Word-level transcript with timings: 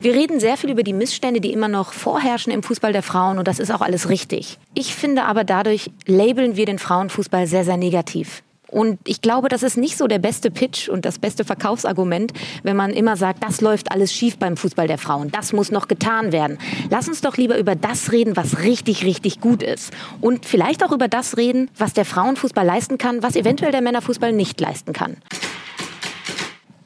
Wir 0.00 0.14
reden 0.14 0.38
sehr 0.38 0.56
viel 0.56 0.70
über 0.70 0.84
die 0.84 0.92
Missstände, 0.92 1.40
die 1.40 1.52
immer 1.52 1.66
noch 1.66 1.92
vorherrschen 1.92 2.52
im 2.52 2.62
Fußball 2.62 2.92
der 2.92 3.02
Frauen 3.02 3.36
und 3.36 3.48
das 3.48 3.58
ist 3.58 3.72
auch 3.72 3.80
alles 3.80 4.08
richtig. 4.08 4.56
Ich 4.72 4.94
finde 4.94 5.24
aber 5.24 5.42
dadurch 5.42 5.90
labeln 6.06 6.54
wir 6.54 6.66
den 6.66 6.78
Frauenfußball 6.78 7.48
sehr, 7.48 7.64
sehr 7.64 7.76
negativ. 7.76 8.44
Und 8.68 9.00
ich 9.08 9.22
glaube, 9.22 9.48
das 9.48 9.64
ist 9.64 9.76
nicht 9.76 9.98
so 9.98 10.06
der 10.06 10.20
beste 10.20 10.52
Pitch 10.52 10.88
und 10.88 11.04
das 11.04 11.18
beste 11.18 11.44
Verkaufsargument, 11.44 12.32
wenn 12.62 12.76
man 12.76 12.92
immer 12.92 13.16
sagt, 13.16 13.42
das 13.42 13.60
läuft 13.60 13.90
alles 13.90 14.12
schief 14.14 14.38
beim 14.38 14.56
Fußball 14.56 14.86
der 14.86 14.98
Frauen. 14.98 15.32
Das 15.32 15.52
muss 15.52 15.72
noch 15.72 15.88
getan 15.88 16.30
werden. 16.30 16.58
Lass 16.90 17.08
uns 17.08 17.20
doch 17.20 17.36
lieber 17.36 17.58
über 17.58 17.74
das 17.74 18.12
reden, 18.12 18.36
was 18.36 18.60
richtig, 18.60 19.04
richtig 19.04 19.40
gut 19.40 19.64
ist. 19.64 19.92
Und 20.20 20.46
vielleicht 20.46 20.84
auch 20.84 20.92
über 20.92 21.08
das 21.08 21.36
reden, 21.36 21.70
was 21.76 21.92
der 21.92 22.04
Frauenfußball 22.04 22.64
leisten 22.64 22.98
kann, 22.98 23.24
was 23.24 23.34
eventuell 23.34 23.72
der 23.72 23.82
Männerfußball 23.82 24.32
nicht 24.32 24.60
leisten 24.60 24.92
kann. 24.92 25.16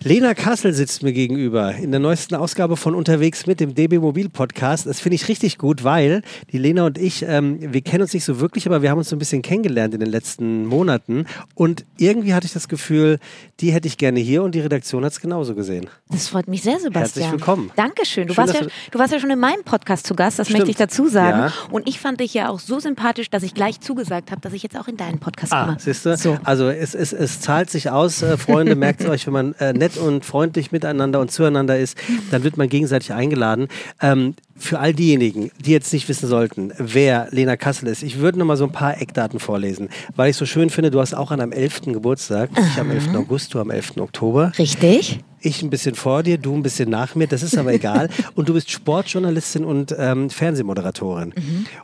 Lena 0.04 0.34
Kassel 0.34 0.72
sitzt 0.72 1.04
mir 1.04 1.12
gegenüber 1.12 1.74
in 1.76 1.92
der 1.92 2.00
neuesten 2.00 2.34
Ausgabe 2.34 2.76
von 2.76 2.96
Unterwegs 2.96 3.46
mit 3.46 3.60
dem 3.60 3.74
DB 3.76 3.98
Mobil 4.00 4.28
Podcast. 4.28 4.86
Das 4.86 4.98
finde 5.00 5.14
ich 5.14 5.28
richtig 5.28 5.58
gut, 5.58 5.84
weil 5.84 6.22
die 6.50 6.58
Lena 6.58 6.86
und 6.86 6.98
ich, 6.98 7.24
ähm, 7.28 7.58
wir 7.72 7.82
kennen 7.82 8.02
uns 8.02 8.12
nicht 8.12 8.24
so 8.24 8.40
wirklich, 8.40 8.66
aber 8.66 8.82
wir 8.82 8.90
haben 8.90 8.98
uns 8.98 9.10
so 9.10 9.14
ein 9.16 9.20
bisschen 9.20 9.42
kennengelernt 9.42 9.94
in 9.94 10.00
den 10.00 10.08
letzten 10.10 10.66
Monaten. 10.66 11.26
Und 11.54 11.84
irgendwie 11.98 12.34
hatte 12.34 12.46
ich 12.46 12.52
das 12.52 12.66
Gefühl, 12.68 13.20
die 13.60 13.70
hätte 13.72 13.86
ich 13.86 13.96
gerne 13.96 14.18
hier 14.18 14.42
und 14.42 14.56
die 14.56 14.60
Redaktion 14.60 15.04
hat 15.04 15.12
es 15.12 15.20
genauso 15.20 15.54
gesehen. 15.54 15.88
Das 16.10 16.26
freut 16.26 16.48
mich 16.48 16.62
sehr, 16.62 16.80
Sebastian. 16.80 17.26
Herzlich 17.26 17.30
willkommen. 17.32 17.70
Dankeschön. 17.76 18.26
Du, 18.26 18.34
Schön, 18.34 18.44
warst 18.48 18.54
ja, 18.60 18.66
du- 18.90 18.98
warst 18.98 19.12
ja 19.12 19.20
schon 19.20 19.30
in 19.30 19.38
meinem 19.38 19.62
Podcast 19.62 20.06
zu 20.08 20.14
Gast, 20.16 20.36
das 20.40 20.48
Stimmt. 20.48 20.60
möchte 20.60 20.70
ich 20.72 20.76
dazu 20.78 21.06
sagen. 21.06 21.38
Ja. 21.38 21.52
Und 21.70 21.86
ich 21.88 22.00
fand 22.00 22.18
dich 22.18 22.34
ja 22.34 22.48
auch 22.48 22.58
so 22.58 22.80
sympathisch, 22.80 23.30
dass 23.30 23.44
ich 23.44 23.54
gleich 23.54 23.80
zugesagt 23.80 24.32
habe, 24.32 24.40
dass 24.40 24.52
ich 24.52 24.64
jetzt 24.64 24.76
auch 24.76 24.88
in 24.88 24.96
deinen 24.96 25.20
Podcast 25.20 25.52
Ah, 25.52 25.66
komme. 25.66 25.76
siehst 25.78 26.04
du? 26.06 26.16
So. 26.16 26.38
Also 26.42 26.68
es, 26.70 26.96
es, 26.96 27.12
es 27.12 27.40
zahlt 27.40 27.70
sich 27.70 27.88
aus, 27.90 28.20
äh, 28.22 28.36
Freunde, 28.36 28.74
merkt 28.82 29.04
euch, 29.04 29.26
wenn 29.26 29.32
man 29.32 29.52
äh, 29.60 29.72
nett 29.72 29.91
und 29.98 30.24
freundlich 30.24 30.72
miteinander 30.72 31.20
und 31.20 31.30
zueinander 31.30 31.78
ist, 31.78 31.96
dann 32.30 32.44
wird 32.44 32.56
man 32.56 32.68
gegenseitig 32.68 33.12
eingeladen. 33.12 33.68
Ähm, 34.00 34.34
für 34.56 34.78
all 34.78 34.94
diejenigen, 34.94 35.50
die 35.58 35.72
jetzt 35.72 35.92
nicht 35.92 36.08
wissen 36.08 36.28
sollten, 36.28 36.72
wer 36.78 37.28
Lena 37.30 37.56
Kassel 37.56 37.88
ist, 37.88 38.02
ich 38.02 38.18
würde 38.18 38.38
noch 38.38 38.46
mal 38.46 38.56
so 38.56 38.64
ein 38.64 38.72
paar 38.72 39.00
Eckdaten 39.00 39.40
vorlesen, 39.40 39.88
weil 40.14 40.30
ich 40.30 40.36
so 40.36 40.46
schön 40.46 40.70
finde, 40.70 40.90
du 40.90 41.00
hast 41.00 41.14
auch 41.14 41.30
an 41.30 41.40
einem 41.40 41.52
11. 41.52 41.82
Geburtstag, 41.86 42.50
ich 42.56 42.80
am 42.80 42.90
11. 42.90 43.14
August, 43.14 43.54
du 43.54 43.60
am 43.60 43.70
11. 43.70 43.96
Oktober. 43.98 44.52
Richtig? 44.58 45.20
Ich 45.40 45.62
ein 45.62 45.70
bisschen 45.70 45.96
vor 45.96 46.22
dir, 46.22 46.38
du 46.38 46.54
ein 46.54 46.62
bisschen 46.62 46.88
nach 46.88 47.16
mir, 47.16 47.26
das 47.26 47.42
ist 47.42 47.58
aber 47.58 47.72
egal. 47.72 48.08
Und 48.34 48.48
du 48.48 48.54
bist 48.54 48.70
Sportjournalistin 48.70 49.64
und 49.64 49.94
ähm, 49.98 50.30
Fernsehmoderatorin. 50.30 51.34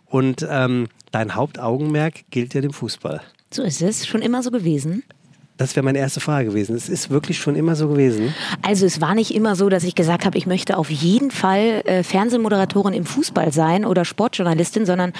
Und 0.06 0.46
ähm, 0.48 0.86
dein 1.10 1.34
Hauptaugenmerk 1.34 2.30
gilt 2.30 2.54
ja 2.54 2.60
dem 2.60 2.72
Fußball. 2.72 3.20
So 3.50 3.62
ist 3.62 3.82
es. 3.82 4.06
Schon 4.06 4.22
immer 4.22 4.42
so 4.42 4.50
gewesen. 4.50 5.02
Das 5.58 5.74
wäre 5.74 5.84
meine 5.84 5.98
erste 5.98 6.20
Frage 6.20 6.50
gewesen. 6.50 6.76
Es 6.76 6.88
ist 6.88 7.10
wirklich 7.10 7.38
schon 7.38 7.56
immer 7.56 7.74
so 7.74 7.88
gewesen. 7.88 8.32
Also 8.62 8.86
es 8.86 9.00
war 9.00 9.14
nicht 9.16 9.34
immer 9.34 9.56
so, 9.56 9.68
dass 9.68 9.82
ich 9.82 9.96
gesagt 9.96 10.24
habe, 10.24 10.38
ich 10.38 10.46
möchte 10.46 10.76
auf 10.76 10.88
jeden 10.88 11.32
Fall 11.32 11.82
äh, 11.84 12.04
Fernsehmoderatorin 12.04 12.94
im 12.94 13.04
Fußball 13.04 13.52
sein 13.52 13.84
oder 13.84 14.04
Sportjournalistin, 14.04 14.86
sondern 14.86 15.12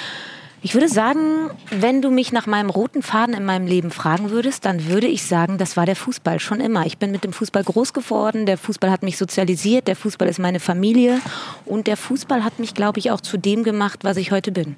ich 0.62 0.74
würde 0.74 0.88
sagen, 0.88 1.50
wenn 1.70 2.02
du 2.02 2.10
mich 2.10 2.32
nach 2.32 2.46
meinem 2.46 2.70
roten 2.70 3.02
Faden 3.02 3.34
in 3.34 3.44
meinem 3.44 3.66
Leben 3.66 3.90
fragen 3.90 4.30
würdest, 4.30 4.64
dann 4.64 4.86
würde 4.86 5.08
ich 5.08 5.24
sagen, 5.24 5.58
das 5.58 5.76
war 5.76 5.86
der 5.86 5.96
Fußball 5.96 6.38
schon 6.38 6.60
immer. 6.60 6.86
Ich 6.86 6.98
bin 6.98 7.10
mit 7.10 7.24
dem 7.24 7.32
Fußball 7.32 7.64
groß 7.64 7.92
geworden, 7.92 8.46
der 8.46 8.58
Fußball 8.58 8.90
hat 8.90 9.02
mich 9.02 9.18
sozialisiert, 9.18 9.88
der 9.88 9.96
Fußball 9.96 10.28
ist 10.28 10.38
meine 10.38 10.60
Familie 10.60 11.20
und 11.64 11.88
der 11.88 11.96
Fußball 11.96 12.44
hat 12.44 12.60
mich, 12.60 12.74
glaube 12.74 13.00
ich, 13.00 13.10
auch 13.10 13.20
zu 13.20 13.38
dem 13.38 13.64
gemacht, 13.64 14.00
was 14.02 14.16
ich 14.16 14.30
heute 14.30 14.52
bin. 14.52 14.76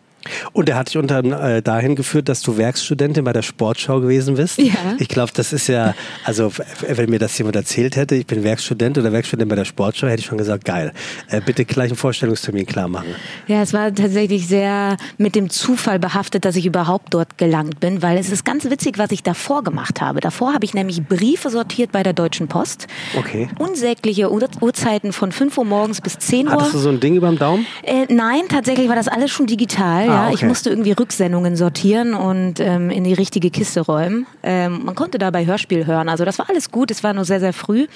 Und 0.52 0.68
er 0.68 0.76
hat 0.76 0.88
dich 0.88 0.96
unter 0.96 1.24
äh, 1.24 1.62
dahin 1.62 1.96
geführt, 1.96 2.28
dass 2.28 2.42
du 2.42 2.56
Werkstudentin 2.56 3.24
bei 3.24 3.32
der 3.32 3.42
Sportschau 3.42 4.00
gewesen 4.00 4.36
bist. 4.36 4.58
Ja. 4.58 4.74
Ich 4.98 5.08
glaube, 5.08 5.32
das 5.34 5.52
ist 5.52 5.66
ja, 5.68 5.94
also 6.24 6.52
wenn 6.86 7.10
mir 7.10 7.18
das 7.18 7.36
jemand 7.38 7.56
erzählt 7.56 7.96
hätte, 7.96 8.14
ich 8.14 8.26
bin 8.26 8.42
Werkstudent 8.44 8.98
oder 8.98 9.12
Werkstudentin 9.12 9.48
bei 9.48 9.56
der 9.56 9.64
Sportschau, 9.64 10.08
hätte 10.08 10.20
ich 10.20 10.26
schon 10.26 10.38
gesagt, 10.38 10.64
geil. 10.64 10.92
Äh, 11.28 11.40
bitte 11.40 11.64
gleich 11.64 11.90
einen 11.90 11.96
Vorstellungstermin 11.96 12.66
klar 12.66 12.88
machen. 12.88 13.14
Ja, 13.46 13.62
es 13.62 13.72
war 13.72 13.94
tatsächlich 13.94 14.46
sehr 14.46 14.96
mit 15.16 15.34
dem 15.34 15.50
Zufall 15.50 15.98
behaftet, 15.98 16.44
dass 16.44 16.56
ich 16.56 16.66
überhaupt 16.66 17.14
dort 17.14 17.38
gelangt 17.38 17.80
bin, 17.80 18.02
weil 18.02 18.18
es 18.18 18.30
ist 18.30 18.44
ganz 18.44 18.64
witzig, 18.64 18.98
was 18.98 19.10
ich 19.10 19.22
davor 19.22 19.64
gemacht 19.64 20.00
habe. 20.00 20.20
Davor 20.20 20.52
habe 20.52 20.64
ich 20.64 20.74
nämlich 20.74 21.02
Briefe 21.02 21.50
sortiert 21.50 21.92
bei 21.92 22.02
der 22.02 22.12
Deutschen 22.12 22.48
Post. 22.48 22.86
Okay. 23.16 23.48
Unsägliche 23.58 24.30
Uhr 24.30 24.40
Uhrzeiten 24.60 25.12
von 25.12 25.32
5 25.32 25.58
Uhr 25.58 25.64
morgens 25.64 26.00
bis 26.00 26.18
10 26.18 26.46
Uhr. 26.46 26.52
Hattest 26.52 26.74
du 26.74 26.78
so 26.78 26.88
ein 26.88 27.00
Ding 27.00 27.14
überm 27.14 27.38
Daumen? 27.38 27.66
Äh, 27.82 28.06
nein, 28.08 28.42
tatsächlich 28.48 28.88
war 28.88 28.96
das 28.96 29.08
alles 29.08 29.30
schon 29.30 29.46
digital. 29.46 30.09
Ah, 30.10 30.26
ja. 30.26 30.28
Ich 30.30 30.36
okay. 30.36 30.46
musste 30.46 30.70
irgendwie 30.70 30.92
Rücksendungen 30.92 31.56
sortieren 31.56 32.14
und 32.14 32.60
ähm, 32.60 32.90
in 32.90 33.04
die 33.04 33.14
richtige 33.14 33.50
Kiste 33.50 33.80
räumen. 33.80 34.26
Ähm, 34.42 34.84
man 34.84 34.94
konnte 34.94 35.18
dabei 35.18 35.46
Hörspiel 35.46 35.86
hören. 35.86 36.08
Also 36.08 36.24
das 36.24 36.38
war 36.38 36.48
alles 36.48 36.70
gut. 36.70 36.90
Es 36.90 37.02
war 37.02 37.12
nur 37.12 37.24
sehr, 37.24 37.40
sehr 37.40 37.52
früh. 37.52 37.86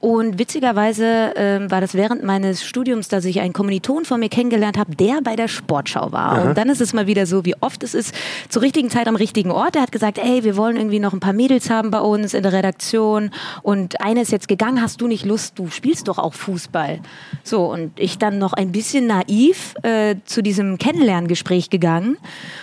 Und 0.00 0.38
witzigerweise 0.38 1.32
ähm, 1.36 1.70
war 1.70 1.80
das 1.80 1.94
während 1.94 2.24
meines 2.24 2.64
Studiums, 2.64 3.08
dass 3.08 3.24
ich 3.24 3.40
einen 3.40 3.52
Kommiliton 3.52 4.04
von 4.04 4.20
mir 4.20 4.28
kennengelernt 4.28 4.78
habe, 4.78 4.94
der 4.94 5.20
bei 5.22 5.36
der 5.36 5.48
Sportschau 5.48 6.12
war. 6.12 6.44
Und 6.44 6.58
dann 6.58 6.68
ist 6.68 6.80
es 6.80 6.92
mal 6.92 7.06
wieder 7.06 7.26
so, 7.26 7.44
wie 7.44 7.54
oft 7.60 7.82
es 7.82 7.94
ist, 7.94 8.14
zur 8.48 8.62
richtigen 8.62 8.90
Zeit 8.90 9.08
am 9.08 9.16
richtigen 9.16 9.50
Ort. 9.50 9.76
Er 9.76 9.82
hat 9.82 9.92
gesagt, 9.92 10.18
ey, 10.18 10.44
wir 10.44 10.56
wollen 10.56 10.76
irgendwie 10.76 11.00
noch 11.00 11.12
ein 11.12 11.20
paar 11.20 11.32
Mädels 11.32 11.70
haben 11.70 11.90
bei 11.90 12.00
uns 12.00 12.34
in 12.34 12.42
der 12.42 12.52
Redaktion. 12.52 13.30
Und 13.62 14.00
eine 14.00 14.22
ist 14.22 14.32
jetzt 14.32 14.48
gegangen, 14.48 14.80
hast 14.80 15.00
du 15.00 15.08
nicht 15.08 15.24
Lust, 15.24 15.58
du 15.58 15.68
spielst 15.68 16.08
doch 16.08 16.18
auch 16.18 16.34
Fußball. 16.34 17.00
So, 17.42 17.70
und 17.72 17.98
ich 17.98 18.18
dann 18.18 18.38
noch 18.38 18.52
ein 18.52 18.72
bisschen 18.72 19.06
naiv 19.06 19.74
äh, 19.82 20.16
zu 20.24 20.42
diesem 20.42 20.78
Kennenlerngespräch 20.78 21.57
gegangen. 21.66 22.16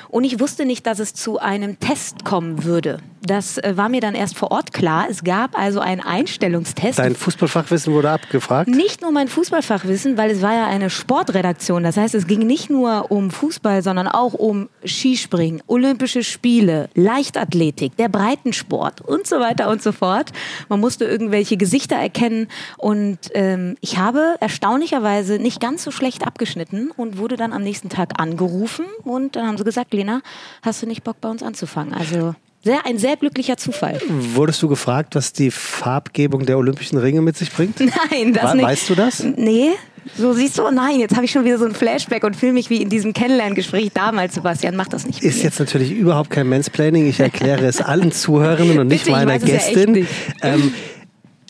Und 0.10 0.24
ich 0.24 0.40
wusste 0.40 0.66
nicht, 0.66 0.88
dass 0.88 1.00
es 1.00 1.14
zu 1.14 1.40
einem 1.40 1.80
Test 1.80 2.24
kommen 2.24 2.64
würde. 2.64 3.00
Das 3.26 3.58
äh, 3.58 3.74
war 3.76 3.90
mir 3.90 4.02
dann 4.02 4.14
erst 4.14 4.38
vor 4.38 4.52
Ort 4.52 4.72
klar. 4.72 5.08
Es 5.10 5.24
gab 5.24 5.58
also 5.58 5.80
einen 5.80 6.02
Einstellungstest. 6.02 7.00
Dein 7.00 7.16
Fußballfachwissen 7.16 7.92
wurde 7.94 8.12
abgefragt. 8.12 8.70
Nicht 8.70 9.02
nur 9.02 9.12
mein 9.12 9.28
Fußballfachwissen, 9.28 10.18
weil 10.18 10.32
es 10.32 10.42
war 10.42 10.54
ja 10.54 10.68
eine 10.68 10.90
Sportredaktion. 10.90 11.84
Das 11.84 11.98
heißt, 11.98 12.14
es 12.14 12.28
ging 12.28 12.46
nicht 12.46 12.70
nur 12.70 13.12
um 13.12 13.32
Fußball, 13.32 13.82
sondern 13.82 14.08
auch 14.08 14.34
um 14.34 14.70
Skispringen, 14.86 15.62
Olympische 15.68 16.24
Spiele, 16.24 16.90
Leichtathletik, 16.94 17.98
der 17.98 18.10
Breitensport 18.10 19.02
und 19.02 19.26
so 19.26 19.40
weiter 19.40 19.70
und 19.70 19.82
so 19.82 19.92
fort. 19.92 20.32
Man 20.70 20.80
musste 20.80 21.06
irgendwelche 21.06 21.58
Gesichter 21.58 21.96
erkennen 21.96 22.48
und 22.78 23.18
ähm, 23.34 23.76
ich 23.82 23.98
habe 23.98 24.36
erstaunlicherweise 24.40 25.40
nicht 25.40 25.60
ganz 25.60 25.84
so 25.84 25.92
schlecht 25.92 26.26
abgeschnitten 26.26 26.92
und 26.96 27.18
wurde 27.18 27.38
dann 27.38 27.54
am 27.54 27.64
nächsten 27.64 27.90
Tag 27.90 28.20
angerufen 28.20 28.85
und 29.04 29.36
dann 29.36 29.48
haben 29.48 29.58
sie 29.58 29.64
gesagt, 29.64 29.94
Lena, 29.94 30.22
hast 30.62 30.82
du 30.82 30.88
nicht 30.88 31.04
Bock 31.04 31.22
bei 31.22 31.30
uns 31.30 31.44
anzufangen? 31.44 31.94
Also 31.94 32.36
sehr, 32.64 32.86
ein 32.86 32.98
sehr 32.98 33.16
glücklicher 33.16 33.58
Zufall. 33.58 34.00
Wurdest 34.08 34.62
du 34.64 34.68
gefragt, 34.68 35.16
was 35.16 35.34
die 35.34 35.52
Farbgebung 35.52 36.46
der 36.46 36.58
Olympischen 36.58 36.98
Ringe 36.98 37.22
mit 37.22 37.38
sich 37.38 37.52
bringt? 37.52 37.80
Nein, 38.12 38.34
das 38.34 38.52
We- 38.54 38.58
nicht. 38.58 38.66
weißt 38.66 38.90
du 38.90 38.96
das? 38.96 39.24
Nee. 39.24 39.72
So 40.18 40.34
siehst 40.34 40.60
du, 40.60 40.68
oh 40.68 40.70
nein, 40.70 41.00
jetzt 41.00 41.16
habe 41.16 41.26
ich 41.26 41.32
schon 41.32 41.46
wieder 41.46 41.58
so 41.58 41.66
ein 41.66 41.74
Flashback 41.74 42.24
und 42.24 42.36
fühle 42.36 42.54
mich 42.54 42.70
wie 42.70 42.80
in 42.80 42.90
diesem 42.92 43.12
Kennenlerngespräch 43.14 43.90
damals, 43.92 44.36
Sebastian. 44.36 44.76
Mach 44.76 44.88
das 44.88 45.08
nicht. 45.08 45.24
Ist 45.24 45.42
jetzt 45.42 45.60
natürlich 45.60 45.90
überhaupt 45.92 46.30
kein 46.30 46.48
Mansplaining. 46.48 47.08
Ich 47.08 47.20
erkläre 47.20 47.66
es 47.66 47.82
allen 47.82 48.12
Zuhörenden 48.12 48.78
und 48.78 48.88
nicht 48.88 49.06
Bitte, 49.06 49.16
meiner 49.18 49.32
ja 49.38 49.38
Gästin. 49.40 49.94
nicht. 49.94 50.10
ähm, 50.44 50.76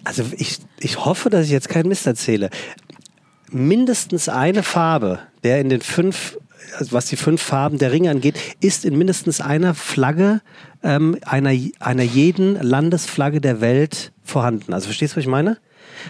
also 0.06 0.23
ich, 0.38 0.59
ich 0.79 1.03
hoffe, 1.03 1.29
dass 1.29 1.47
ich 1.47 1.52
jetzt 1.52 1.67
keinen 1.67 1.90
Mist 1.90 2.07
erzähle. 2.07 2.50
Mindestens 3.52 4.29
eine 4.29 4.63
Farbe, 4.63 5.19
der 5.44 5.59
in 5.59 5.67
den 5.67 5.81
fünf, 5.81 6.38
also 6.78 6.94
was 6.94 7.06
die 7.08 7.16
fünf 7.16 7.42
Farben 7.42 7.78
der 7.78 7.92
Ringe 7.92 8.09
angeht, 8.12 8.36
ist 8.59 8.86
in 8.86 8.98
mindestens 8.98 9.42
einer 9.42 9.74
Flagge 9.74 10.42
ähm, 10.84 11.18
einer, 11.26 11.52
einer 11.80 12.03
jeden 12.03 12.62
Landesflagge 12.62 13.42
der 13.42 13.62
Welt 13.62 14.12
vorhanden. 14.24 14.74
Also 14.74 14.86
verstehst 14.86 15.14
du, 15.14 15.18
was 15.18 15.24
ich 15.24 15.30
meine? 15.30 15.58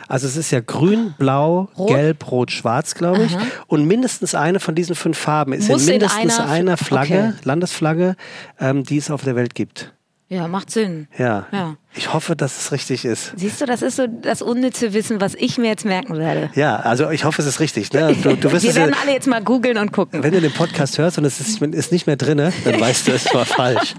Also 0.08 0.28
es 0.28 0.36
ist 0.36 0.52
ja 0.52 0.60
grün, 0.62 1.14
blau, 1.18 1.70
Rot? 1.78 1.88
gelb, 1.90 2.32
rot, 2.32 2.52
schwarz, 2.52 2.96
glaube 2.96 3.24
ich. 3.26 3.38
Und 3.68 3.86
mindestens 3.86 4.34
eine 4.36 4.60
von 4.60 4.74
diesen 4.76 4.96
fünf 4.96 5.18
Farben 5.18 5.54
ist 5.54 5.70
Muss 5.70 5.84
in 5.84 5.88
in 5.88 5.94
mindestens 6.00 6.40
einer- 6.40 6.50
einer 6.52 6.78
Flagge, 6.78 7.34
Okay. 7.38 7.40
Landesflagge, 7.44 8.16
ähm, 8.60 8.84
die 8.84 8.98
es 8.98 9.12
auf 9.12 9.24
der 9.24 9.36
Welt 9.36 9.56
gibt. 9.56 9.94
Ja, 10.28 10.48
macht 10.48 10.72
Sinn. 10.72 11.08
Ja. 11.20 11.46
Ja. 11.52 11.76
Ich 11.94 12.12
hoffe, 12.12 12.36
dass 12.36 12.58
es 12.58 12.72
richtig 12.72 13.06
ist. 13.06 13.34
Siehst 13.36 13.62
du, 13.62 13.68
das 13.68 13.84
ist 13.84 13.96
so 13.98 14.08
das 14.08 14.42
unnütze 14.42 14.92
Wissen, 14.94 15.22
was 15.22 15.36
ich 15.36 15.60
mir 15.60 15.68
jetzt 15.68 15.86
merken 15.86 16.18
werde. 16.18 16.50
Ja, 16.56 16.78
also 16.78 17.12
ich 17.12 17.26
hoffe, 17.26 17.44
es 17.44 17.48
ist 17.48 17.60
richtig. 17.60 17.94
Ne? 17.94 18.16
Du, 18.24 18.36
du 18.36 18.52
wirst 18.52 18.64
Wir 18.64 18.72
es 18.72 18.76
ja, 18.76 18.84
werden 18.84 18.96
alle 19.00 19.12
jetzt 19.14 19.28
mal 19.28 19.44
googeln 19.44 19.78
und 19.78 19.92
gucken. 19.92 20.24
wenn 20.24 20.34
du 20.34 20.42
den 20.42 20.52
Podcast 20.52 20.98
hörst 20.98 21.20
und 21.20 21.26
es 21.26 21.40
ist, 21.40 21.62
ist 21.62 21.92
nicht 21.92 22.08
mehr 22.08 22.16
drin, 22.16 22.38
dann 22.38 22.82
weißt 22.82 23.08
du, 23.08 23.12
es 23.12 23.32
war 23.36 23.46
falsch. 23.46 23.94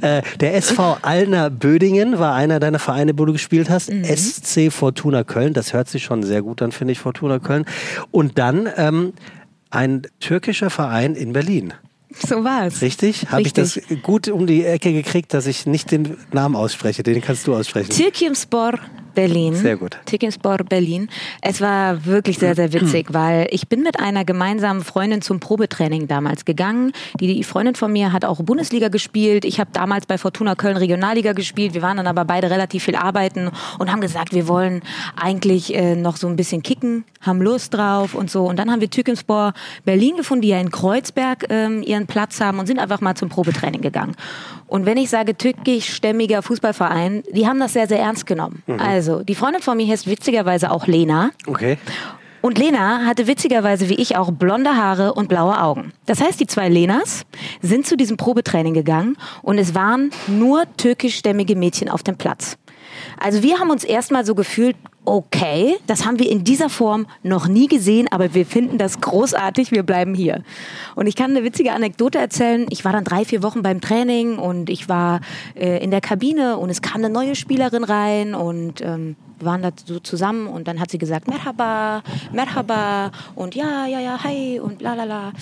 Äh, 0.00 0.22
der 0.38 0.54
SV 0.54 0.98
Allner 1.02 1.50
Bödingen 1.50 2.20
war 2.20 2.34
einer 2.36 2.60
deiner 2.60 2.78
Vereine, 2.78 3.18
wo 3.18 3.24
du 3.24 3.32
gespielt 3.32 3.68
hast. 3.68 3.90
Mhm. 3.90 4.04
SC 4.04 4.70
Fortuna 4.72 5.24
Köln, 5.24 5.54
das 5.54 5.72
hört 5.72 5.88
sich 5.88 6.04
schon 6.04 6.22
sehr 6.22 6.42
gut 6.42 6.62
an, 6.62 6.70
finde 6.70 6.92
ich, 6.92 7.00
Fortuna 7.00 7.40
Köln. 7.40 7.64
Und 8.12 8.38
dann 8.38 8.68
ähm, 8.76 9.12
ein 9.70 10.02
türkischer 10.20 10.70
Verein 10.70 11.16
in 11.16 11.32
Berlin. 11.32 11.74
So 12.26 12.44
war's. 12.44 12.80
Richtig? 12.82 13.26
Habe 13.30 13.42
ich 13.42 13.52
das 13.52 13.80
gut 14.02 14.28
um 14.28 14.46
die 14.46 14.64
Ecke 14.64 14.92
gekriegt, 14.92 15.34
dass 15.34 15.46
ich 15.46 15.66
nicht 15.66 15.90
den 15.90 16.16
Namen 16.32 16.56
ausspreche? 16.56 17.02
Den 17.02 17.20
kannst 17.20 17.46
du 17.46 17.54
aussprechen. 17.54 17.90
Tirkimspor 17.90 18.78
Berlin. 19.14 19.54
Sehr 19.54 19.76
gut. 19.76 19.96
Tirkimspor 20.06 20.58
Berlin. 20.58 21.08
Es 21.40 21.60
war 21.60 22.04
wirklich 22.04 22.38
sehr, 22.38 22.54
sehr 22.54 22.72
witzig, 22.72 23.06
weil 23.12 23.46
ich 23.50 23.68
bin 23.68 23.82
mit 23.82 24.00
einer 24.00 24.24
gemeinsamen 24.24 24.82
Freundin 24.82 25.22
zum 25.22 25.40
Probetraining 25.40 26.08
damals 26.08 26.44
gegangen. 26.44 26.92
Die, 27.20 27.34
die 27.34 27.44
Freundin 27.44 27.74
von 27.74 27.92
mir 27.92 28.12
hat 28.12 28.24
auch 28.24 28.42
Bundesliga 28.42 28.88
gespielt. 28.88 29.44
Ich 29.44 29.60
habe 29.60 29.70
damals 29.72 30.06
bei 30.06 30.18
Fortuna 30.18 30.54
Köln 30.54 30.76
Regionalliga 30.76 31.32
gespielt. 31.32 31.74
Wir 31.74 31.82
waren 31.82 31.96
dann 31.96 32.06
aber 32.06 32.24
beide 32.24 32.50
relativ 32.50 32.84
viel 32.84 32.96
arbeiten 32.96 33.50
und 33.78 33.90
haben 33.90 34.00
gesagt, 34.00 34.34
wir 34.34 34.48
wollen 34.48 34.82
eigentlich 35.16 35.74
äh, 35.74 35.94
noch 35.94 36.16
so 36.16 36.26
ein 36.26 36.36
bisschen 36.36 36.62
kicken. 36.62 37.04
Haben 37.26 37.42
Lust 37.42 37.74
drauf 37.74 38.14
und 38.14 38.30
so. 38.30 38.44
Und 38.44 38.58
dann 38.58 38.70
haben 38.70 38.80
wir 38.80 38.90
Tückenspor 38.90 39.52
Berlin 39.84 40.16
gefunden, 40.16 40.42
die 40.42 40.48
ja 40.48 40.60
in 40.60 40.70
Kreuzberg 40.70 41.46
ähm, 41.50 41.82
ihren 41.82 42.06
Platz 42.06 42.40
haben 42.40 42.58
und 42.58 42.66
sind 42.66 42.78
einfach 42.78 43.00
mal 43.00 43.14
zum 43.14 43.28
Probetraining 43.28 43.80
gegangen. 43.80 44.14
Und 44.66 44.86
wenn 44.86 44.96
ich 44.96 45.10
sage 45.10 45.36
türkischstämmiger 45.36 46.42
Fußballverein, 46.42 47.22
die 47.32 47.46
haben 47.46 47.60
das 47.60 47.72
sehr, 47.72 47.86
sehr 47.86 48.00
ernst 48.00 48.26
genommen. 48.26 48.62
Mhm. 48.66 48.80
Also, 48.80 49.22
die 49.22 49.34
Freundin 49.34 49.62
von 49.62 49.76
mir 49.76 49.86
heißt 49.86 50.06
witzigerweise 50.06 50.70
auch 50.70 50.86
Lena. 50.86 51.30
Okay. 51.46 51.78
Und 52.44 52.58
Lena 52.58 53.06
hatte 53.06 53.26
witzigerweise 53.26 53.88
wie 53.88 53.94
ich 53.94 54.16
auch 54.16 54.30
blonde 54.30 54.76
Haare 54.76 55.14
und 55.14 55.30
blaue 55.30 55.58
Augen. 55.58 55.94
Das 56.04 56.20
heißt, 56.20 56.38
die 56.40 56.46
zwei 56.46 56.68
Lenas 56.68 57.24
sind 57.62 57.86
zu 57.86 57.96
diesem 57.96 58.18
Probetraining 58.18 58.74
gegangen 58.74 59.16
und 59.40 59.56
es 59.56 59.74
waren 59.74 60.10
nur 60.26 60.64
türkischstämmige 60.76 61.56
Mädchen 61.56 61.88
auf 61.88 62.02
dem 62.02 62.18
Platz. 62.18 62.58
Also 63.18 63.42
wir 63.42 63.58
haben 63.58 63.70
uns 63.70 63.84
erstmal 63.84 64.24
so 64.24 64.34
gefühlt, 64.34 64.76
okay, 65.04 65.76
das 65.86 66.06
haben 66.06 66.18
wir 66.18 66.30
in 66.30 66.44
dieser 66.44 66.68
Form 66.68 67.06
noch 67.22 67.46
nie 67.46 67.66
gesehen, 67.66 68.08
aber 68.10 68.34
wir 68.34 68.46
finden 68.46 68.78
das 68.78 69.00
großartig, 69.00 69.70
wir 69.70 69.82
bleiben 69.82 70.14
hier. 70.14 70.42
Und 70.94 71.06
ich 71.06 71.16
kann 71.16 71.30
eine 71.30 71.44
witzige 71.44 71.72
Anekdote 71.72 72.18
erzählen. 72.18 72.66
Ich 72.70 72.84
war 72.84 72.92
dann 72.92 73.04
drei, 73.04 73.24
vier 73.24 73.42
Wochen 73.42 73.62
beim 73.62 73.80
Training 73.80 74.38
und 74.38 74.70
ich 74.70 74.88
war 74.88 75.20
äh, 75.54 75.82
in 75.82 75.90
der 75.90 76.00
Kabine 76.00 76.56
und 76.56 76.70
es 76.70 76.82
kam 76.82 77.04
eine 77.04 77.10
neue 77.10 77.34
Spielerin 77.34 77.84
rein 77.84 78.34
und 78.34 78.80
ähm, 78.80 79.16
wir 79.38 79.46
waren 79.46 79.62
da 79.62 79.70
so 79.84 79.98
zusammen 79.98 80.46
und 80.46 80.68
dann 80.68 80.80
hat 80.80 80.90
sie 80.90 80.98
gesagt, 80.98 81.28
Merhaba, 81.28 82.02
Merhaba 82.32 83.10
und 83.34 83.54
ja, 83.54 83.86
ja, 83.86 84.00
ja, 84.00 84.22
hi 84.22 84.60
und 84.60 84.80
la 84.80 84.94
la 84.94 85.04
la. 85.04 85.32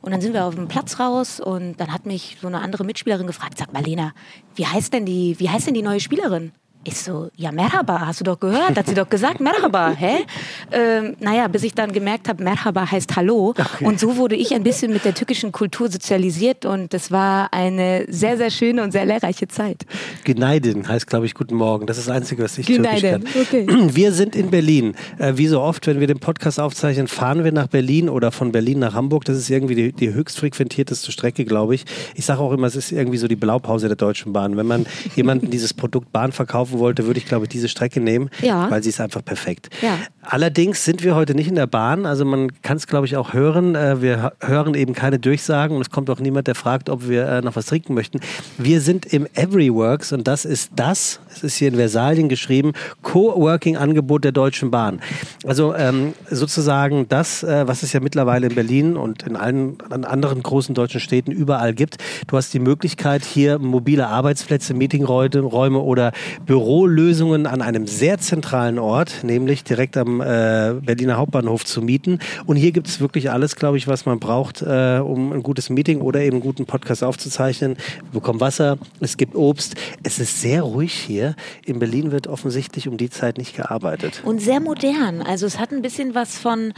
Und 0.00 0.10
dann 0.10 0.20
sind 0.20 0.32
wir 0.32 0.44
auf 0.44 0.56
dem 0.56 0.66
Platz 0.66 0.98
raus 0.98 1.38
und 1.38 1.76
dann 1.76 1.92
hat 1.92 2.06
mich 2.06 2.38
so 2.40 2.48
eine 2.48 2.60
andere 2.60 2.84
Mitspielerin 2.84 3.26
gefragt, 3.26 3.58
sag 3.58 3.72
mal 3.72 3.84
Lena, 3.84 4.12
wie 4.56 4.66
heißt 4.66 4.92
denn 4.92 5.06
die, 5.06 5.38
wie 5.38 5.48
heißt 5.48 5.68
denn 5.68 5.74
die 5.74 5.82
neue 5.82 6.00
Spielerin? 6.00 6.52
Ich 6.84 6.98
so, 6.98 7.30
ja, 7.36 7.52
Merhaba, 7.52 8.06
hast 8.06 8.18
du 8.18 8.24
doch 8.24 8.40
gehört, 8.40 8.76
hat 8.76 8.88
sie 8.88 8.94
doch 8.94 9.08
gesagt, 9.08 9.38
Merhaba, 9.38 9.90
hä? 9.90 10.24
Ähm, 10.72 11.14
naja, 11.20 11.46
bis 11.46 11.62
ich 11.62 11.74
dann 11.74 11.92
gemerkt 11.92 12.28
habe, 12.28 12.42
Merhaba 12.42 12.90
heißt 12.90 13.14
Hallo. 13.14 13.50
Okay. 13.50 13.84
Und 13.84 14.00
so 14.00 14.16
wurde 14.16 14.34
ich 14.34 14.52
ein 14.52 14.64
bisschen 14.64 14.92
mit 14.92 15.04
der 15.04 15.14
türkischen 15.14 15.52
Kultur 15.52 15.88
sozialisiert 15.88 16.66
und 16.66 16.92
das 16.92 17.12
war 17.12 17.52
eine 17.52 18.06
sehr, 18.08 18.36
sehr 18.36 18.50
schöne 18.50 18.82
und 18.82 18.90
sehr 18.90 19.04
lehrreiche 19.04 19.46
Zeit. 19.46 19.86
Gneiden 20.24 20.88
heißt, 20.88 21.06
glaube 21.06 21.26
ich, 21.26 21.34
Guten 21.34 21.54
Morgen. 21.54 21.86
Das 21.86 21.98
ist 21.98 22.08
das 22.08 22.16
Einzige, 22.16 22.42
was 22.42 22.58
ich 22.58 22.66
Gneiden. 22.66 23.24
türkisch 23.24 23.60
kann. 23.60 23.76
Okay. 23.76 23.88
Wir 23.94 24.10
sind 24.10 24.34
in 24.34 24.50
Berlin. 24.50 24.96
Äh, 25.18 25.34
wie 25.36 25.46
so 25.46 25.60
oft, 25.60 25.86
wenn 25.86 26.00
wir 26.00 26.08
den 26.08 26.18
Podcast 26.18 26.58
aufzeichnen, 26.58 27.06
fahren 27.06 27.44
wir 27.44 27.52
nach 27.52 27.68
Berlin 27.68 28.08
oder 28.08 28.32
von 28.32 28.50
Berlin 28.50 28.80
nach 28.80 28.94
Hamburg. 28.94 29.24
Das 29.24 29.36
ist 29.36 29.48
irgendwie 29.50 29.76
die, 29.76 29.92
die 29.92 30.12
höchst 30.12 30.40
frequentierteste 30.40 31.12
Strecke, 31.12 31.44
glaube 31.44 31.76
ich. 31.76 31.84
Ich 32.16 32.24
sage 32.24 32.40
auch 32.40 32.52
immer, 32.52 32.66
es 32.66 32.74
ist 32.74 32.90
irgendwie 32.90 33.18
so 33.18 33.28
die 33.28 33.36
Blaupause 33.36 33.86
der 33.86 33.96
Deutschen 33.96 34.32
Bahn. 34.32 34.56
Wenn 34.56 34.66
man 34.66 34.86
jemandem 35.14 35.50
dieses 35.50 35.74
Produkt 35.74 36.10
Bahn 36.10 36.32
verkaufen 36.32 36.71
laufen 36.71 36.71
wollte, 36.78 37.06
würde 37.06 37.18
ich, 37.18 37.26
glaube 37.26 37.44
ich, 37.44 37.48
diese 37.48 37.68
Strecke 37.68 38.00
nehmen, 38.00 38.30
ja. 38.40 38.70
weil 38.70 38.82
sie 38.82 38.88
ist 38.88 39.00
einfach 39.00 39.24
perfekt. 39.24 39.70
Ja. 39.82 39.98
Allerdings 40.22 40.84
sind 40.84 41.02
wir 41.02 41.14
heute 41.14 41.34
nicht 41.34 41.48
in 41.48 41.56
der 41.56 41.66
Bahn, 41.66 42.06
also 42.06 42.24
man 42.24 42.52
kann 42.62 42.76
es, 42.76 42.86
glaube 42.86 43.06
ich, 43.06 43.16
auch 43.16 43.32
hören. 43.32 43.74
Äh, 43.74 44.00
wir 44.00 44.32
hören 44.40 44.74
eben 44.74 44.94
keine 44.94 45.18
Durchsagen 45.18 45.76
und 45.76 45.82
es 45.82 45.90
kommt 45.90 46.08
auch 46.10 46.20
niemand, 46.20 46.46
der 46.46 46.54
fragt, 46.54 46.88
ob 46.88 47.08
wir 47.08 47.28
äh, 47.28 47.40
noch 47.42 47.56
was 47.56 47.66
trinken 47.66 47.94
möchten. 47.94 48.20
Wir 48.56 48.80
sind 48.80 49.06
im 49.06 49.26
Everyworks 49.34 50.12
und 50.12 50.28
das 50.28 50.44
ist 50.44 50.70
das, 50.76 51.20
es 51.30 51.42
ist 51.42 51.56
hier 51.56 51.68
in 51.68 51.74
Versalien 51.74 52.28
geschrieben, 52.28 52.72
Coworking-Angebot 53.02 54.24
der 54.24 54.32
Deutschen 54.32 54.70
Bahn. 54.70 55.00
Also 55.44 55.74
ähm, 55.74 56.14
sozusagen 56.30 57.08
das, 57.08 57.42
äh, 57.42 57.66
was 57.66 57.82
es 57.82 57.92
ja 57.92 58.00
mittlerweile 58.00 58.46
in 58.46 58.54
Berlin 58.54 58.96
und 58.96 59.24
in 59.24 59.36
allen 59.36 59.78
anderen 59.90 60.42
großen 60.42 60.74
deutschen 60.74 61.00
Städten 61.00 61.32
überall 61.32 61.74
gibt. 61.74 61.96
Du 62.28 62.36
hast 62.36 62.54
die 62.54 62.60
Möglichkeit, 62.60 63.24
hier 63.24 63.58
mobile 63.58 64.06
Arbeitsplätze, 64.06 64.72
Meetingräume 64.74 65.78
oder 65.78 66.12
Büro 66.46 66.61
Bürolösungen 66.62 67.46
an 67.46 67.60
einem 67.60 67.88
sehr 67.88 68.18
zentralen 68.18 68.78
Ort, 68.78 69.24
nämlich 69.24 69.64
direkt 69.64 69.96
am 69.96 70.20
äh, 70.20 70.74
Berliner 70.80 71.16
Hauptbahnhof 71.16 71.64
zu 71.64 71.82
mieten. 71.82 72.20
Und 72.46 72.54
hier 72.54 72.70
gibt 72.70 72.86
es 72.86 73.00
wirklich 73.00 73.32
alles, 73.32 73.56
glaube 73.56 73.78
ich, 73.78 73.88
was 73.88 74.06
man 74.06 74.20
braucht, 74.20 74.62
äh, 74.62 75.00
um 75.02 75.32
ein 75.32 75.42
gutes 75.42 75.70
Meeting 75.70 76.00
oder 76.00 76.20
eben 76.20 76.36
einen 76.36 76.40
guten 76.40 76.64
Podcast 76.64 77.02
aufzuzeichnen. 77.02 77.76
Wir 78.12 78.20
bekommen 78.20 78.38
Wasser, 78.38 78.78
es 79.00 79.16
gibt 79.16 79.34
Obst. 79.34 79.74
Es 80.04 80.20
ist 80.20 80.40
sehr 80.40 80.62
ruhig 80.62 80.92
hier. 80.94 81.34
In 81.66 81.80
Berlin 81.80 82.12
wird 82.12 82.28
offensichtlich 82.28 82.86
um 82.86 82.96
die 82.96 83.10
Zeit 83.10 83.38
nicht 83.38 83.56
gearbeitet. 83.56 84.22
Und 84.24 84.40
sehr 84.40 84.60
modern. 84.60 85.20
Also 85.20 85.46
es 85.46 85.58
hat 85.58 85.72
ein 85.72 85.82
bisschen 85.82 86.14
was 86.14 86.38
von 86.38 86.72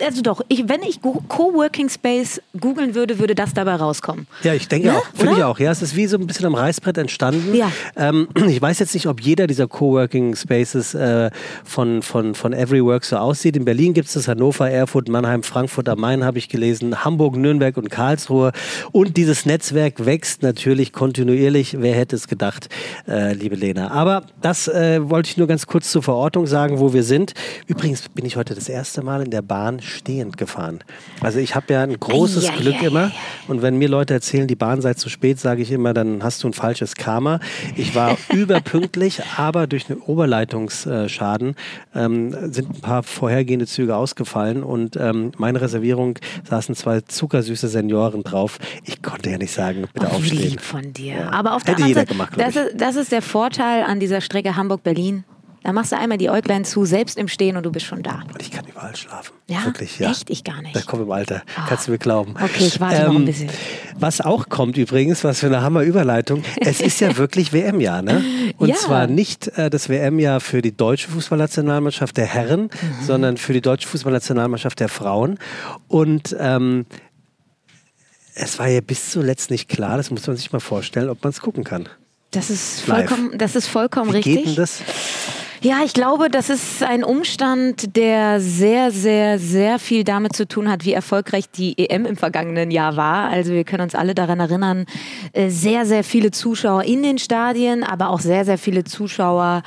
also 0.00 0.22
doch, 0.22 0.42
ich, 0.48 0.68
wenn 0.68 0.82
ich 0.82 1.00
Coworking 1.00 1.88
Space 1.88 2.40
googeln 2.58 2.94
würde, 2.94 3.18
würde 3.18 3.34
das 3.34 3.54
dabei 3.54 3.76
rauskommen. 3.76 4.26
Ja, 4.42 4.54
ich 4.54 4.68
denke 4.68 4.88
ja? 4.88 4.98
auch. 4.98 5.06
Finde 5.14 5.34
ich 5.34 5.44
auch. 5.44 5.58
Ja, 5.58 5.70
es 5.70 5.82
ist 5.82 5.96
wie 5.96 6.06
so 6.06 6.16
ein 6.16 6.26
bisschen 6.26 6.46
am 6.46 6.54
Reißbrett 6.54 6.98
entstanden. 6.98 7.54
Ja. 7.54 7.70
Ähm, 7.96 8.28
ich 8.48 8.60
weiß 8.60 8.78
jetzt 8.78 8.94
nicht, 8.94 9.06
ob 9.06 9.20
jeder 9.20 9.46
dieser 9.46 9.68
Coworking 9.68 10.36
Spaces 10.36 10.94
äh, 10.94 11.30
von, 11.64 12.02
von, 12.02 12.34
von 12.34 12.52
Everywork 12.52 13.04
so 13.04 13.16
aussieht. 13.16 13.56
In 13.56 13.64
Berlin 13.64 13.94
gibt 13.94 14.08
es 14.08 14.14
das 14.14 14.28
Hannover, 14.28 14.70
Erfurt, 14.70 15.08
Mannheim, 15.08 15.42
Frankfurt 15.42 15.88
am 15.88 16.00
Main 16.00 16.24
habe 16.24 16.38
ich 16.38 16.48
gelesen, 16.48 17.04
Hamburg, 17.04 17.36
Nürnberg 17.36 17.76
und 17.76 17.90
Karlsruhe. 17.90 18.52
Und 18.92 19.16
dieses 19.16 19.46
Netzwerk 19.46 20.04
wächst 20.04 20.42
natürlich 20.42 20.92
kontinuierlich. 20.92 21.76
Wer 21.80 21.94
hätte 21.94 22.16
es 22.16 22.28
gedacht, 22.28 22.68
äh, 23.08 23.32
liebe 23.34 23.56
Lena. 23.56 23.90
Aber 23.90 24.24
das 24.40 24.68
äh, 24.68 25.08
wollte 25.08 25.30
ich 25.30 25.36
nur 25.36 25.46
ganz 25.46 25.66
kurz 25.66 25.90
zur 25.90 26.02
Verortung 26.02 26.46
sagen, 26.46 26.78
wo 26.78 26.92
wir 26.92 27.02
sind. 27.02 27.34
Übrigens 27.66 28.08
bin 28.08 28.24
ich 28.24 28.36
heute 28.36 28.54
das 28.54 28.68
erste 28.68 29.02
Mal 29.02 29.22
in 29.22 29.30
der 29.30 29.42
Bahn 29.42 29.69
Bahn 29.70 29.80
stehend 29.80 30.36
gefahren. 30.36 30.80
Also 31.20 31.38
ich 31.38 31.54
habe 31.54 31.72
ja 31.72 31.82
ein 31.82 31.98
großes 31.98 32.44
ja, 32.44 32.56
Glück 32.56 32.82
ja, 32.82 32.88
immer. 32.88 33.04
Ja, 33.04 33.12
und 33.48 33.62
wenn 33.62 33.76
mir 33.76 33.88
Leute 33.88 34.14
erzählen, 34.14 34.46
die 34.46 34.56
Bahn 34.56 34.80
sei 34.80 34.94
zu 34.94 35.08
spät, 35.08 35.38
sage 35.38 35.62
ich 35.62 35.70
immer, 35.70 35.94
dann 35.94 36.22
hast 36.22 36.42
du 36.42 36.48
ein 36.48 36.52
falsches 36.52 36.94
Karma. 36.96 37.40
Ich 37.76 37.94
war 37.94 38.16
überpünktlich, 38.32 39.22
aber 39.36 39.66
durch 39.66 39.90
einen 39.90 40.00
Oberleitungsschaden 40.00 41.54
ähm, 41.94 42.52
sind 42.52 42.70
ein 42.70 42.80
paar 42.80 43.02
vorhergehende 43.02 43.66
Züge 43.66 43.96
ausgefallen 43.96 44.62
und 44.62 44.96
ähm, 44.96 45.32
meine 45.36 45.60
Reservierung 45.60 46.18
saßen 46.48 46.74
zwei 46.74 47.00
zuckersüße 47.00 47.68
Senioren 47.68 48.22
drauf. 48.22 48.58
Ich 48.84 49.02
konnte 49.02 49.30
ja 49.30 49.38
nicht 49.38 49.52
sagen, 49.52 49.86
bitte 49.92 50.08
oh, 50.10 50.16
aufstehen. 50.16 50.50
Lieb 50.50 50.60
von 50.60 50.92
dir. 50.92 51.32
Aber 51.32 51.54
auf 51.54 51.62
der 51.62 51.74
Hätte 51.74 51.84
anderen 51.84 52.06
Seite, 52.06 52.12
gemacht, 52.12 52.32
das, 52.36 52.56
ist, 52.56 52.72
das 52.76 52.96
ist 52.96 53.12
der 53.12 53.22
Vorteil 53.22 53.84
an 53.84 54.00
dieser 54.00 54.20
Strecke 54.20 54.56
Hamburg-Berlin. 54.56 55.24
Da 55.62 55.72
machst 55.72 55.92
du 55.92 55.96
einmal 55.98 56.16
die 56.16 56.30
Äuglein 56.30 56.64
zu, 56.64 56.84
selbst 56.86 57.18
im 57.18 57.28
Stehen 57.28 57.56
und 57.56 57.64
du 57.64 57.70
bist 57.70 57.84
schon 57.84 58.02
da. 58.02 58.22
Und 58.32 58.40
ich 58.40 58.50
kann 58.50 58.64
überall 58.66 58.96
schlafen. 58.96 59.34
Ja, 59.46 59.64
Wirklich, 59.66 59.98
ja. 59.98 60.10
echt? 60.10 60.30
Ich 60.30 60.42
gar 60.42 60.62
nicht. 60.62 60.74
Das 60.74 60.86
kommt 60.86 61.02
im 61.02 61.10
Alter. 61.10 61.42
Oh. 61.58 61.62
Kannst 61.68 61.86
du 61.86 61.92
mir 61.92 61.98
glauben. 61.98 62.34
Okay, 62.40 62.66
ich 62.66 62.80
warte 62.80 62.96
ähm, 62.96 63.02
noch 63.04 63.10
ein 63.10 63.16
ähm, 63.16 63.24
bisschen. 63.26 63.50
Was 63.98 64.22
auch 64.22 64.48
kommt 64.48 64.78
übrigens, 64.78 65.22
was 65.22 65.40
für 65.40 65.46
eine 65.46 65.60
Hammerüberleitung. 65.60 66.42
Es 66.60 66.80
ist 66.80 67.00
ja 67.00 67.16
wirklich 67.18 67.52
WM-Jahr, 67.52 68.00
ne? 68.00 68.24
Und 68.56 68.70
ja. 68.70 68.76
zwar 68.76 69.06
nicht 69.06 69.48
äh, 69.58 69.68
das 69.68 69.88
WM-Jahr 69.90 70.40
für 70.40 70.62
die 70.62 70.74
deutsche 70.74 71.10
Fußballnationalmannschaft 71.10 72.16
der 72.16 72.26
Herren, 72.26 72.62
mhm. 72.62 73.04
sondern 73.04 73.36
für 73.36 73.52
die 73.52 73.60
deutsche 73.60 73.86
Fußballnationalmannschaft 73.88 74.80
der 74.80 74.88
Frauen. 74.88 75.38
Und 75.88 76.34
ähm, 76.38 76.86
es 78.34 78.58
war 78.58 78.68
ja 78.68 78.80
bis 78.80 79.10
zuletzt 79.10 79.50
nicht 79.50 79.68
klar, 79.68 79.98
das 79.98 80.10
muss 80.10 80.26
man 80.26 80.36
sich 80.36 80.50
mal 80.52 80.60
vorstellen, 80.60 81.10
ob 81.10 81.22
man 81.22 81.30
es 81.30 81.40
gucken 81.40 81.64
kann. 81.64 81.88
Das 82.30 82.48
ist 82.48 82.82
vollkommen, 82.82 83.36
das 83.38 83.56
ist 83.56 83.66
vollkommen 83.66 84.12
Wie 84.12 84.16
richtig. 84.16 84.36
Geht 84.36 84.46
denn 84.46 84.54
das? 84.54 84.82
Ja, 85.62 85.80
ich 85.84 85.92
glaube, 85.92 86.30
das 86.30 86.48
ist 86.48 86.82
ein 86.82 87.04
Umstand, 87.04 87.94
der 87.94 88.40
sehr, 88.40 88.90
sehr, 88.92 89.38
sehr 89.38 89.78
viel 89.78 90.04
damit 90.04 90.34
zu 90.34 90.48
tun 90.48 90.70
hat, 90.70 90.86
wie 90.86 90.94
erfolgreich 90.94 91.50
die 91.50 91.76
EM 91.76 92.06
im 92.06 92.16
vergangenen 92.16 92.70
Jahr 92.70 92.96
war. 92.96 93.28
Also 93.28 93.52
wir 93.52 93.64
können 93.64 93.82
uns 93.82 93.94
alle 93.94 94.14
daran 94.14 94.40
erinnern, 94.40 94.86
äh, 95.34 95.50
sehr, 95.50 95.84
sehr 95.84 96.02
viele 96.02 96.30
Zuschauer 96.30 96.84
in 96.84 97.02
den 97.02 97.18
Stadien, 97.18 97.84
aber 97.84 98.08
auch 98.08 98.20
sehr, 98.20 98.46
sehr 98.46 98.56
viele 98.56 98.84
Zuschauer 98.84 99.62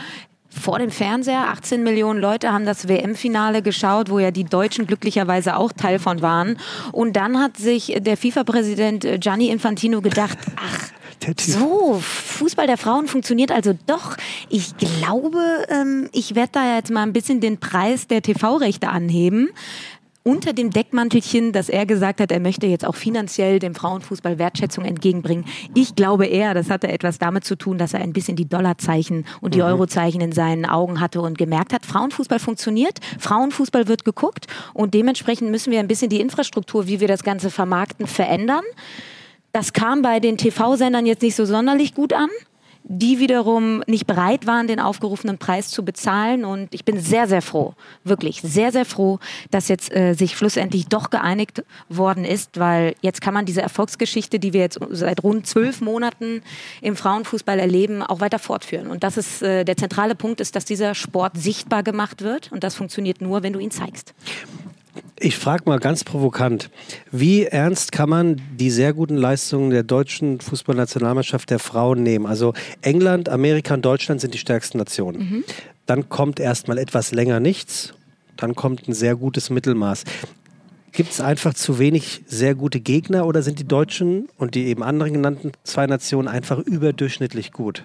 vor 0.50 0.79
dem 0.79 0.89
Fernseher. 0.89 1.50
18 1.50 1.84
Millionen 1.84 2.20
Leute 2.20 2.51
haben 2.51 2.65
das 2.65 2.88
WM-Finale 2.88 3.62
geschaut, 3.62 4.10
wo 4.10 4.17
ja 4.17 4.32
die 4.32 4.46
Deutschen 4.46 4.88
glücklicherweise 4.88 5.58
auch 5.58 5.74
Teil 5.74 6.00
von 6.00 6.24
waren. 6.24 6.58
Und 6.91 7.15
dann 7.15 7.39
hat 7.39 7.58
sich 7.58 7.96
der 8.00 8.17
FIFA-Präsident 8.17 9.05
Gianni 9.20 9.50
Infantino 9.50 10.01
gedacht, 10.01 10.39
ach, 10.55 10.89
so, 11.39 12.00
Fußball 12.01 12.68
der 12.68 12.77
Frauen 12.77 13.08
funktioniert 13.08 13.51
also 13.51 13.77
doch. 13.88 14.18
Ich 14.50 14.75
glaube, 14.77 15.39
ähm, 15.70 16.10
ich 16.12 16.36
werde 16.36 16.51
da 16.53 16.75
jetzt 16.75 16.92
mal 16.92 17.03
ein 17.03 17.13
bisschen 17.13 17.39
den 17.39 17.60
Preis 17.60 18.08
der 18.08 18.22
TV-Rechte 18.22 18.89
anheben 18.89 19.50
unter 20.24 20.53
dem 20.53 20.70
Deckmantelchen, 20.70 21.51
dass 21.51 21.68
er 21.68 21.86
gesagt 21.86 22.22
hat, 22.22 22.32
er 22.32 22.39
möchte 22.39 22.65
jetzt 22.65 22.86
auch 22.86 22.96
finanziell 22.96 23.60
dem 23.60 23.75
Frauenfußball 23.75 24.39
Wertschätzung 24.39 24.86
entgegenbringen. 24.86 25.46
Ich 25.75 25.96
glaube 25.96 26.25
eher, 26.25 26.53
das 26.53 26.70
hatte 26.70 26.88
etwas 26.88 27.20
damit 27.20 27.44
zu 27.44 27.58
tun, 27.58 27.77
dass 27.77 27.94
er 27.94 28.00
ein 28.00 28.13
bisschen 28.13 28.38
die 28.38 28.48
Dollarzeichen 28.48 29.25
und 29.42 29.53
die 29.53 29.60
mhm. 29.60 29.65
Eurozeichen 29.65 30.22
in 30.22 30.32
seinen 30.32 30.65
Augen 30.65 31.01
hatte 31.01 31.22
und 31.22 31.38
gemerkt 31.38 31.74
hat, 31.74 31.86
Frauenfußball 31.86 32.39
funktioniert, 32.39 33.00
Frauenfußball 33.20 33.88
wird 33.88 34.06
geguckt 34.06 34.48
und 34.74 34.94
dementsprechend 34.94 35.51
müssen 35.51 35.72
wir 35.72 35.80
ein 35.80 35.88
bisschen 35.88 36.10
die 36.10 36.22
Infrastruktur, 36.22 36.88
wie 36.88 37.01
wir 37.01 37.10
das 37.10 37.24
Ganze 37.24 37.50
vermarkten, 37.50 38.08
verändern. 38.08 38.63
Das 39.53 39.72
kam 39.72 40.01
bei 40.01 40.19
den 40.19 40.38
TV-Sendern 40.38 41.05
jetzt 41.05 41.22
nicht 41.22 41.36
so 41.36 41.45
sonderlich 41.45 41.93
gut 41.93 42.12
an. 42.12 42.29
die 42.86 43.17
wiederum 43.19 43.81
nicht 43.88 44.07
bereit 44.07 44.45
waren, 44.45 44.67
den 44.67 44.81
aufgerufenen 44.81 45.38
Preis 45.38 45.69
zu 45.69 45.86
bezahlen. 45.86 46.43
Und 46.43 46.74
ich 46.74 46.83
bin 46.83 47.00
sehr, 47.00 47.29
sehr 47.29 47.41
froh, 47.41 47.75
wirklich 48.03 48.41
sehr, 48.41 48.74
sehr 48.74 48.83
froh, 48.83 49.19
dass 49.51 49.69
jetzt 49.69 49.95
äh, 49.95 50.15
sich 50.15 50.36
schlussendlich 50.36 50.88
doch 50.88 51.10
geeinigt 51.10 51.63
worden 51.88 52.25
ist, 52.25 52.60
weil 52.60 52.95
jetzt 53.00 53.22
kann 53.22 53.33
man 53.33 53.45
diese 53.45 53.62
Erfolgsgeschichte, 53.62 54.38
die 54.38 54.51
wir 54.51 54.60
jetzt 54.60 54.79
seit 54.89 55.24
rund 55.24 55.48
zwölf 55.48 55.79
Monaten 55.79 56.41
im 56.81 56.98
Frauenfußball 56.98 57.57
erleben, 57.57 58.03
auch 58.03 58.19
weiter 58.19 58.38
fortführen. 58.38 58.88
Und 58.88 59.05
das 59.05 59.15
ist 59.15 59.41
äh, 59.41 59.63
der 59.63 59.77
zentrale 59.77 60.15
Punkt, 60.15 60.41
ist, 60.41 60.57
dass 60.57 60.65
dieser 60.65 60.93
Sport 60.93 61.38
sichtbar 61.38 61.83
gemacht 61.83 62.22
wird. 62.22 62.51
Und 62.51 62.65
das 62.65 62.75
funktioniert 62.75 63.22
nur, 63.22 63.43
wenn 63.43 63.53
du 63.53 63.60
ihn 63.60 63.72
zeigst. 63.72 64.13
Ich 65.19 65.38
frage 65.38 65.63
mal 65.65 65.79
ganz 65.79 66.03
provokant, 66.03 66.69
wie 67.12 67.45
ernst 67.45 67.91
kann 67.91 68.09
man 68.09 68.41
die 68.57 68.69
sehr 68.69 68.93
guten 68.93 69.17
Leistungen 69.17 69.69
der 69.69 69.83
deutschen 69.83 70.39
Fußballnationalmannschaft 70.39 71.50
der 71.50 71.59
Frauen 71.59 72.03
nehmen? 72.03 72.25
Also 72.25 72.53
England, 72.81 73.29
Amerika 73.29 73.73
und 73.73 73.83
Deutschland 73.83 74.21
sind 74.21 74.33
die 74.33 74.38
stärksten 74.38 74.77
Nationen. 74.77 75.19
Mhm. 75.19 75.43
Dann 75.85 76.09
kommt 76.09 76.39
erstmal 76.39 76.77
etwas 76.77 77.12
länger 77.12 77.39
nichts, 77.39 77.93
dann 78.38 78.55
kommt 78.55 78.88
ein 78.88 78.93
sehr 78.93 79.15
gutes 79.15 79.50
Mittelmaß. 79.50 80.03
Gibt 80.93 81.12
es 81.12 81.21
einfach 81.21 81.55
zu 81.55 81.79
wenig 81.79 82.21
sehr 82.27 82.53
gute 82.53 82.79
Gegner 82.79 83.25
oder 83.25 83.41
sind 83.41 83.57
die 83.57 83.67
Deutschen 83.67 84.29
und 84.38 84.53
die 84.53 84.67
eben 84.67 84.83
anderen 84.83 85.13
genannten 85.13 85.51
zwei 85.63 85.88
Nationen 85.88 86.27
einfach 86.27 86.59
überdurchschnittlich 86.59 87.51
gut? 87.51 87.83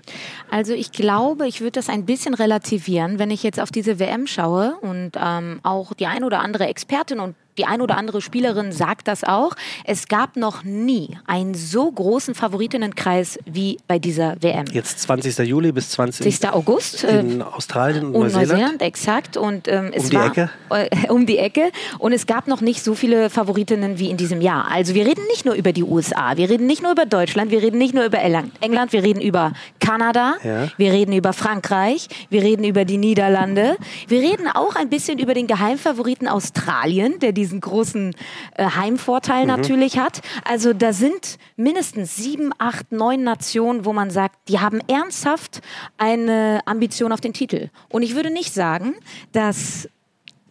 Also 0.50 0.74
ich 0.74 0.92
glaube, 0.92 1.48
ich 1.48 1.62
würde 1.62 1.72
das 1.72 1.88
ein 1.88 2.04
bisschen 2.04 2.34
relativieren, 2.34 3.18
wenn 3.18 3.30
ich 3.30 3.42
jetzt 3.42 3.60
auf 3.60 3.70
diese 3.70 3.98
WM 3.98 4.26
schaue 4.26 4.76
und 4.82 5.12
ähm, 5.16 5.60
auch 5.62 5.94
die 5.94 6.06
ein 6.06 6.22
oder 6.22 6.40
andere 6.40 6.66
Expertin 6.66 7.18
und 7.18 7.34
die 7.58 7.66
ein 7.66 7.80
oder 7.80 7.96
andere 7.96 8.20
Spielerin 8.20 8.72
sagt 8.72 9.08
das 9.08 9.24
auch. 9.24 9.52
Es 9.84 10.08
gab 10.08 10.36
noch 10.36 10.64
nie 10.64 11.18
einen 11.26 11.54
so 11.54 11.90
großen 11.90 12.34
Favoritenkreis 12.34 13.38
wie 13.44 13.78
bei 13.86 13.98
dieser 13.98 14.36
WM. 14.40 14.66
Jetzt 14.72 15.00
20. 15.00 15.38
Juli 15.38 15.72
bis 15.72 15.90
20. 15.90 16.48
August. 16.50 17.04
In 17.04 17.40
äh, 17.40 17.44
Australien 17.44 18.06
und, 18.06 18.12
Neuseeland. 18.12 18.48
Neuseeland, 18.48 18.82
exakt. 18.82 19.36
Und, 19.36 19.68
ähm, 19.68 19.92
um 19.94 20.08
die 20.08 20.16
war, 20.16 20.26
Ecke? 20.26 20.50
Äh, 20.70 21.08
um 21.10 21.26
die 21.26 21.38
Ecke. 21.38 21.70
Und 21.98 22.12
es 22.12 22.26
gab 22.26 22.46
noch 22.46 22.60
nicht 22.60 22.82
so 22.82 22.94
viele 22.94 23.30
Favoritinnen 23.30 23.98
wie 23.98 24.10
in 24.10 24.16
diesem 24.16 24.40
Jahr. 24.40 24.70
Also 24.70 24.94
wir 24.94 25.04
reden 25.04 25.26
nicht 25.28 25.44
nur 25.44 25.54
über 25.54 25.72
die 25.72 25.82
USA, 25.82 26.36
wir 26.36 26.48
reden 26.48 26.66
nicht 26.66 26.82
nur 26.82 26.92
über 26.92 27.06
Deutschland, 27.06 27.50
wir 27.50 27.62
reden 27.62 27.78
nicht 27.78 27.94
nur 27.94 28.04
über 28.04 28.18
England, 28.20 28.92
wir 28.92 29.02
reden 29.02 29.20
über 29.20 29.52
Kanada, 29.80 30.36
ja. 30.44 30.68
wir 30.76 30.92
reden 30.92 31.12
über 31.12 31.32
Frankreich, 31.32 32.08
wir 32.30 32.42
reden 32.42 32.64
über 32.64 32.84
die 32.84 32.98
Niederlande. 32.98 33.76
Wir 34.06 34.20
reden 34.20 34.46
auch 34.48 34.76
ein 34.76 34.88
bisschen 34.88 35.18
über 35.18 35.34
den 35.34 35.46
Geheimfavoriten 35.46 36.28
Australien, 36.28 37.18
der 37.20 37.32
diese 37.32 37.48
diesen 37.49 37.61
großen 37.61 38.14
äh, 38.55 38.64
Heimvorteil 38.64 39.43
mhm. 39.43 39.49
natürlich 39.49 39.99
hat. 39.99 40.21
Also 40.45 40.73
da 40.73 40.93
sind 40.93 41.38
mindestens 41.57 42.17
sieben, 42.17 42.52
acht, 42.59 42.93
neun 42.93 43.25
Nationen, 43.25 43.85
wo 43.85 43.93
man 43.93 44.11
sagt, 44.11 44.49
die 44.49 44.61
haben 44.61 44.81
ernsthaft 44.87 45.61
eine 45.97 46.61
Ambition 46.67 47.12
auf 47.12 47.21
den 47.21 47.33
Titel. 47.33 47.71
Und 47.88 48.02
ich 48.02 48.14
würde 48.14 48.31
nicht 48.31 48.52
sagen, 48.52 48.95
dass 49.33 49.88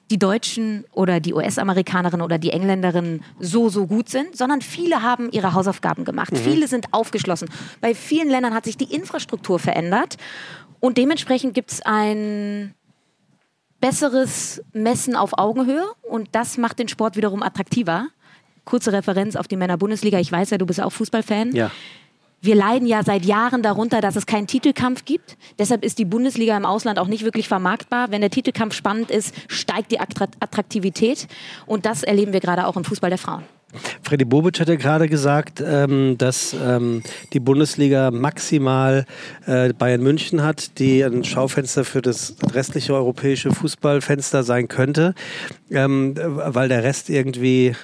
die 0.10 0.18
Deutschen 0.18 0.86
oder 0.94 1.20
die 1.20 1.34
US-Amerikanerinnen 1.34 2.24
oder 2.24 2.38
die 2.38 2.52
Engländerinnen 2.52 3.24
so, 3.40 3.70
so 3.70 3.88
gut 3.88 4.10
sind, 4.10 4.38
sondern 4.38 4.62
viele 4.62 5.02
haben 5.02 5.30
ihre 5.32 5.54
Hausaufgaben 5.54 6.06
gemacht. 6.06 6.32
Mhm. 6.32 6.38
Viele 6.38 6.68
sind 6.68 6.94
aufgeschlossen. 6.94 7.50
Bei 7.82 7.94
vielen 7.94 8.30
Ländern 8.30 8.54
hat 8.54 8.66
sich 8.66 8.78
die 8.78 8.94
Infrastruktur 8.96 9.60
verändert 9.60 10.18
und 10.80 10.98
dementsprechend 10.98 11.54
gibt 11.54 11.72
es 11.72 11.82
ein 11.82 12.74
besseres 13.80 14.62
Messen 14.74 15.16
auf 15.16 15.38
Augenhöhe 15.38 15.86
und 16.04 16.30
das 16.32 16.58
macht 16.58 16.80
den 16.80 16.88
Sport 16.88 17.16
wiederum 17.16 17.44
attraktiver. 17.44 18.08
Kurze 18.66 18.92
Referenz 18.92 19.36
auf 19.36 19.48
die 19.48 19.56
Männer-Bundesliga. 19.56 20.20
Ich 20.20 20.32
weiß 20.32 20.50
ja, 20.50 20.58
du 20.58 20.66
bist 20.66 20.82
auch 20.82 20.92
Fußballfan. 20.92 21.56
Ja. 21.56 21.72
Wir 22.42 22.56
leiden 22.56 22.88
ja 22.88 23.04
seit 23.04 23.26
Jahren 23.26 23.64
darunter, 23.64 24.00
dass 24.00 24.16
es 24.16 24.26
keinen 24.26 24.46
Titelkampf 24.46 25.06
gibt. 25.06 25.38
Deshalb 25.58 25.84
ist 25.84 25.98
die 25.98 26.06
Bundesliga 26.06 26.56
im 26.56 26.66
Ausland 26.66 27.00
auch 27.00 27.08
nicht 27.08 27.24
wirklich 27.24 27.48
vermarktbar. 27.48 28.12
Wenn 28.12 28.22
der 28.22 28.30
Titelkampf 28.30 28.76
spannend 28.76 29.10
ist, 29.10 29.34
steigt 29.48 29.92
die 29.92 30.00
Attraktivität. 30.00 31.28
Und 31.66 31.86
das 31.86 32.04
erleben 32.04 32.34
wir 32.34 32.40
gerade 32.40 32.68
auch 32.68 32.78
im 32.78 32.84
Fußball 32.84 33.10
der 33.10 33.18
Frauen. 33.18 33.44
Freddy 34.02 34.26
Bobic 34.26 34.60
hat 34.60 34.70
ja 34.70 34.76
gerade 34.76 35.08
gesagt, 35.08 35.64
ähm, 35.66 36.18
dass 36.18 36.54
ähm, 36.54 37.04
die 37.34 37.40
Bundesliga 37.40 38.12
maximal 38.12 39.06
äh, 39.46 39.74
Bayern 39.74 40.02
München 40.02 40.44
hat, 40.44 40.80
die 40.80 41.04
ein 41.04 41.24
Schaufenster 41.24 41.86
für 41.86 42.02
das 42.02 42.36
restliche 42.54 42.94
europäische 42.94 43.52
Fußballfenster 43.52 44.44
sein 44.44 44.68
könnte, 44.68 45.14
ähm, 45.72 46.16
weil 46.18 46.70
der 46.70 46.84
Rest 46.84 47.10
irgendwie 47.10 47.76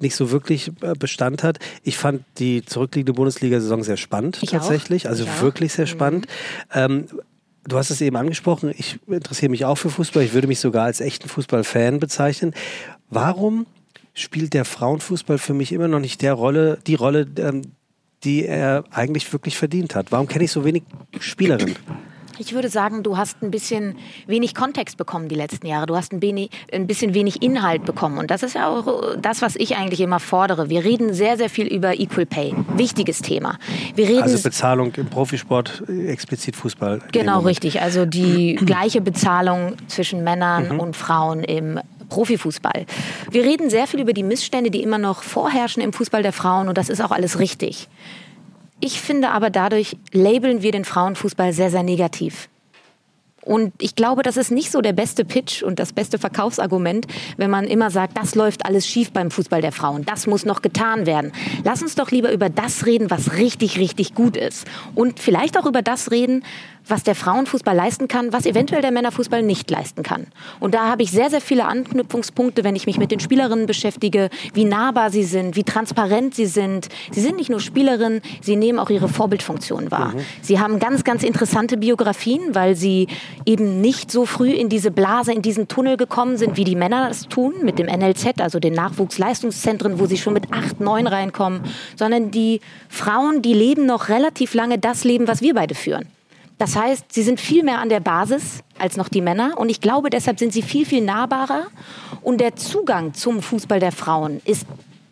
nicht 0.00 0.14
so 0.14 0.30
wirklich 0.30 0.70
äh, 0.80 0.94
Bestand 0.98 1.42
hat. 1.42 1.58
Ich 1.82 1.98
fand 1.98 2.24
die 2.38 2.64
zurückliegende 2.64 3.14
Bundesliga-Saison 3.14 3.82
sehr 3.82 3.96
spannend 3.96 4.38
ich 4.42 4.50
tatsächlich, 4.50 5.06
auch. 5.06 5.10
also 5.10 5.24
ich 5.24 5.40
wirklich 5.40 5.72
sehr 5.72 5.86
mhm. 5.86 5.90
spannend. 5.90 6.26
Mhm. 6.74 7.06
Du 7.64 7.76
hast 7.76 7.90
es 7.90 8.00
eben 8.00 8.16
angesprochen, 8.16 8.72
ich 8.76 8.98
interessiere 9.06 9.50
mich 9.50 9.66
auch 9.66 9.74
für 9.74 9.90
Fußball, 9.90 10.22
ich 10.22 10.32
würde 10.32 10.46
mich 10.46 10.58
sogar 10.58 10.86
als 10.86 11.02
echten 11.02 11.28
Fußballfan 11.28 11.98
bezeichnen. 12.00 12.54
Warum 13.10 13.66
spielt 14.18 14.52
der 14.54 14.64
Frauenfußball 14.64 15.38
für 15.38 15.54
mich 15.54 15.72
immer 15.72 15.88
noch 15.88 16.00
nicht 16.00 16.22
der 16.22 16.34
Rolle, 16.34 16.78
die 16.86 16.94
Rolle, 16.94 17.26
ähm, 17.38 17.62
die 18.24 18.44
er 18.44 18.84
eigentlich 18.90 19.32
wirklich 19.32 19.56
verdient 19.56 19.94
hat. 19.94 20.10
Warum 20.10 20.26
kenne 20.26 20.44
ich 20.44 20.52
so 20.52 20.64
wenig 20.64 20.82
Spielerinnen? 21.20 21.76
Ich 22.40 22.52
würde 22.52 22.68
sagen, 22.68 23.02
du 23.02 23.16
hast 23.16 23.42
ein 23.42 23.50
bisschen 23.50 23.96
wenig 24.28 24.54
Kontext 24.54 24.96
bekommen 24.96 25.28
die 25.28 25.34
letzten 25.34 25.66
Jahre. 25.66 25.86
Du 25.86 25.96
hast 25.96 26.12
ein, 26.12 26.22
wenig, 26.22 26.50
ein 26.72 26.86
bisschen 26.86 27.12
wenig 27.12 27.42
Inhalt 27.42 27.84
bekommen. 27.84 28.16
Und 28.18 28.30
das 28.30 28.44
ist 28.44 28.54
ja 28.54 28.68
auch 28.68 29.16
das, 29.16 29.42
was 29.42 29.56
ich 29.56 29.76
eigentlich 29.76 30.00
immer 30.00 30.20
fordere. 30.20 30.68
Wir 30.68 30.84
reden 30.84 31.12
sehr, 31.14 31.36
sehr 31.36 31.50
viel 31.50 31.66
über 31.66 31.98
Equal 31.98 32.26
Pay. 32.26 32.54
Wichtiges 32.76 33.22
Thema. 33.22 33.58
Wir 33.96 34.08
reden 34.08 34.22
also 34.22 34.40
Bezahlung 34.40 34.94
im 34.94 35.06
Profisport, 35.06 35.82
explizit 35.88 36.54
Fußball. 36.54 37.00
Genau, 37.10 37.40
richtig. 37.40 37.80
Also 37.80 38.06
die 38.06 38.54
gleiche 38.54 39.00
Bezahlung 39.00 39.74
zwischen 39.88 40.22
Männern 40.22 40.74
mhm. 40.74 40.80
und 40.80 40.96
Frauen 40.96 41.42
im 41.42 41.80
Profifußball. 42.08 42.86
Wir 43.30 43.44
reden 43.44 43.70
sehr 43.70 43.86
viel 43.86 44.00
über 44.00 44.12
die 44.12 44.22
Missstände, 44.22 44.70
die 44.70 44.82
immer 44.82 44.98
noch 44.98 45.22
vorherrschen 45.22 45.82
im 45.82 45.92
Fußball 45.92 46.22
der 46.22 46.32
Frauen 46.32 46.68
und 46.68 46.78
das 46.78 46.88
ist 46.88 47.00
auch 47.00 47.10
alles 47.10 47.38
richtig. 47.38 47.88
Ich 48.80 49.00
finde 49.00 49.30
aber 49.30 49.50
dadurch 49.50 49.96
labeln 50.12 50.62
wir 50.62 50.72
den 50.72 50.84
Frauenfußball 50.84 51.52
sehr, 51.52 51.70
sehr 51.70 51.82
negativ. 51.82 52.48
Und 53.48 53.72
ich 53.80 53.94
glaube, 53.94 54.22
das 54.22 54.36
ist 54.36 54.50
nicht 54.50 54.70
so 54.70 54.82
der 54.82 54.92
beste 54.92 55.24
Pitch 55.24 55.62
und 55.62 55.78
das 55.78 55.94
beste 55.94 56.18
Verkaufsargument, 56.18 57.06
wenn 57.38 57.50
man 57.50 57.64
immer 57.64 57.90
sagt, 57.90 58.18
das 58.18 58.34
läuft 58.34 58.66
alles 58.66 58.86
schief 58.86 59.10
beim 59.10 59.30
Fußball 59.30 59.62
der 59.62 59.72
Frauen, 59.72 60.04
das 60.04 60.26
muss 60.26 60.44
noch 60.44 60.60
getan 60.60 61.06
werden. 61.06 61.32
Lass 61.64 61.80
uns 61.80 61.94
doch 61.94 62.10
lieber 62.10 62.30
über 62.30 62.50
das 62.50 62.84
reden, 62.84 63.10
was 63.10 63.36
richtig, 63.36 63.78
richtig 63.78 64.14
gut 64.14 64.36
ist. 64.36 64.66
Und 64.94 65.18
vielleicht 65.18 65.58
auch 65.58 65.64
über 65.64 65.80
das 65.80 66.10
reden, 66.10 66.44
was 66.88 67.02
der 67.02 67.14
Frauenfußball 67.14 67.74
leisten 67.74 68.08
kann, 68.08 68.32
was 68.32 68.46
eventuell 68.46 68.82
der 68.82 68.90
Männerfußball 68.90 69.42
nicht 69.42 69.70
leisten 69.70 70.02
kann. 70.02 70.26
Und 70.60 70.74
da 70.74 70.88
habe 70.88 71.02
ich 71.02 71.10
sehr, 71.10 71.30
sehr 71.30 71.40
viele 71.40 71.66
Anknüpfungspunkte, 71.66 72.64
wenn 72.64 72.76
ich 72.76 72.86
mich 72.86 72.98
mit 72.98 73.10
den 73.10 73.20
Spielerinnen 73.20 73.66
beschäftige, 73.66 74.30
wie 74.54 74.64
nahbar 74.64 75.10
sie 75.10 75.24
sind, 75.24 75.56
wie 75.56 75.64
transparent 75.64 76.34
sie 76.34 76.46
sind. 76.46 76.88
Sie 77.10 77.20
sind 77.20 77.36
nicht 77.36 77.50
nur 77.50 77.60
Spielerinnen, 77.60 78.22
sie 78.40 78.56
nehmen 78.56 78.78
auch 78.78 78.90
ihre 78.90 79.08
Vorbildfunktion 79.08 79.90
wahr. 79.90 80.14
Mhm. 80.14 80.20
Sie 80.42 80.58
haben 80.58 80.78
ganz, 80.78 81.04
ganz 81.04 81.22
interessante 81.22 81.76
Biografien, 81.76 82.54
weil 82.54 82.74
sie 82.74 83.08
eben 83.44 83.80
nicht 83.80 84.10
so 84.10 84.26
früh 84.26 84.50
in 84.50 84.68
diese 84.68 84.90
Blase, 84.90 85.32
in 85.32 85.42
diesen 85.42 85.68
Tunnel 85.68 85.96
gekommen 85.96 86.36
sind, 86.36 86.56
wie 86.56 86.64
die 86.64 86.76
Männer 86.76 87.08
es 87.10 87.28
tun, 87.28 87.54
mit 87.62 87.78
dem 87.78 87.86
NLZ, 87.86 88.40
also 88.40 88.58
den 88.58 88.74
Nachwuchsleistungszentren, 88.74 89.98
wo 89.98 90.06
sie 90.06 90.18
schon 90.18 90.32
mit 90.32 90.52
acht, 90.52 90.80
neun 90.80 91.06
reinkommen, 91.06 91.60
sondern 91.96 92.30
die 92.30 92.60
Frauen, 92.88 93.42
die 93.42 93.54
leben 93.54 93.86
noch 93.86 94.08
relativ 94.08 94.54
lange 94.54 94.78
das 94.78 95.04
Leben, 95.04 95.28
was 95.28 95.40
wir 95.40 95.54
beide 95.54 95.74
führen. 95.74 96.06
Das 96.58 96.74
heißt, 96.74 97.12
sie 97.12 97.22
sind 97.22 97.40
viel 97.40 97.62
mehr 97.62 97.78
an 97.78 97.88
der 97.88 98.00
Basis 98.00 98.64
als 98.78 98.96
noch 98.96 99.08
die 99.08 99.20
Männer. 99.20 99.56
Und 99.56 99.68
ich 99.68 99.80
glaube, 99.80 100.10
deshalb 100.10 100.38
sind 100.38 100.52
sie 100.52 100.62
viel, 100.62 100.84
viel 100.84 101.02
nahbarer. 101.02 101.68
Und 102.20 102.40
der 102.40 102.56
Zugang 102.56 103.14
zum 103.14 103.42
Fußball 103.42 103.78
der 103.78 103.92
Frauen 103.92 104.40
ist 104.44 104.66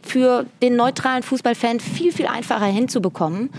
für 0.07 0.47
den 0.63 0.77
neutralen 0.77 1.23
Fußballfan 1.23 1.81
viel, 1.81 2.13
viel 2.13 2.27
einfacher 2.27 2.67
hinzubekommen 2.67 3.51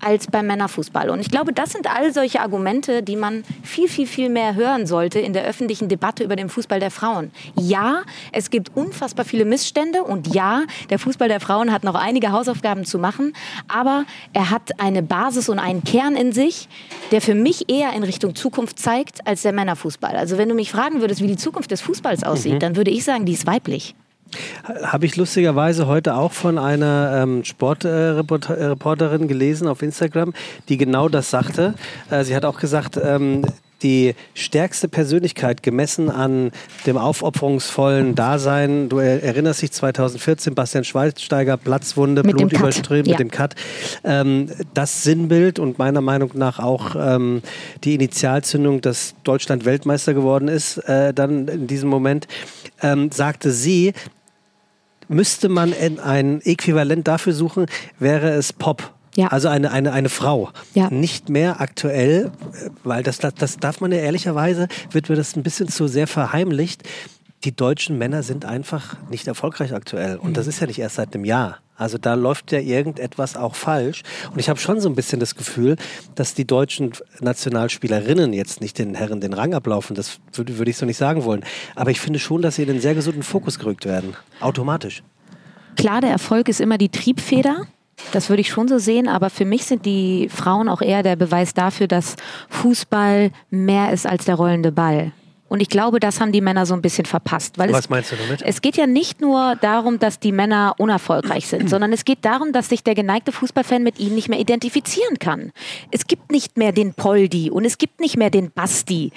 als 0.00 0.26
beim 0.26 0.46
Männerfußball. 0.46 1.10
Und 1.10 1.20
ich 1.20 1.30
glaube, 1.30 1.52
das 1.52 1.72
sind 1.72 1.88
all 1.90 2.12
solche 2.12 2.40
Argumente, 2.40 3.02
die 3.02 3.16
man 3.16 3.44
viel, 3.62 3.88
viel, 3.88 4.06
viel 4.06 4.28
mehr 4.28 4.54
hören 4.54 4.86
sollte 4.86 5.18
in 5.18 5.32
der 5.32 5.44
öffentlichen 5.44 5.88
Debatte 5.88 6.24
über 6.24 6.36
den 6.36 6.48
Fußball 6.48 6.80
der 6.80 6.90
Frauen. 6.90 7.30
Ja, 7.58 8.02
es 8.32 8.50
gibt 8.50 8.76
unfassbar 8.76 9.24
viele 9.24 9.44
Missstände 9.44 10.04
und 10.04 10.34
ja, 10.34 10.64
der 10.90 10.98
Fußball 10.98 11.28
der 11.28 11.40
Frauen 11.40 11.72
hat 11.72 11.84
noch 11.84 11.94
einige 11.94 12.32
Hausaufgaben 12.32 12.84
zu 12.84 12.98
machen, 12.98 13.34
aber 13.68 14.04
er 14.32 14.50
hat 14.50 14.80
eine 14.80 15.02
Basis 15.02 15.48
und 15.48 15.58
einen 15.58 15.84
Kern 15.84 16.16
in 16.16 16.32
sich, 16.32 16.68
der 17.10 17.20
für 17.20 17.34
mich 17.34 17.70
eher 17.70 17.92
in 17.94 18.02
Richtung 18.02 18.34
Zukunft 18.34 18.78
zeigt 18.78 19.26
als 19.26 19.42
der 19.42 19.52
Männerfußball. 19.52 20.16
Also 20.16 20.38
wenn 20.38 20.48
du 20.48 20.54
mich 20.54 20.70
fragen 20.70 21.00
würdest, 21.00 21.22
wie 21.22 21.28
die 21.28 21.36
Zukunft 21.36 21.70
des 21.70 21.80
Fußballs 21.80 22.24
aussieht, 22.24 22.54
mhm. 22.54 22.58
dann 22.60 22.76
würde 22.76 22.90
ich 22.90 23.04
sagen, 23.04 23.24
die 23.24 23.32
ist 23.32 23.46
weiblich. 23.46 23.94
Habe 24.82 25.06
ich 25.06 25.16
lustigerweise 25.16 25.86
heute 25.86 26.16
auch 26.16 26.32
von 26.32 26.58
einer 26.58 27.22
ähm, 27.22 27.44
Sportreporterin 27.44 29.24
äh, 29.24 29.26
gelesen 29.26 29.68
auf 29.68 29.82
Instagram, 29.82 30.32
die 30.68 30.76
genau 30.76 31.08
das 31.08 31.30
sagte. 31.30 31.74
Äh, 32.10 32.24
sie 32.24 32.34
hat 32.34 32.44
auch 32.44 32.58
gesagt, 32.58 32.98
ähm, 33.02 33.44
die 33.82 34.14
stärkste 34.34 34.88
Persönlichkeit 34.88 35.62
gemessen 35.62 36.10
an 36.10 36.52
dem 36.86 36.96
aufopferungsvollen 36.96 38.14
Dasein. 38.14 38.88
Du 38.88 38.98
erinnerst 38.98 39.62
dich 39.62 39.72
2014, 39.72 40.54
Bastian 40.54 40.84
Schweinsteiger, 40.84 41.56
Platzwunde, 41.56 42.22
Mit 42.22 42.40
dem 42.40 42.48
Blutüberströmt 42.48 43.06
Cut, 43.06 43.10
mit 43.10 43.18
dem 43.18 43.30
Cut. 43.30 43.54
Ähm, 44.04 44.48
das 44.72 45.02
Sinnbild 45.02 45.58
und 45.58 45.78
meiner 45.78 46.00
Meinung 46.00 46.30
nach 46.34 46.58
auch 46.58 46.96
ähm, 46.98 47.42
die 47.84 47.94
Initialzündung, 47.94 48.80
dass 48.80 49.14
Deutschland 49.24 49.64
Weltmeister 49.64 50.14
geworden 50.14 50.48
ist, 50.48 50.78
äh, 50.78 51.12
dann 51.12 51.48
in 51.48 51.66
diesem 51.66 51.90
Moment, 51.90 52.26
ähm, 52.82 53.10
sagte 53.12 53.50
sie, 53.50 53.92
müsste 55.08 55.48
man 55.48 55.74
ein 55.74 56.40
Äquivalent 56.42 57.06
dafür 57.06 57.34
suchen, 57.34 57.66
wäre 57.98 58.30
es 58.30 58.52
Pop. 58.52 58.93
Ja. 59.16 59.28
Also 59.28 59.48
eine, 59.48 59.70
eine, 59.70 59.92
eine 59.92 60.08
Frau. 60.08 60.50
Ja. 60.74 60.90
Nicht 60.90 61.28
mehr 61.28 61.60
aktuell, 61.60 62.32
äh, 62.52 62.70
weil 62.82 63.02
das, 63.02 63.18
das, 63.18 63.34
das 63.34 63.56
darf 63.58 63.80
man 63.80 63.92
ja 63.92 63.98
ehrlicherweise, 63.98 64.68
wird 64.90 65.08
mir 65.08 65.16
das 65.16 65.36
ein 65.36 65.42
bisschen 65.42 65.68
zu 65.68 65.86
sehr 65.86 66.06
verheimlicht. 66.06 66.82
Die 67.44 67.54
deutschen 67.54 67.98
Männer 67.98 68.22
sind 68.22 68.44
einfach 68.44 68.96
nicht 69.10 69.26
erfolgreich 69.26 69.74
aktuell. 69.74 70.16
Und 70.16 70.36
das 70.36 70.46
ist 70.46 70.60
ja 70.60 70.66
nicht 70.66 70.78
erst 70.78 70.96
seit 70.96 71.14
einem 71.14 71.26
Jahr. 71.26 71.58
Also 71.76 71.98
da 71.98 72.14
läuft 72.14 72.52
ja 72.52 72.60
irgendetwas 72.60 73.36
auch 73.36 73.54
falsch. 73.54 74.02
Und 74.32 74.38
ich 74.38 74.48
habe 74.48 74.60
schon 74.60 74.80
so 74.80 74.88
ein 74.88 74.94
bisschen 74.94 75.18
das 75.18 75.34
Gefühl, 75.34 75.76
dass 76.14 76.34
die 76.34 76.46
deutschen 76.46 76.92
Nationalspielerinnen 77.20 78.32
jetzt 78.32 78.60
nicht 78.60 78.78
den 78.78 78.94
Herren 78.94 79.20
den 79.20 79.32
Rang 79.32 79.54
ablaufen. 79.54 79.96
Das 79.96 80.20
würde, 80.32 80.56
würde 80.58 80.70
ich 80.70 80.76
so 80.76 80.86
nicht 80.86 80.96
sagen 80.96 81.24
wollen. 81.24 81.44
Aber 81.74 81.90
ich 81.90 82.00
finde 82.00 82.18
schon, 82.18 82.42
dass 82.42 82.56
sie 82.56 82.62
in 82.62 82.70
einen 82.70 82.80
sehr 82.80 82.94
gesunden 82.94 83.22
Fokus 83.22 83.58
gerückt 83.58 83.84
werden. 83.84 84.16
Automatisch. 84.40 85.02
Klar, 85.76 86.00
der 86.00 86.10
Erfolg 86.10 86.48
ist 86.48 86.60
immer 86.60 86.78
die 86.78 86.88
Triebfeder. 86.88 87.66
Das 88.12 88.28
würde 88.28 88.40
ich 88.40 88.48
schon 88.48 88.68
so 88.68 88.78
sehen, 88.78 89.08
aber 89.08 89.30
für 89.30 89.44
mich 89.44 89.64
sind 89.64 89.86
die 89.86 90.28
Frauen 90.28 90.68
auch 90.68 90.82
eher 90.82 91.02
der 91.02 91.16
Beweis 91.16 91.54
dafür, 91.54 91.88
dass 91.88 92.16
Fußball 92.48 93.30
mehr 93.50 93.92
ist 93.92 94.06
als 94.06 94.24
der 94.24 94.36
rollende 94.36 94.72
Ball. 94.72 95.12
Und 95.48 95.60
ich 95.60 95.68
glaube, 95.68 96.00
das 96.00 96.20
haben 96.20 96.32
die 96.32 96.40
Männer 96.40 96.66
so 96.66 96.74
ein 96.74 96.82
bisschen 96.82 97.04
verpasst. 97.04 97.58
Weil 97.58 97.70
Was 97.70 97.84
es, 97.84 97.88
meinst 97.88 98.10
du 98.10 98.16
damit? 98.16 98.42
Es 98.42 98.60
geht 98.60 98.76
ja 98.76 98.88
nicht 98.88 99.20
nur 99.20 99.56
darum, 99.60 99.98
dass 99.98 100.18
die 100.18 100.32
Männer 100.32 100.74
unerfolgreich 100.78 101.46
sind, 101.46 101.68
sondern 101.70 101.92
es 101.92 102.04
geht 102.04 102.24
darum, 102.24 102.52
dass 102.52 102.70
sich 102.70 102.82
der 102.82 102.94
geneigte 102.94 103.30
Fußballfan 103.30 103.82
mit 103.82 104.00
ihnen 104.00 104.14
nicht 104.14 104.28
mehr 104.28 104.40
identifizieren 104.40 105.18
kann. 105.18 105.52
Es 105.90 106.06
gibt 106.06 106.32
nicht 106.32 106.56
mehr 106.56 106.72
den 106.72 106.94
Poldi 106.94 107.50
und 107.50 107.64
es 107.64 107.78
gibt 107.78 108.00
nicht 108.00 108.16
mehr 108.16 108.30
den 108.30 108.50
Basti. 108.50 109.12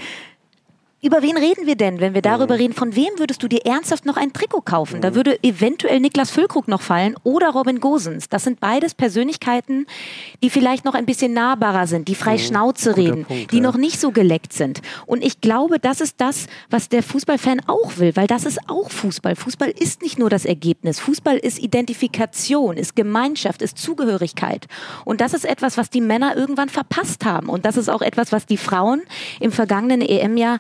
Über 1.00 1.22
wen 1.22 1.38
reden 1.38 1.68
wir 1.68 1.76
denn, 1.76 2.00
wenn 2.00 2.16
wir 2.16 2.24
darüber 2.24 2.58
reden? 2.58 2.74
Von 2.74 2.96
wem 2.96 3.10
würdest 3.18 3.44
du 3.44 3.48
dir 3.48 3.64
ernsthaft 3.68 4.08
noch 4.08 4.18
ein 4.18 4.34
Trikot 4.34 4.62
kaufen? 4.62 5.00
Da 5.00 5.14
würde 5.14 5.38
eventuell 5.44 6.00
Niklas 6.00 6.32
Füllkrug 6.32 6.68
noch 6.68 6.82
fallen 6.82 7.16
oder 7.24 7.50
Robin 7.50 7.80
Gosens. 7.80 8.30
Das 8.30 8.44
sind 8.44 8.60
beides 8.60 8.96
Persönlichkeiten, 8.96 9.86
die 10.42 10.50
vielleicht 10.50 10.86
noch 10.86 10.96
ein 10.96 11.06
bisschen 11.06 11.34
nahbarer 11.34 11.86
sind, 11.86 12.08
die 12.08 12.16
frei 12.16 12.40
Schnauze 12.40 12.94
Guter 12.94 13.02
reden, 13.02 13.26
Punkt, 13.26 13.52
die 13.52 13.58
ja. 13.58 13.62
noch 13.62 13.78
nicht 13.78 14.00
so 14.00 14.10
geleckt 14.10 14.54
sind. 14.54 14.82
Und 15.06 15.24
ich 15.24 15.40
glaube, 15.40 15.78
das 15.78 16.02
ist 16.02 16.16
das, 16.20 16.48
was 16.72 16.90
der 16.90 17.04
Fußballfan 17.04 17.62
auch 17.68 18.00
will, 18.00 18.16
weil 18.16 18.26
das 18.26 18.46
ist 18.46 18.68
auch 18.68 18.90
Fußball. 18.90 19.36
Fußball 19.36 19.70
ist 19.70 20.02
nicht 20.02 20.18
nur 20.18 20.32
das 20.32 20.46
Ergebnis. 20.46 21.00
Fußball 21.00 21.38
ist 21.38 21.60
Identifikation, 21.60 22.76
ist 22.76 22.96
Gemeinschaft, 22.96 23.62
ist 23.62 23.78
Zugehörigkeit. 23.78 24.66
Und 25.06 25.22
das 25.22 25.36
ist 25.36 25.46
etwas, 25.46 25.78
was 25.78 25.92
die 25.92 26.02
Männer 26.02 26.36
irgendwann 26.36 26.70
verpasst 26.70 27.24
haben. 27.24 27.50
Und 27.50 27.66
das 27.66 27.78
ist 27.78 27.88
auch 27.88 28.02
etwas, 28.02 28.32
was 28.32 28.48
die 28.48 28.58
Frauen 28.58 29.04
im 29.40 29.52
vergangenen 29.52 30.02
EM-Jahr 30.02 30.60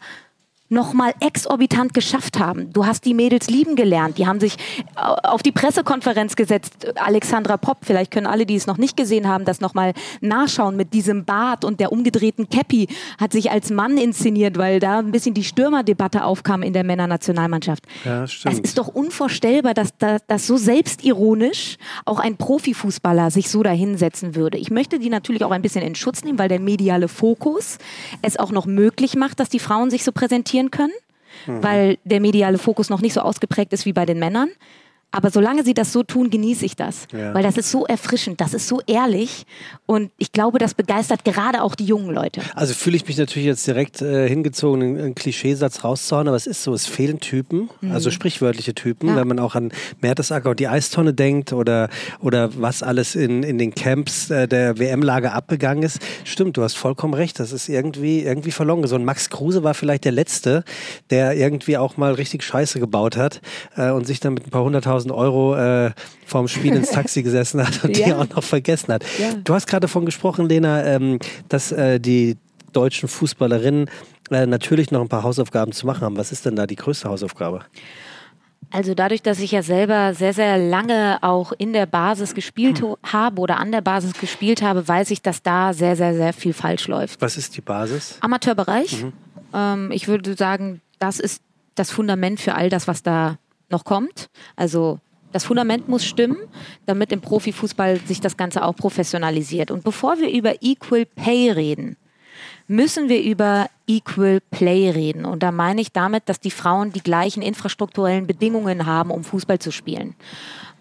nochmal 0.69 1.13
exorbitant 1.19 1.93
geschafft 1.93 2.39
haben. 2.39 2.71
Du 2.73 2.85
hast 2.85 3.05
die 3.05 3.13
Mädels 3.13 3.49
lieben 3.49 3.75
gelernt. 3.75 4.17
Die 4.17 4.27
haben 4.27 4.39
sich 4.39 4.57
auf 4.95 5.41
die 5.41 5.51
Pressekonferenz 5.51 6.35
gesetzt. 6.35 6.87
Alexandra 6.95 7.57
Popp, 7.57 7.79
vielleicht 7.83 8.11
können 8.11 8.27
alle, 8.27 8.45
die 8.45 8.55
es 8.55 8.67
noch 8.67 8.77
nicht 8.77 8.97
gesehen 8.97 9.27
haben, 9.27 9.45
das 9.45 9.61
nochmal 9.61 9.93
nachschauen 10.21 10.75
mit 10.75 10.93
diesem 10.93 11.23
Bart 11.25 11.63
und 11.63 11.79
der 11.79 11.91
umgedrehten 11.91 12.49
Cappy. 12.49 12.87
Hat 13.19 13.31
sich 13.31 13.51
als 13.51 13.69
Mann 13.69 13.97
inszeniert, 13.97 14.57
weil 14.57 14.79
da 14.79 14.99
ein 14.99 15.11
bisschen 15.11 15.33
die 15.33 15.43
Stürmerdebatte 15.43 16.23
aufkam 16.25 16.63
in 16.63 16.73
der 16.73 16.83
Männernationalmannschaft. 16.83 17.83
Ja, 18.03 18.21
Das 18.21 18.33
stimmt. 18.33 18.59
ist 18.59 18.77
doch 18.77 18.87
unvorstellbar, 18.89 19.73
dass, 19.73 19.95
dass, 19.97 20.25
dass 20.27 20.47
so 20.47 20.57
selbstironisch 20.57 21.77
auch 22.05 22.19
ein 22.19 22.35
Profifußballer 22.37 23.31
sich 23.31 23.49
so 23.49 23.63
dahinsetzen 23.63 24.35
würde. 24.35 24.57
Ich 24.57 24.69
möchte 24.71 24.99
die 24.99 25.09
natürlich 25.09 25.43
auch 25.43 25.51
ein 25.51 25.61
bisschen 25.61 25.81
in 25.83 25.95
Schutz 25.95 26.23
nehmen, 26.23 26.39
weil 26.39 26.49
der 26.49 26.59
mediale 26.59 27.07
Fokus 27.07 27.77
es 28.21 28.37
auch 28.37 28.51
noch 28.51 28.65
möglich 28.65 29.15
macht, 29.15 29.39
dass 29.39 29.49
die 29.49 29.59
Frauen 29.59 29.89
sich 29.89 30.03
so 30.03 30.11
präsentieren 30.11 30.56
können, 30.71 30.93
Mhm. 31.45 31.63
weil 31.63 31.97
der 32.03 32.19
mediale 32.19 32.57
Fokus 32.57 32.89
noch 32.89 33.01
nicht 33.01 33.13
so 33.13 33.21
ausgeprägt 33.21 33.71
ist 33.73 33.85
wie 33.85 33.93
bei 33.93 34.05
den 34.05 34.19
Männern. 34.19 34.49
Aber 35.09 35.31
solange 35.31 35.63
sie 35.63 35.73
das 35.73 35.93
so 35.93 36.03
tun, 36.03 36.29
genieße 36.29 36.65
ich 36.65 36.75
das. 36.75 37.07
Ja. 37.13 37.33
Weil 37.33 37.41
das 37.41 37.57
ist 37.57 37.71
so 37.71 37.85
erfrischend, 37.85 38.41
das 38.41 38.53
ist 38.53 38.67
so 38.67 38.81
ehrlich. 38.87 39.45
Und 39.85 40.11
ich 40.17 40.33
glaube, 40.33 40.59
das 40.59 40.73
begeistert 40.73 41.23
gerade 41.23 41.63
auch 41.63 41.75
die 41.75 41.85
jungen 41.85 42.13
Leute. 42.13 42.41
Also 42.55 42.73
fühle 42.73 42.97
ich 42.97 43.07
mich 43.07 43.17
natürlich 43.17 43.47
jetzt 43.47 43.65
direkt 43.65 44.01
äh, 44.01 44.27
hingezogen, 44.27 44.81
einen, 44.81 45.15
Klischeesatz 45.15 45.85
rauszuhauen, 45.85 46.27
aber 46.27 46.35
es 46.35 46.45
ist 46.45 46.61
so, 46.61 46.73
es 46.73 46.85
fehlen 46.85 47.19
Typen, 47.21 47.69
also 47.89 48.11
sprichwörtliche 48.11 48.75
Typen, 48.75 49.07
Ja. 49.09 49.15
wenn 49.15 49.27
man 49.29 49.39
auch 49.39 49.55
an 49.55 49.71
Mertesacker 50.01 50.49
und 50.49 50.59
die 50.59 50.67
Eistonne 50.67 51.13
denkt 51.13 51.53
oder, 51.53 51.89
oder 52.19 52.49
was 52.61 52.83
alles 52.83 53.15
in, 53.15 53.43
in 53.43 53.57
den 53.57 53.73
Camps 53.73 54.29
äh, 54.29 54.47
der 54.47 54.77
WM-Lager 54.77 55.33
abgegangen 55.33 55.83
ist. 55.83 55.99
Stimmt, 56.25 56.57
du 56.57 56.63
hast 56.63 56.75
vollkommen 56.77 57.13
recht, 57.13 57.39
das 57.39 57.53
ist 57.53 57.69
irgendwie, 57.69 58.23
irgendwie 58.23 58.51
verloren 58.51 58.81
gegangen. 58.81 59.05
Max 59.05 59.29
Kruse 59.29 59.63
war 59.63 59.73
vielleicht 59.73 60.03
der 60.03 60.11
Letzte, 60.11 60.65
der 61.09 61.35
irgendwie 61.37 61.77
auch 61.77 61.95
mal 61.95 62.13
richtig 62.13 62.43
Scheiße 62.43 62.79
gebaut 62.81 63.15
hat 63.15 63.39
äh, 63.77 63.89
und 63.89 64.05
sich 64.05 64.19
dann 64.19 64.33
mit 64.33 64.45
ein 64.45 64.49
paar 64.49 64.63
hunderttausend 64.63 64.96
Euro 65.11 65.55
äh, 65.55 65.91
vorm 66.25 66.47
Spiel 66.47 66.75
ins 66.75 66.89
Taxi 66.91 67.23
gesessen 67.23 67.65
hat 67.65 67.83
und 67.83 67.95
die 67.95 68.01
Ja. 68.01 68.17
auch 68.17 68.29
noch 68.29 68.43
vergessen 68.43 68.93
hat. 68.93 69.03
Ja. 69.19 69.33
Du 69.43 69.53
hast 69.53 69.67
gerade 69.67 69.81
davon 69.81 70.05
gesprochen, 70.05 70.47
Lena, 70.49 70.83
ähm, 70.85 71.19
dass 71.49 71.71
äh, 71.71 71.99
die 71.99 72.37
deutschen 72.73 73.07
Fußballerinnen 73.09 73.89
äh, 74.31 74.45
natürlich 74.45 74.91
noch 74.91 75.01
ein 75.01 75.09
paar 75.09 75.23
Hausaufgaben 75.23 75.71
zu 75.71 75.85
machen 75.85 76.01
haben. 76.01 76.17
Was 76.17 76.31
ist 76.31 76.45
denn 76.45 76.55
da 76.55 76.65
die 76.67 76.75
größte 76.75 77.09
Hausaufgabe? 77.09 77.61
Also 78.69 78.93
dadurch, 78.93 79.21
dass 79.21 79.39
ich 79.39 79.51
ja 79.53 79.63
selber 79.63 80.13
sehr, 80.13 80.33
sehr 80.33 80.57
lange 80.57 81.19
auch 81.21 81.53
in 81.57 81.71
der 81.71 81.85
Basis 81.85 82.33
gespielt 82.35 82.83
habe 83.03 83.39
oder 83.39 83.59
an 83.59 83.71
der 83.71 83.79
Basis 83.79 84.11
gespielt 84.19 84.61
habe, 84.61 84.85
weiß 84.85 85.11
ich, 85.11 85.21
dass 85.21 85.41
da 85.41 85.73
sehr, 85.73 85.95
sehr, 85.95 86.13
sehr 86.13 86.33
viel 86.33 86.51
falsch 86.51 86.87
läuft. 86.89 87.21
Was 87.21 87.37
ist 87.37 87.55
die 87.55 87.61
Basis? 87.61 88.17
Amateurbereich, 88.19 89.05
ähm, 89.53 89.89
ich 89.93 90.09
würde 90.09 90.35
sagen, 90.35 90.81
das 90.99 91.21
ist 91.21 91.41
das 91.75 91.91
Fundament 91.91 92.41
für 92.41 92.55
all 92.55 92.69
das, 92.69 92.89
was 92.89 93.03
da 93.03 93.37
noch 93.69 93.83
kommt. 93.83 94.29
Also 94.55 94.99
das 95.31 95.43
Fundament 95.43 95.87
muss 95.89 96.05
stimmen, 96.05 96.37
damit 96.85 97.11
im 97.11 97.21
Profifußball 97.21 97.99
sich 97.99 98.21
das 98.21 98.37
Ganze 98.37 98.63
auch 98.63 98.75
professionalisiert. 98.75 99.71
Und 99.71 99.83
bevor 99.83 100.19
wir 100.19 100.29
über 100.31 100.61
Equal 100.61 101.05
Pay 101.05 101.51
reden, 101.51 101.97
müssen 102.67 103.09
wir 103.09 103.21
über 103.21 103.69
Equal 103.87 104.39
Play 104.51 104.89
reden. 104.89 105.25
Und 105.25 105.43
da 105.43 105.51
meine 105.51 105.81
ich 105.81 105.91
damit, 105.91 106.27
dass 106.27 106.39
die 106.39 106.51
Frauen 106.51 106.91
die 106.91 107.01
gleichen 107.01 107.41
infrastrukturellen 107.41 108.27
Bedingungen 108.27 108.85
haben, 108.85 109.11
um 109.11 109.23
Fußball 109.23 109.59
zu 109.59 109.71
spielen. 109.71 110.15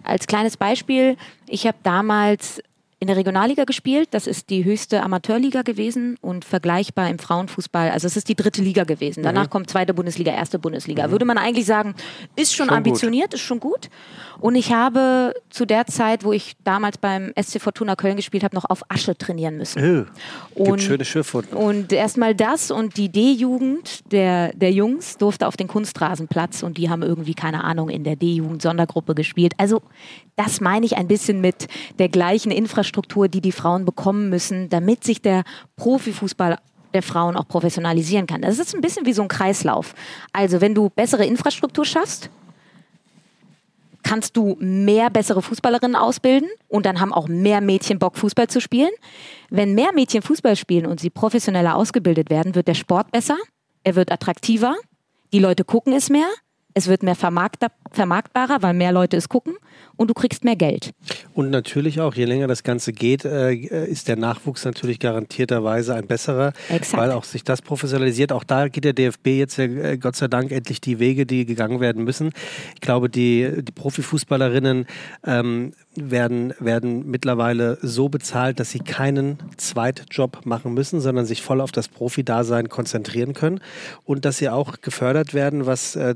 Als 0.03 0.27
kleines 0.27 0.57
Beispiel, 0.57 1.17
ich 1.49 1.67
habe 1.67 1.79
damals 1.83 2.63
in 2.99 3.09
der 3.09 3.17
Regionalliga 3.17 3.65
gespielt. 3.65 4.09
Das 4.13 4.27
ist 4.27 4.49
die 4.49 4.65
höchste 4.65 5.03
Amateurliga 5.03 5.61
gewesen 5.63 6.17
und 6.23 6.47
vergleichbar 6.47 7.11
im 7.11 7.19
Frauenfußball. 7.19 7.91
Also 7.91 8.07
es 8.07 8.17
ist 8.17 8.29
die 8.29 8.35
dritte 8.35 8.63
Liga 8.63 8.85
gewesen. 8.85 9.23
Danach 9.23 9.51
kommt 9.51 9.69
zweite 9.69 9.93
Bundesliga, 9.93 10.33
erste 10.33 10.59
Bundesliga. 10.59 11.11
Würde 11.11 11.27
man 11.27 11.37
eigentlich 11.37 11.67
sagen, 11.67 11.95
ist 12.37 12.55
schon, 12.55 12.69
Schon 12.69 12.69
gut. 12.69 12.77
ambitioniert, 12.79 13.35
ist 13.35 13.41
schon 13.43 13.61
gut. 13.61 13.91
Und 14.41 14.55
ich 14.55 14.73
habe 14.73 15.35
zu 15.51 15.67
der 15.67 15.87
Zeit, 15.87 16.25
wo 16.25 16.33
ich 16.33 16.57
damals 16.65 16.97
beim 16.97 17.33
SC 17.39 17.61
Fortuna 17.61 17.97
Köln 17.97 18.17
gespielt 18.17 18.45
habe, 18.45 18.55
noch 18.57 18.65
auf 18.69 18.83
Asche 18.89 19.17
trainieren 19.17 19.59
müssen. 19.59 19.79
Öh, 19.83 20.05
Und- 20.55 20.81
schöne 20.81 21.05
Schiffwunden. 21.05 21.55
Und 21.57 21.93
erstmal 21.93 22.35
das 22.35 22.71
und 22.71 22.97
die 22.97 23.11
D-Jugend 23.11 24.11
der, 24.13 24.55
der 24.55 24.73
Jungs 24.73 25.19
durfte 25.19 25.47
auf 25.49 25.57
den 25.59 25.69
Kunstrasenplatz 25.69 26.63
und 26.63 26.79
die 26.79 26.89
haben 26.89 27.03
irgendwie, 27.03 27.35
keine 27.35 27.63
Ahnung, 27.65 27.91
in 27.91 28.05
der 28.05 28.17
D-Jugend 28.17 28.63
Sondergruppe 28.63 29.15
gespielt. 29.15 29.53
Also 29.59 29.83
das 30.37 30.61
meine 30.61 30.85
ich 30.87 30.97
ein 30.97 31.09
bisschen 31.09 31.41
mit 31.41 31.67
der 31.99 32.09
gleichen 32.11 32.51
Infrastruktur, 32.53 32.86
die 32.93 33.41
die 33.41 33.53
Frauen 33.53 33.85
bekommen 33.85 34.31
müssen, 34.31 34.69
damit 34.69 35.05
sich 35.05 35.23
der 35.23 35.45
Profifußball 35.77 36.59
der 36.95 37.03
Frauen 37.03 37.37
auch 37.37 37.47
professionalisieren 37.47 38.27
kann. 38.27 38.43
Das 38.43 38.59
ist 38.59 38.75
ein 38.75 38.81
bisschen 38.81 39.07
wie 39.07 39.13
so 39.13 39.23
ein 39.23 39.29
Kreislauf. 39.29 39.95
Also 40.33 40.61
wenn 40.61 40.75
du 40.75 40.89
bessere 40.89 41.27
Infrastruktur 41.27 41.85
schaffst, 41.85 42.31
kannst 44.03 44.37
du 44.37 44.57
mehr 44.61 45.11
bessere 45.11 45.43
Fußballerinnen 45.43 45.97
ausbilden 45.97 46.49
und 46.69 46.87
dann 46.87 47.01
haben 47.01 47.13
auch 47.13 47.27
mehr 47.27 47.61
Mädchen 47.61 47.99
Bock, 47.99 48.17
Fußball 48.17 48.47
zu 48.47 48.61
spielen. 48.61 48.91
Wenn 49.51 49.75
mehr 49.75 49.93
Mädchen 49.93 50.23
Fußball 50.23 50.55
spielen 50.55 50.87
und 50.87 51.01
sie 51.01 51.11
professioneller 51.11 51.75
ausgebildet 51.75 52.31
werden, 52.31 52.55
wird 52.55 52.69
der 52.69 52.75
Sport 52.75 53.11
besser, 53.11 53.37
er 53.83 53.97
wird 53.97 54.13
attraktiver, 54.13 54.77
die 55.33 55.41
Leute 55.41 55.65
gucken 55.65 55.93
es 55.93 56.09
mehr, 56.09 56.29
es 56.77 56.89
wird 56.89 57.03
mehr 57.03 57.15
vermarktbarer, 57.17 58.59
weil 58.61 58.75
mehr 58.75 58.93
Leute 58.93 59.17
es 59.17 59.31
gucken 59.31 59.55
und 59.97 60.09
du 60.09 60.15
kriegst 60.15 60.45
mehr 60.45 60.57
Geld. 60.57 60.93
Und 61.33 61.49
natürlich 61.49 62.03
auch, 62.03 62.15
je 62.15 62.27
länger 62.27 62.49
das 62.49 62.65
Ganze 62.65 62.93
geht, 62.93 63.25
äh, 63.25 63.55
ist 63.55 64.09
der 64.09 64.17
Nachwuchs 64.17 64.67
natürlich 64.67 64.99
garantierterweise 64.99 65.95
ein 65.95 66.07
besserer, 66.07 66.53
Exakt. 66.69 67.03
weil 67.03 67.13
auch 67.13 67.25
sich 67.25 67.45
das 67.45 67.63
professionalisiert. 67.63 68.31
Auch 68.31 68.45
da 68.45 68.69
geht 68.69 68.85
der 68.85 68.93
DFB 68.93 69.27
jetzt 69.29 69.59
äh, 69.59 69.97
Gott 69.97 70.17
sei 70.17 70.29
Dank 70.29 70.53
endlich 70.53 70.83
die 70.83 70.99
Wege, 70.99 71.25
die 71.25 71.47
gegangen 71.47 71.81
werden 71.81 72.05
müssen. 72.05 72.33
Ich 72.75 72.83
glaube, 72.83 73.09
die, 73.09 73.63
die 73.63 73.73
Profifußballerinnen 73.73 74.85
ähm, 75.25 75.73
werden, 75.95 76.53
werden 76.61 77.07
mittlerweile 77.07 77.79
so 77.81 78.11
bezahlt, 78.11 78.61
dass 78.61 78.71
sie 78.71 78.81
keinen 78.81 79.39
Zweitjob 79.57 80.45
machen 80.45 80.75
müssen, 80.75 81.01
sondern 81.01 81.25
sich 81.25 81.41
voll 81.41 81.63
auf 81.63 81.73
das 81.73 81.89
Profi-Dasein 81.89 82.69
konzentrieren 82.69 83.33
können 83.33 83.61
und 84.05 84.27
dass 84.27 84.37
sie 84.37 84.51
auch 84.51 84.83
gefördert 84.83 85.33
werden, 85.33 85.65
was 85.65 85.97
äh, 85.97 86.15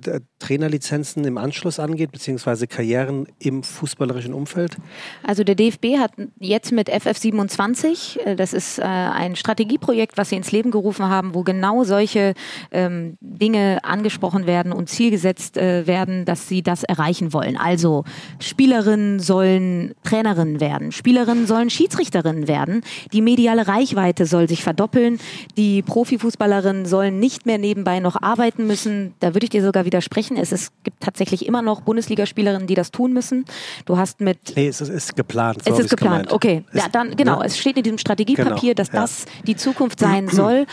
Trainerlizenzen 0.50 1.24
im 1.24 1.38
Anschluss 1.38 1.78
angeht, 1.78 2.10
beziehungsweise 2.10 2.66
Karrieren 2.66 3.28
im 3.38 3.62
fußballerischen 3.62 4.34
Umfeld? 4.34 4.76
Also 5.22 5.44
der 5.44 5.54
DFB 5.54 5.98
hat 5.98 6.10
jetzt 6.40 6.72
mit 6.72 6.90
FF27, 6.90 8.18
äh, 8.18 8.34
das 8.34 8.52
ist 8.52 8.80
äh, 8.80 8.82
ein 8.82 9.36
Strategieprojekt, 9.36 10.18
was 10.18 10.30
sie 10.30 10.36
ins 10.36 10.50
Leben 10.50 10.72
gerufen 10.72 11.08
haben, 11.08 11.34
wo 11.34 11.44
genau 11.44 11.84
solche 11.84 12.34
ähm, 12.72 13.16
Dinge 13.20 13.78
angesprochen 13.84 14.46
werden 14.46 14.72
und 14.72 14.88
zielgesetzt 14.88 15.56
äh, 15.56 15.86
werden, 15.86 16.24
dass 16.24 16.48
sie 16.48 16.62
das 16.62 16.82
erreichen 16.82 17.32
wollen. 17.32 17.56
Also 17.56 18.04
Spielerinnen 18.40 19.20
sollen 19.20 19.94
Trainerinnen 20.02 20.60
werden, 20.60 20.90
Spielerinnen 20.90 21.46
sollen 21.46 21.70
Schiedsrichterinnen 21.70 22.48
werden, 22.48 22.82
die 23.12 23.22
mediale 23.22 23.68
Reichweite 23.68 24.26
soll 24.26 24.48
sich 24.48 24.64
verdoppeln, 24.64 25.20
die 25.56 25.82
Profifußballerinnen 25.82 26.86
sollen 26.86 27.20
nicht 27.20 27.46
mehr 27.46 27.58
nebenbei 27.58 28.00
noch 28.00 28.20
arbeiten 28.20 28.66
müssen. 28.66 29.14
Da 29.20 29.34
würde 29.34 29.44
ich 29.44 29.50
dir 29.50 29.62
sogar 29.62 29.84
widersprechen. 29.84 30.39
Es, 30.40 30.52
es 30.52 30.72
gibt 30.82 31.00
tatsächlich 31.00 31.46
immer 31.46 31.62
noch 31.62 31.82
Bundesligaspielerinnen, 31.82 32.66
die 32.66 32.74
das 32.74 32.90
tun 32.90 33.12
müssen. 33.12 33.44
Du 33.84 33.96
hast 33.96 34.20
mit. 34.20 34.56
Nee, 34.56 34.68
es 34.68 34.80
ist, 34.80 34.88
ist 34.88 35.16
geplant. 35.16 35.64
So 35.64 35.72
es 35.72 35.78
ist 35.78 35.90
geplant, 35.90 36.28
gemeint. 36.28 36.32
okay. 36.32 36.64
Ist, 36.72 36.82
ja, 36.82 36.88
dann, 36.88 37.16
genau, 37.16 37.40
ne? 37.40 37.46
es 37.46 37.58
steht 37.58 37.76
in 37.76 37.82
diesem 37.82 37.98
Strategiepapier, 37.98 38.74
genau, 38.74 38.74
dass 38.74 38.88
ja. 38.88 39.00
das 39.00 39.26
die 39.46 39.56
Zukunft 39.56 40.00
sein 40.00 40.28
soll. 40.32 40.66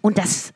Und 0.00 0.18
das 0.18 0.52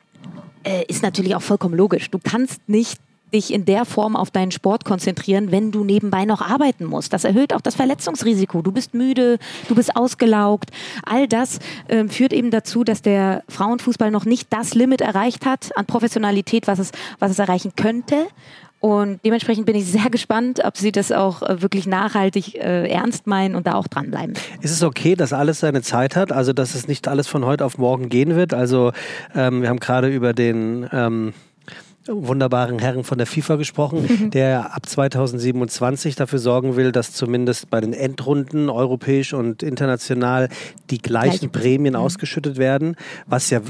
äh, 0.63 0.85
ist 0.87 1.03
natürlich 1.03 1.35
auch 1.35 1.41
vollkommen 1.41 1.75
logisch. 1.75 2.09
Du 2.11 2.19
kannst 2.19 2.61
nicht 2.67 2.99
dich 3.33 3.53
in 3.53 3.65
der 3.65 3.85
Form 3.85 4.15
auf 4.15 4.31
deinen 4.31 4.51
Sport 4.51 4.85
konzentrieren, 4.85 5.51
wenn 5.51 5.71
du 5.71 5.83
nebenbei 5.83 6.25
noch 6.25 6.41
arbeiten 6.41 6.85
musst. 6.85 7.13
Das 7.13 7.23
erhöht 7.23 7.53
auch 7.53 7.61
das 7.61 7.75
Verletzungsrisiko. 7.75 8.61
Du 8.61 8.71
bist 8.71 8.93
müde, 8.93 9.39
du 9.67 9.75
bist 9.75 9.95
ausgelaugt. 9.95 10.71
All 11.05 11.27
das 11.27 11.59
äh, 11.87 12.07
führt 12.07 12.33
eben 12.33 12.51
dazu, 12.51 12.83
dass 12.83 13.01
der 13.01 13.43
Frauenfußball 13.47 14.11
noch 14.11 14.25
nicht 14.25 14.47
das 14.51 14.73
Limit 14.73 15.01
erreicht 15.01 15.45
hat 15.45 15.75
an 15.77 15.85
Professionalität, 15.85 16.67
was 16.67 16.79
es, 16.79 16.91
was 17.19 17.31
es 17.31 17.39
erreichen 17.39 17.73
könnte. 17.75 18.27
Und 18.79 19.19
dementsprechend 19.25 19.65
bin 19.65 19.75
ich 19.75 19.85
sehr 19.85 20.09
gespannt, 20.11 20.61
ob 20.63 20.77
Sie 20.77 20.91
das 20.91 21.11
auch 21.11 21.41
äh, 21.41 21.61
wirklich 21.61 21.85
nachhaltig 21.85 22.55
äh, 22.55 22.87
ernst 22.89 23.27
meinen 23.27 23.55
und 23.55 23.67
da 23.67 23.75
auch 23.75 23.87
dranbleiben. 23.87 24.35
Ist 24.61 24.71
es 24.71 24.83
okay, 24.83 25.15
dass 25.15 25.33
alles 25.33 25.59
seine 25.59 25.81
Zeit 25.81 26.15
hat? 26.15 26.31
Also, 26.31 26.53
dass 26.53 26.75
es 26.75 26.87
nicht 26.87 27.07
alles 27.07 27.27
von 27.27 27.45
heute 27.45 27.65
auf 27.65 27.77
morgen 27.77 28.09
gehen 28.09 28.35
wird? 28.35 28.53
Also, 28.53 28.91
ähm, 29.35 29.61
wir 29.61 29.69
haben 29.69 29.79
gerade 29.79 30.07
über 30.07 30.33
den 30.33 30.87
ähm, 30.93 31.33
wunderbaren 32.09 32.79
Herren 32.79 33.03
von 33.03 33.17
der 33.17 33.27
FIFA 33.27 33.55
gesprochen, 33.55 34.07
mhm. 34.07 34.31
der 34.31 34.75
ab 34.75 34.87
2027 34.87 36.15
dafür 36.15 36.39
sorgen 36.39 36.75
will, 36.75 36.91
dass 36.91 37.13
zumindest 37.13 37.69
bei 37.69 37.81
den 37.81 37.93
Endrunden 37.93 38.69
europäisch 38.69 39.33
und 39.33 39.63
international 39.63 40.49
die 40.89 40.99
gleichen 40.99 41.51
Gleich. 41.51 41.63
Prämien 41.63 41.93
mhm. 41.93 41.99
ausgeschüttet 41.99 42.57
werden, 42.57 42.95
was 43.27 43.49
ja 43.49 43.61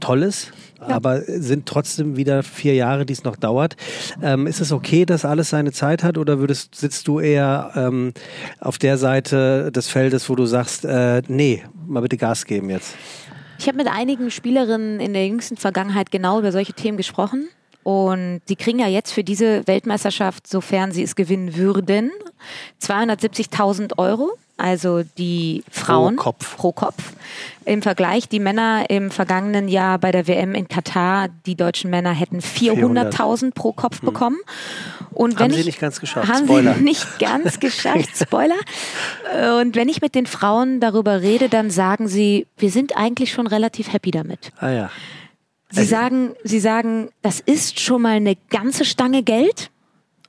toll 0.00 0.22
ist. 0.22 0.52
Ja. 0.80 0.88
Aber 0.88 1.22
sind 1.22 1.64
trotzdem 1.66 2.16
wieder 2.16 2.42
vier 2.42 2.74
Jahre, 2.74 3.06
die 3.06 3.14
es 3.14 3.24
noch 3.24 3.36
dauert. 3.36 3.76
Ähm, 4.22 4.46
ist 4.46 4.60
es 4.60 4.72
okay, 4.72 5.06
dass 5.06 5.24
alles 5.24 5.48
seine 5.48 5.72
Zeit 5.72 6.02
hat 6.02 6.18
oder 6.18 6.38
würdest, 6.38 6.74
sitzt 6.74 7.08
du 7.08 7.18
eher 7.18 7.72
ähm, 7.74 8.12
auf 8.60 8.76
der 8.76 8.98
Seite 8.98 9.72
des 9.72 9.88
Feldes, 9.88 10.28
wo 10.28 10.34
du 10.34 10.44
sagst, 10.44 10.84
äh, 10.84 11.22
nee, 11.28 11.62
mal 11.86 12.00
bitte 12.02 12.18
Gas 12.18 12.44
geben 12.44 12.68
jetzt? 12.68 12.94
Ich 13.58 13.66
habe 13.68 13.78
mit 13.78 13.88
einigen 13.88 14.30
Spielerinnen 14.30 15.00
in 15.00 15.14
der 15.14 15.26
jüngsten 15.26 15.56
Vergangenheit 15.56 16.10
genau 16.10 16.38
über 16.38 16.52
solche 16.52 16.74
Themen 16.74 16.98
gesprochen. 16.98 17.48
Und 17.86 18.40
die 18.48 18.56
kriegen 18.56 18.80
ja 18.80 18.88
jetzt 18.88 19.12
für 19.12 19.22
diese 19.22 19.64
Weltmeisterschaft, 19.68 20.48
sofern 20.48 20.90
sie 20.90 21.04
es 21.04 21.14
gewinnen 21.14 21.54
würden, 21.54 22.10
270.000 22.82 23.96
Euro. 23.96 24.32
Also 24.56 25.04
die 25.18 25.62
Frauen 25.70 26.16
pro 26.16 26.32
Kopf. 26.32 26.56
pro 26.56 26.72
Kopf. 26.72 27.12
Im 27.64 27.82
Vergleich, 27.82 28.28
die 28.28 28.40
Männer 28.40 28.90
im 28.90 29.12
vergangenen 29.12 29.68
Jahr 29.68 30.00
bei 30.00 30.10
der 30.10 30.26
WM 30.26 30.56
in 30.56 30.66
Katar, 30.66 31.28
die 31.44 31.54
deutschen 31.54 31.88
Männer 31.90 32.10
hätten 32.10 32.40
400.000 32.40 33.52
pro 33.54 33.70
Kopf 33.70 34.00
hm. 34.00 34.06
bekommen. 34.06 34.38
Und 35.12 35.38
haben 35.38 35.52
sie 35.52 35.60
ich, 35.60 35.66
nicht 35.66 35.78
ganz 35.78 36.00
geschafft. 36.00 36.26
Haben 36.26 36.46
Spoiler. 36.46 36.74
sie 36.74 36.80
nicht 36.82 37.20
ganz 37.20 37.60
geschafft. 37.60 38.16
Spoiler. 38.20 38.56
Und 39.60 39.76
wenn 39.76 39.88
ich 39.88 40.00
mit 40.00 40.16
den 40.16 40.26
Frauen 40.26 40.80
darüber 40.80 41.20
rede, 41.20 41.48
dann 41.48 41.70
sagen 41.70 42.08
sie, 42.08 42.48
wir 42.56 42.72
sind 42.72 42.96
eigentlich 42.96 43.30
schon 43.30 43.46
relativ 43.46 43.92
happy 43.92 44.10
damit. 44.10 44.50
Ah 44.58 44.70
ja. 44.70 44.90
Sie 45.70 45.80
also, 45.80 45.90
sagen, 45.90 46.34
Sie 46.44 46.60
sagen, 46.60 47.10
das 47.22 47.40
ist 47.40 47.80
schon 47.80 48.02
mal 48.02 48.16
eine 48.16 48.36
ganze 48.50 48.84
Stange 48.84 49.22
Geld. 49.22 49.70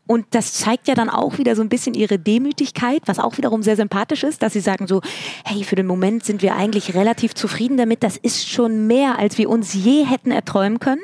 Und 0.08 0.26
das 0.32 0.54
zeigt 0.54 0.88
ja 0.88 0.96
dann 0.96 1.10
auch 1.10 1.38
wieder 1.38 1.56
so 1.56 1.62
ein 1.62 1.68
bisschen 1.68 1.94
ihre 1.94 2.18
Demütigkeit, 2.18 3.02
was 3.08 3.20
auch 3.20 3.38
wiederum 3.38 3.62
sehr 3.62 3.76
sympathisch 3.76 4.24
ist, 4.24 4.42
dass 4.42 4.54
sie 4.54 4.62
sagen 4.62 4.88
so, 4.88 5.02
hey, 5.44 5.66
für 5.66 5.76
den 5.76 5.86
Moment 5.86 6.24
sind 6.24 6.42
wir 6.42 6.56
eigentlich 6.56 6.94
relativ 6.94 7.36
zufrieden 7.36 7.76
damit. 7.76 8.04
Das 8.04 8.16
ist 8.16 8.50
schon 8.50 8.88
mehr, 8.88 9.20
als 9.20 9.38
wir 9.38 9.50
uns 9.50 9.74
je 9.74 10.06
hätten 10.06 10.32
erträumen 10.32 10.80
können. 10.80 11.02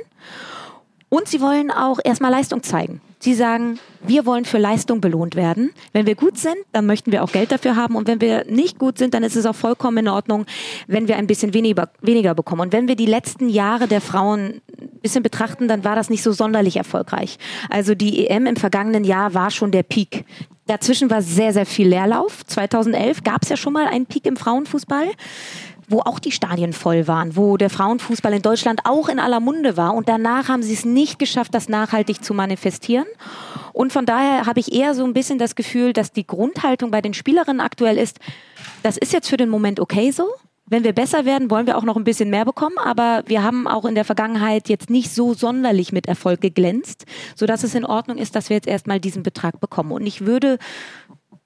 Und 1.10 1.28
sie 1.28 1.42
wollen 1.42 1.70
auch 1.70 2.00
erstmal 2.02 2.32
Leistung 2.32 2.64
zeigen. 2.64 3.02
Sie 3.24 3.36
sagen, 3.36 3.80
wir 4.06 4.26
wollen 4.26 4.44
für 4.44 4.58
Leistung 4.58 5.00
belohnt 5.00 5.36
werden. 5.36 5.72
Wenn 5.94 6.06
wir 6.06 6.16
gut 6.16 6.38
sind, 6.38 6.58
dann 6.74 6.86
möchten 6.86 7.14
wir 7.14 7.24
auch 7.24 7.32
Geld 7.32 7.54
dafür 7.54 7.78
haben. 7.78 7.96
Und 7.96 8.06
wenn 8.06 8.20
wir 8.20 8.44
nicht 8.50 8.78
gut 8.78 8.98
sind, 8.98 9.14
dann 9.14 9.24
ist 9.24 9.38
es 9.38 9.46
auch 9.46 9.56
vollkommen 9.56 10.00
in 10.00 10.08
Ordnung, 10.10 10.46
wenn 10.88 11.08
wir 11.08 11.16
ein 11.16 11.26
bisschen 11.26 11.54
weniger, 11.54 11.90
weniger 12.02 12.36
bekommen. 12.36 12.64
Und 12.64 12.74
wenn 12.74 12.90
wir 12.90 12.98
die 12.98 13.06
letzten 13.06 13.48
Jahre 13.48 13.88
der 13.88 14.02
Frauen 14.02 14.62
ein 14.78 15.00
bisschen 15.02 15.24
betrachten, 15.24 15.70
dann 15.70 15.86
war 15.86 15.96
das 15.96 16.10
nicht 16.10 16.22
so 16.22 16.34
sonderlich 16.34 16.76
erfolgreich. 16.76 17.38
Also 17.70 17.96
die 17.96 18.28
EM 18.28 18.46
im 18.46 18.58
vergangenen 18.58 19.06
Jahr 19.06 19.34
war 19.34 19.52
schon 19.52 19.72
der 19.72 19.84
Peak. 19.84 20.26
Dazwischen 20.68 21.10
war 21.10 21.22
sehr, 21.22 21.54
sehr 21.54 21.66
viel 21.66 21.88
Leerlauf. 21.88 22.46
2011 22.46 23.24
gab 23.24 23.44
es 23.44 23.50
ja 23.50 23.56
schon 23.56 23.72
mal 23.72 23.88
einen 23.88 24.06
Peak 24.06 24.26
im 24.26 24.36
Frauenfußball 24.36 25.08
wo 25.88 26.00
auch 26.00 26.20
die 26.20 26.32
Stadien 26.32 26.74
voll 26.74 27.08
waren, 27.08 27.36
wo 27.36 27.58
der 27.58 27.70
Frauenfußball 27.70 28.34
in 28.34 28.42
Deutschland 28.42 28.82
auch 28.86 29.10
in 29.10 29.20
aller 29.20 29.40
Munde 29.40 29.78
war. 29.78 29.94
Und 29.94 30.10
danach 30.10 30.50
haben 30.50 30.64
sie 30.64 30.74
es 30.74 30.86
nicht 30.86 31.20
geschafft, 31.20 31.54
das 31.54 31.70
nachhaltig 31.70 32.24
zu 32.24 32.34
manifestieren. 32.34 33.06
Und 33.74 33.92
von 33.92 34.06
daher 34.06 34.46
habe 34.46 34.60
ich 34.60 34.74
eher 34.74 34.94
so 34.94 35.04
ein 35.04 35.14
bisschen 35.14 35.40
das 35.40 35.56
Gefühl, 35.56 35.94
dass 35.94 36.12
die 36.12 36.28
Grundhaltung 36.28 36.92
bei 36.92 37.02
den 37.02 37.14
Spielerinnen 37.14 37.62
aktuell 37.62 37.98
ist, 37.98 38.20
das 38.84 38.98
ist 38.98 39.14
jetzt 39.14 39.30
für 39.30 39.38
den 39.38 39.50
Moment 39.50 39.80
okay 39.80 40.12
so. 40.12 40.28
Wenn 40.66 40.86
wir 40.86 40.94
besser 40.94 41.26
werden, 41.26 41.52
wollen 41.52 41.68
wir 41.68 41.78
auch 41.78 41.84
noch 41.84 41.98
ein 41.98 42.06
bisschen 42.06 42.30
mehr 42.30 42.46
bekommen, 42.46 42.78
aber 42.78 43.24
wir 43.28 43.44
haben 43.44 43.68
auch 43.68 43.84
in 43.84 43.96
der 43.96 44.06
Vergangenheit 44.06 44.70
jetzt 44.70 44.90
nicht 44.90 45.14
so 45.14 45.34
sonderlich 45.34 45.92
mit 45.92 46.08
Erfolg 46.08 46.40
geglänzt, 46.40 47.06
sodass 47.36 47.64
es 47.64 47.76
in 47.76 47.86
Ordnung 47.86 48.18
ist, 48.18 48.36
dass 48.36 48.50
wir 48.50 48.56
jetzt 48.56 48.68
erstmal 48.68 49.02
diesen 49.02 49.24
Betrag 49.24 49.60
bekommen. 49.60 49.92
Und 49.92 50.08
ich 50.08 50.26
würde 50.26 50.60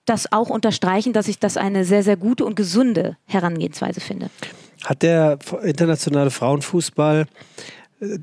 das 0.07 0.31
auch 0.31 0.49
unterstreichen, 0.49 1.13
dass 1.13 1.27
ich 1.27 1.37
das 1.37 1.57
eine 1.57 1.85
sehr, 1.85 2.03
sehr 2.03 2.17
gute 2.17 2.45
und 2.45 2.55
gesunde 2.55 3.17
Herangehensweise 3.25 4.01
finde. 4.01 4.29
Hat 4.83 5.03
der 5.03 5.37
internationale 5.63 6.31
Frauenfußball, 6.31 7.27
äh, 8.01 8.19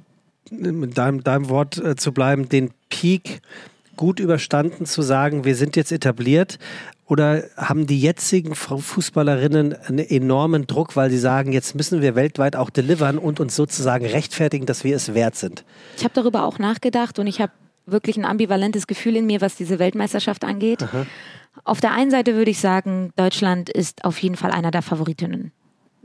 mit 0.51 0.99
deinem, 0.99 1.25
deinem 1.25 1.49
Wort 1.49 1.79
äh, 1.79 1.97
zu 1.97 2.13
bleiben, 2.13 2.49
den 2.49 2.71
Peak 2.89 3.41
gut 3.97 4.21
überstanden, 4.21 4.87
zu 4.87 5.03
sagen, 5.03 5.45
wir 5.45 5.57
sind 5.57 5.77
jetzt 5.77 5.93
etabliert? 5.93 6.59
Oder 7.07 7.45
haben 7.57 7.87
die 7.87 8.01
jetzigen 8.01 8.55
Fußballerinnen 8.55 9.75
einen 9.75 9.99
enormen 9.99 10.67
Druck, 10.67 10.97
weil 10.97 11.11
sie 11.11 11.19
sagen, 11.19 11.53
jetzt 11.53 11.75
müssen 11.75 12.01
wir 12.01 12.15
weltweit 12.15 12.57
auch 12.57 12.71
delivern 12.71 13.19
und 13.19 13.41
uns 13.41 13.55
sozusagen 13.55 14.07
rechtfertigen, 14.07 14.65
dass 14.65 14.85
wir 14.85 14.97
es 14.97 15.13
wert 15.13 15.37
sind? 15.37 15.65
Ich 15.99 16.05
habe 16.05 16.15
darüber 16.15 16.45
auch 16.45 16.59
nachgedacht 16.59 17.19
und 17.19 17.27
ich 17.27 17.43
habe 17.43 17.53
wirklich 17.87 18.17
ein 18.17 18.25
ambivalentes 18.25 18.87
Gefühl 18.87 19.17
in 19.17 19.27
mir, 19.27 19.41
was 19.41 19.57
diese 19.57 19.79
Weltmeisterschaft 19.79 20.45
angeht. 20.45 20.83
Aha. 20.83 21.07
Auf 21.65 21.81
der 21.81 21.93
einen 21.93 22.11
Seite 22.11 22.35
würde 22.35 22.51
ich 22.51 22.59
sagen, 22.59 23.13
Deutschland 23.17 23.71
ist 23.71 24.05
auf 24.05 24.19
jeden 24.19 24.37
Fall 24.37 24.51
einer 24.51 24.71
der 24.71 24.83
Favoritinnen. 24.83 25.53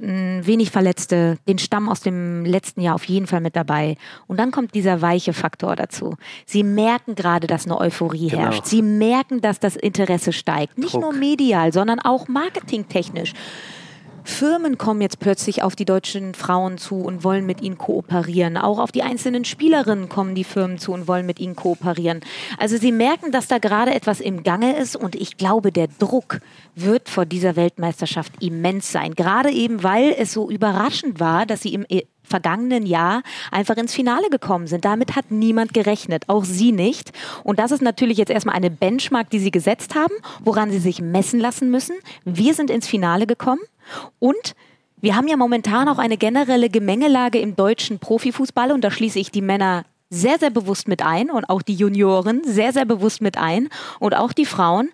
Wenig 0.02 0.72
Verletzte, 0.72 1.38
den 1.46 1.60
Stamm 1.60 1.90
aus 1.90 2.00
dem 2.00 2.46
letzten 2.46 2.80
Jahr 2.80 2.96
auf 2.96 3.04
jeden 3.04 3.28
Fall 3.28 3.42
mit 3.42 3.58
dabei. 3.58 3.98
Und 4.28 4.40
dann 4.40 4.52
kommt 4.52 4.74
dieser 4.74 5.02
weiche 5.02 5.34
Faktor 5.34 5.76
dazu. 5.76 6.16
Sie 6.46 6.64
merken 6.64 7.16
gerade, 7.16 7.48
dass 7.48 7.66
eine 7.66 7.78
Euphorie 7.78 8.30
genau. 8.30 8.44
herrscht. 8.44 8.66
Sie 8.66 8.82
merken, 8.82 9.42
dass 9.42 9.60
das 9.60 9.76
Interesse 9.76 10.32
steigt. 10.32 10.78
Nicht 10.78 10.94
Druck. 10.94 11.02
nur 11.02 11.14
medial, 11.14 11.74
sondern 11.74 12.00
auch 12.00 12.30
marketingtechnisch. 12.30 13.34
Firmen 14.30 14.78
kommen 14.78 15.02
jetzt 15.02 15.20
plötzlich 15.20 15.64
auf 15.64 15.76
die 15.76 15.86
deutschen 15.86 16.34
Frauen 16.34 16.78
zu 16.78 17.02
und 17.02 17.24
wollen 17.24 17.46
mit 17.46 17.62
ihnen 17.62 17.78
kooperieren. 17.78 18.58
Auch 18.58 18.80
auf 18.80 18.92
die 18.92 19.04
einzelnen 19.04 19.44
Spielerinnen 19.44 20.08
kommen 20.08 20.36
die 20.36 20.44
Firmen 20.44 20.78
zu 20.78 20.94
und 20.94 21.08
wollen 21.08 21.26
mit 21.26 21.40
ihnen 21.40 21.56
kooperieren. 21.56 22.22
Also 22.58 22.78
sie 22.78 22.92
merken, 22.92 23.32
dass 23.32 23.48
da 23.48 23.58
gerade 23.58 23.94
etwas 23.94 24.22
im 24.22 24.44
Gange 24.44 24.78
ist 24.78 24.96
und 24.96 25.16
ich 25.16 25.38
glaube, 25.38 25.72
der 25.72 25.88
Druck 25.88 26.40
wird 26.76 27.10
vor 27.10 27.26
dieser 27.26 27.56
Weltmeisterschaft 27.56 28.42
immens 28.42 28.92
sein. 28.92 29.16
Gerade 29.16 29.50
eben, 29.50 29.84
weil 29.84 30.16
es 30.18 30.32
so 30.32 30.50
überraschend 30.50 31.20
war, 31.20 31.46
dass 31.46 31.62
sie 31.62 31.74
im 31.74 31.86
vergangenen 32.30 32.86
Jahr 32.86 33.24
einfach 33.52 33.76
ins 33.78 33.94
Finale 33.94 34.30
gekommen 34.30 34.68
sind. 34.68 34.86
Damit 34.86 35.16
hat 35.16 35.32
niemand 35.32 35.74
gerechnet, 35.74 36.24
auch 36.28 36.46
sie 36.46 36.72
nicht. 36.72 37.12
Und 37.44 37.60
das 37.60 37.72
ist 37.72 37.82
natürlich 37.82 38.18
jetzt 38.18 38.32
erstmal 38.32 38.56
eine 38.56 38.72
Benchmark, 38.72 39.30
die 39.30 39.40
sie 39.40 39.52
gesetzt 39.52 39.96
haben, 39.96 40.14
woran 40.44 40.72
sie 40.72 40.80
sich 40.80 41.02
messen 41.02 41.40
lassen 41.40 41.72
müssen. 41.72 41.96
Wir 42.26 42.54
sind 42.54 42.70
ins 42.70 42.88
Finale 42.88 43.28
gekommen 43.28 43.62
und 44.20 44.56
wir 45.02 45.16
haben 45.16 45.28
ja 45.28 45.38
momentan 45.38 45.88
auch 45.88 45.98
eine 45.98 46.18
generelle 46.18 46.70
Gemengelage 46.70 47.40
im 47.40 47.56
deutschen 47.56 48.00
Profifußball 48.00 48.72
und 48.72 48.84
da 48.84 48.92
schließe 48.92 49.20
ich 49.20 49.32
die 49.32 49.42
Männer 49.42 49.86
sehr, 50.10 50.40
sehr 50.40 50.50
bewusst 50.50 50.88
mit 50.88 51.04
ein 51.04 51.30
und 51.30 51.46
auch 51.50 51.62
die 51.62 51.76
Junioren 51.76 52.42
sehr, 52.44 52.74
sehr 52.74 52.86
bewusst 52.86 53.22
mit 53.22 53.38
ein 53.38 53.70
und 54.00 54.16
auch 54.16 54.34
die 54.34 54.46
Frauen, 54.46 54.90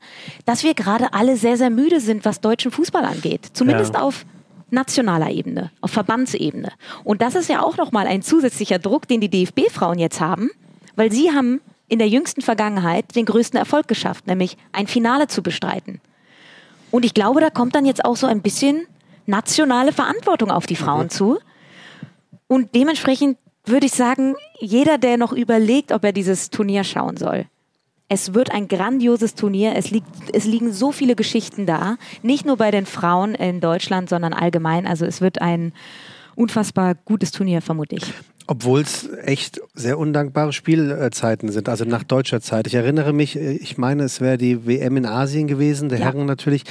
dass 0.46 0.64
wir 0.64 0.74
gerade 0.74 1.14
alle 1.14 1.38
sehr, 1.38 1.58
sehr 1.58 1.70
müde 1.70 2.02
sind, 2.02 2.26
was 2.26 2.42
deutschen 2.42 2.72
Fußball 2.72 3.06
angeht. 3.06 3.48
Zumindest 3.54 3.94
ja. 3.94 4.02
auf 4.02 4.26
nationaler 4.70 5.30
Ebene, 5.30 5.72
auf 5.82 5.92
Verbandsebene. 5.92 6.72
Und 7.04 7.22
das 7.22 7.36
ist 7.36 7.50
ja 7.50 7.62
auch 7.62 7.78
nochmal 7.78 8.08
ein 8.08 8.22
zusätzlicher 8.22 8.80
Druck, 8.80 9.08
den 9.08 9.22
die 9.22 9.30
DFB-Frauen 9.30 10.00
jetzt 10.00 10.20
haben, 10.20 10.50
weil 10.96 11.12
sie 11.12 11.32
haben 11.32 11.62
in 11.88 12.00
der 12.00 12.08
jüngsten 12.08 12.42
Vergangenheit 12.42 13.16
den 13.16 13.26
größten 13.26 13.58
Erfolg 13.60 13.88
geschafft, 13.88 14.28
nämlich 14.28 14.58
ein 14.72 14.88
Finale 14.88 15.28
zu 15.28 15.44
bestreiten. 15.44 16.02
Und 16.92 17.06
ich 17.06 17.14
glaube, 17.14 17.42
da 17.42 17.50
kommt 17.50 17.76
dann 17.76 17.86
jetzt 17.86 18.04
auch 18.06 18.16
so 18.16 18.28
ein 18.28 18.42
bisschen 18.42 18.88
nationale 19.26 19.92
Verantwortung 19.92 20.52
auf 20.52 20.66
die 20.66 20.76
Frauen 20.76 21.06
mhm. 21.06 21.10
zu. 21.10 21.40
Und 22.48 22.74
dementsprechend 22.76 23.38
würde 23.66 23.88
ich 23.88 23.94
sagen, 23.94 24.36
jeder, 24.60 24.98
der 24.98 25.18
noch 25.18 25.34
überlegt, 25.34 25.92
ob 25.92 26.04
er 26.04 26.12
dieses 26.12 26.50
Turnier 26.50 26.84
schauen 26.84 27.18
soll, 27.18 27.46
es 28.08 28.34
wird 28.34 28.52
ein 28.52 28.68
grandioses 28.68 29.36
Turnier. 29.36 29.74
Es, 29.76 29.92
liegt, 29.92 30.08
es 30.34 30.46
liegen 30.46 30.72
so 30.72 30.92
viele 30.92 31.16
Geschichten 31.16 31.66
da. 31.66 31.98
Nicht 32.22 32.46
nur 32.46 32.58
bei 32.58 32.72
den 32.72 32.86
Frauen 32.86 33.34
in 33.36 33.62
Deutschland, 33.62 34.10
sondern 34.10 34.34
allgemein. 34.34 34.86
Also 34.86 35.06
es 35.06 35.22
wird 35.22 35.42
ein 35.42 35.74
unfassbar 36.36 36.96
gutes 36.96 37.32
Turnier, 37.32 37.62
vermute 37.62 37.96
ich. 37.96 38.14
Obwohl 38.48 38.82
es 38.82 39.10
echt 39.24 39.60
sehr 39.74 39.98
undankbare 39.98 40.54
Spielzeiten 40.54 41.52
sind, 41.52 41.68
also 41.68 41.84
nach 41.84 42.04
deutscher 42.04 42.42
Zeit. 42.42 42.68
Ich 42.68 42.76
erinnere 42.76 43.12
mich, 43.12 43.36
ich 43.36 43.80
meine, 43.80 44.04
es 44.04 44.22
wäre 44.22 44.38
die 44.38 44.68
WM 44.68 44.98
in 44.98 45.08
Asien 45.08 45.48
gewesen, 45.48 45.90
der 45.90 45.98
ja. 45.98 46.06
Herren 46.06 46.28
natürlich 46.28 46.64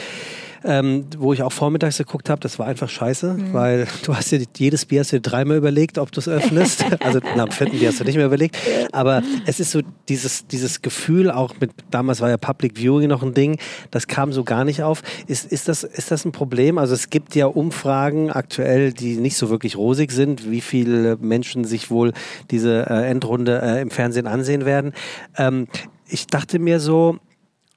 ähm, 0.64 1.06
wo 1.18 1.32
ich 1.32 1.42
auch 1.42 1.52
vormittags 1.52 1.98
geguckt 1.98 2.30
habe, 2.30 2.40
das 2.40 2.58
war 2.58 2.66
einfach 2.66 2.88
scheiße, 2.88 3.34
mhm. 3.34 3.52
weil 3.52 3.86
du 4.04 4.16
hast 4.16 4.32
dir 4.32 4.42
jedes 4.56 4.86
Bier 4.86 5.00
hast 5.00 5.12
dir 5.12 5.20
dreimal 5.20 5.58
überlegt, 5.58 5.98
ob 5.98 6.10
du 6.10 6.20
es 6.20 6.28
öffnest. 6.28 6.84
also 7.00 7.20
na, 7.36 7.44
am 7.44 7.50
vierten 7.50 7.78
Bier 7.78 7.88
hast 7.88 8.00
du 8.00 8.04
nicht 8.04 8.16
mehr 8.16 8.26
überlegt. 8.26 8.56
Aber 8.92 9.22
es 9.46 9.60
ist 9.60 9.70
so 9.70 9.82
dieses, 10.08 10.46
dieses 10.46 10.82
Gefühl, 10.82 11.30
auch 11.30 11.54
mit, 11.60 11.70
damals 11.90 12.20
war 12.20 12.30
ja 12.30 12.36
Public 12.36 12.78
Viewing 12.78 13.08
noch 13.08 13.22
ein 13.22 13.34
Ding, 13.34 13.58
das 13.90 14.06
kam 14.06 14.32
so 14.32 14.42
gar 14.44 14.64
nicht 14.64 14.82
auf. 14.82 15.02
Ist, 15.26 15.50
ist, 15.52 15.68
das, 15.68 15.84
ist 15.84 16.10
das 16.10 16.24
ein 16.24 16.32
Problem? 16.32 16.78
Also 16.78 16.94
es 16.94 17.10
gibt 17.10 17.34
ja 17.34 17.46
Umfragen 17.46 18.30
aktuell, 18.30 18.92
die 18.92 19.16
nicht 19.16 19.36
so 19.36 19.50
wirklich 19.50 19.76
rosig 19.76 20.12
sind, 20.12 20.50
wie 20.50 20.60
viele 20.60 21.16
Menschen 21.16 21.64
sich 21.64 21.90
wohl 21.90 22.12
diese 22.50 22.86
äh, 22.88 23.10
Endrunde 23.10 23.60
äh, 23.62 23.82
im 23.82 23.90
Fernsehen 23.90 24.26
ansehen 24.26 24.64
werden. 24.64 24.92
Ähm, 25.36 25.68
ich 26.08 26.26
dachte 26.26 26.58
mir 26.58 26.80
so, 26.80 27.18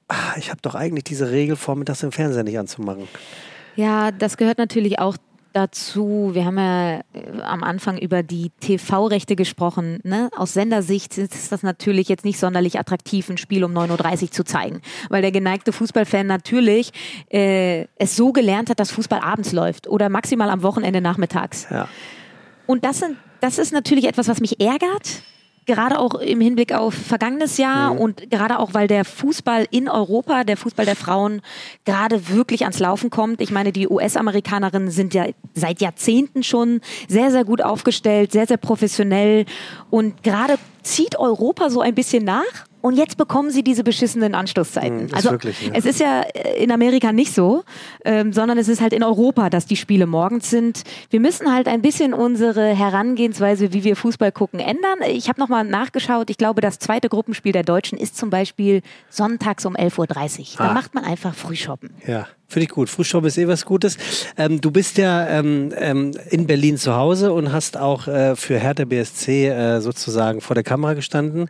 ah, 0.08 0.34
ich 0.36 0.50
habe 0.50 0.60
doch 0.62 0.74
eigentlich 0.74 1.04
diese 1.04 1.30
Regel, 1.30 1.56
vormittags 1.56 2.02
im 2.02 2.12
Fernseher 2.12 2.44
nicht 2.44 2.58
anzumachen. 2.58 3.08
Ja, 3.76 4.10
das 4.10 4.36
gehört 4.36 4.58
natürlich 4.58 4.98
auch 4.98 5.16
dazu. 5.52 6.30
Wir 6.34 6.44
haben 6.44 6.58
ja 6.58 6.98
äh, 6.98 7.02
am 7.42 7.62
Anfang 7.62 7.98
über 7.98 8.22
die 8.22 8.50
TV-Rechte 8.60 9.36
gesprochen. 9.36 10.00
Ne? 10.04 10.30
Aus 10.36 10.52
Sendersicht 10.52 11.16
ist 11.18 11.52
das 11.52 11.62
natürlich 11.62 12.08
jetzt 12.08 12.24
nicht 12.24 12.38
sonderlich 12.38 12.78
attraktiv, 12.78 13.28
ein 13.28 13.38
Spiel 13.38 13.64
um 13.64 13.72
9.30 13.76 14.22
Uhr 14.22 14.30
zu 14.30 14.44
zeigen, 14.44 14.82
weil 15.08 15.22
der 15.22 15.32
geneigte 15.32 15.72
Fußballfan 15.72 16.26
natürlich 16.26 16.92
äh, 17.30 17.86
es 17.96 18.16
so 18.16 18.32
gelernt 18.32 18.70
hat, 18.70 18.80
dass 18.80 18.90
Fußball 18.90 19.20
abends 19.20 19.52
läuft 19.52 19.86
oder 19.88 20.08
maximal 20.08 20.50
am 20.50 20.62
Wochenende 20.62 21.00
nachmittags. 21.00 21.66
Ja. 21.70 21.88
Und 22.66 22.84
das, 22.84 22.98
sind, 22.98 23.16
das 23.40 23.58
ist 23.58 23.72
natürlich 23.72 24.06
etwas, 24.06 24.28
was 24.28 24.40
mich 24.40 24.60
ärgert, 24.60 25.22
gerade 25.68 25.98
auch 25.98 26.14
im 26.14 26.40
Hinblick 26.40 26.72
auf 26.72 26.94
vergangenes 26.94 27.58
Jahr 27.58 27.92
mhm. 27.94 28.00
und 28.00 28.30
gerade 28.30 28.58
auch, 28.58 28.74
weil 28.74 28.88
der 28.88 29.04
Fußball 29.04 29.66
in 29.70 29.88
Europa, 29.88 30.42
der 30.42 30.56
Fußball 30.56 30.86
der 30.86 30.96
Frauen 30.96 31.42
gerade 31.84 32.30
wirklich 32.30 32.62
ans 32.62 32.80
Laufen 32.80 33.10
kommt. 33.10 33.40
Ich 33.40 33.52
meine, 33.52 33.70
die 33.70 33.86
US-Amerikanerinnen 33.86 34.90
sind 34.90 35.14
ja 35.14 35.26
seit 35.54 35.80
Jahrzehnten 35.80 36.42
schon 36.42 36.80
sehr, 37.06 37.30
sehr 37.30 37.44
gut 37.44 37.62
aufgestellt, 37.62 38.32
sehr, 38.32 38.46
sehr 38.46 38.56
professionell 38.56 39.44
und 39.90 40.22
gerade 40.22 40.58
zieht 40.82 41.18
Europa 41.18 41.68
so 41.68 41.82
ein 41.82 41.94
bisschen 41.94 42.24
nach 42.24 42.67
und 42.80 42.96
jetzt 42.96 43.16
bekommen 43.16 43.50
sie 43.50 43.62
diese 43.62 43.84
beschissenen 43.84 44.34
Anschlusszeiten. 44.34 45.06
Mhm, 45.06 45.14
also 45.14 45.30
wirklich, 45.30 45.66
ja. 45.66 45.72
es 45.74 45.84
ist 45.84 46.00
ja 46.00 46.22
äh, 46.22 46.62
in 46.62 46.70
Amerika 46.70 47.12
nicht 47.12 47.34
so, 47.34 47.64
ähm, 48.04 48.32
sondern 48.32 48.58
es 48.58 48.68
ist 48.68 48.80
halt 48.80 48.92
in 48.92 49.02
Europa, 49.02 49.50
dass 49.50 49.66
die 49.66 49.76
Spiele 49.76 50.06
morgens 50.06 50.50
sind. 50.50 50.82
Wir 51.10 51.20
müssen 51.20 51.52
halt 51.52 51.68
ein 51.68 51.82
bisschen 51.82 52.14
unsere 52.14 52.74
Herangehensweise, 52.74 53.72
wie 53.72 53.84
wir 53.84 53.96
Fußball 53.96 54.32
gucken, 54.32 54.60
ändern. 54.60 54.98
Ich 55.06 55.28
habe 55.28 55.40
nochmal 55.40 55.64
nachgeschaut. 55.64 56.30
Ich 56.30 56.38
glaube, 56.38 56.60
das 56.60 56.78
zweite 56.78 57.08
Gruppenspiel 57.08 57.52
der 57.52 57.64
Deutschen 57.64 57.98
ist 57.98 58.16
zum 58.16 58.30
Beispiel 58.30 58.82
sonntags 59.10 59.66
um 59.66 59.74
11.30 59.74 59.98
Uhr. 59.98 60.46
Da 60.58 60.70
ah. 60.70 60.72
macht 60.72 60.94
man 60.94 61.04
einfach 61.04 61.34
Frühshoppen. 61.34 61.90
Ja. 62.06 62.26
Finde 62.50 62.64
ich 62.64 62.70
gut. 62.70 62.88
Frühstop 62.88 63.26
ist 63.26 63.36
eh 63.36 63.46
was 63.46 63.66
Gutes. 63.66 63.98
Ähm, 64.38 64.62
du 64.62 64.70
bist 64.70 64.96
ja 64.96 65.28
ähm, 65.28 65.70
ähm, 65.76 66.12
in 66.30 66.46
Berlin 66.46 66.78
zu 66.78 66.96
Hause 66.96 67.34
und 67.34 67.52
hast 67.52 67.76
auch 67.76 68.08
äh, 68.08 68.36
für 68.36 68.58
Hertha 68.58 68.86
BSC 68.86 69.48
äh, 69.48 69.80
sozusagen 69.82 70.40
vor 70.40 70.54
der 70.54 70.64
Kamera 70.64 70.94
gestanden, 70.94 71.48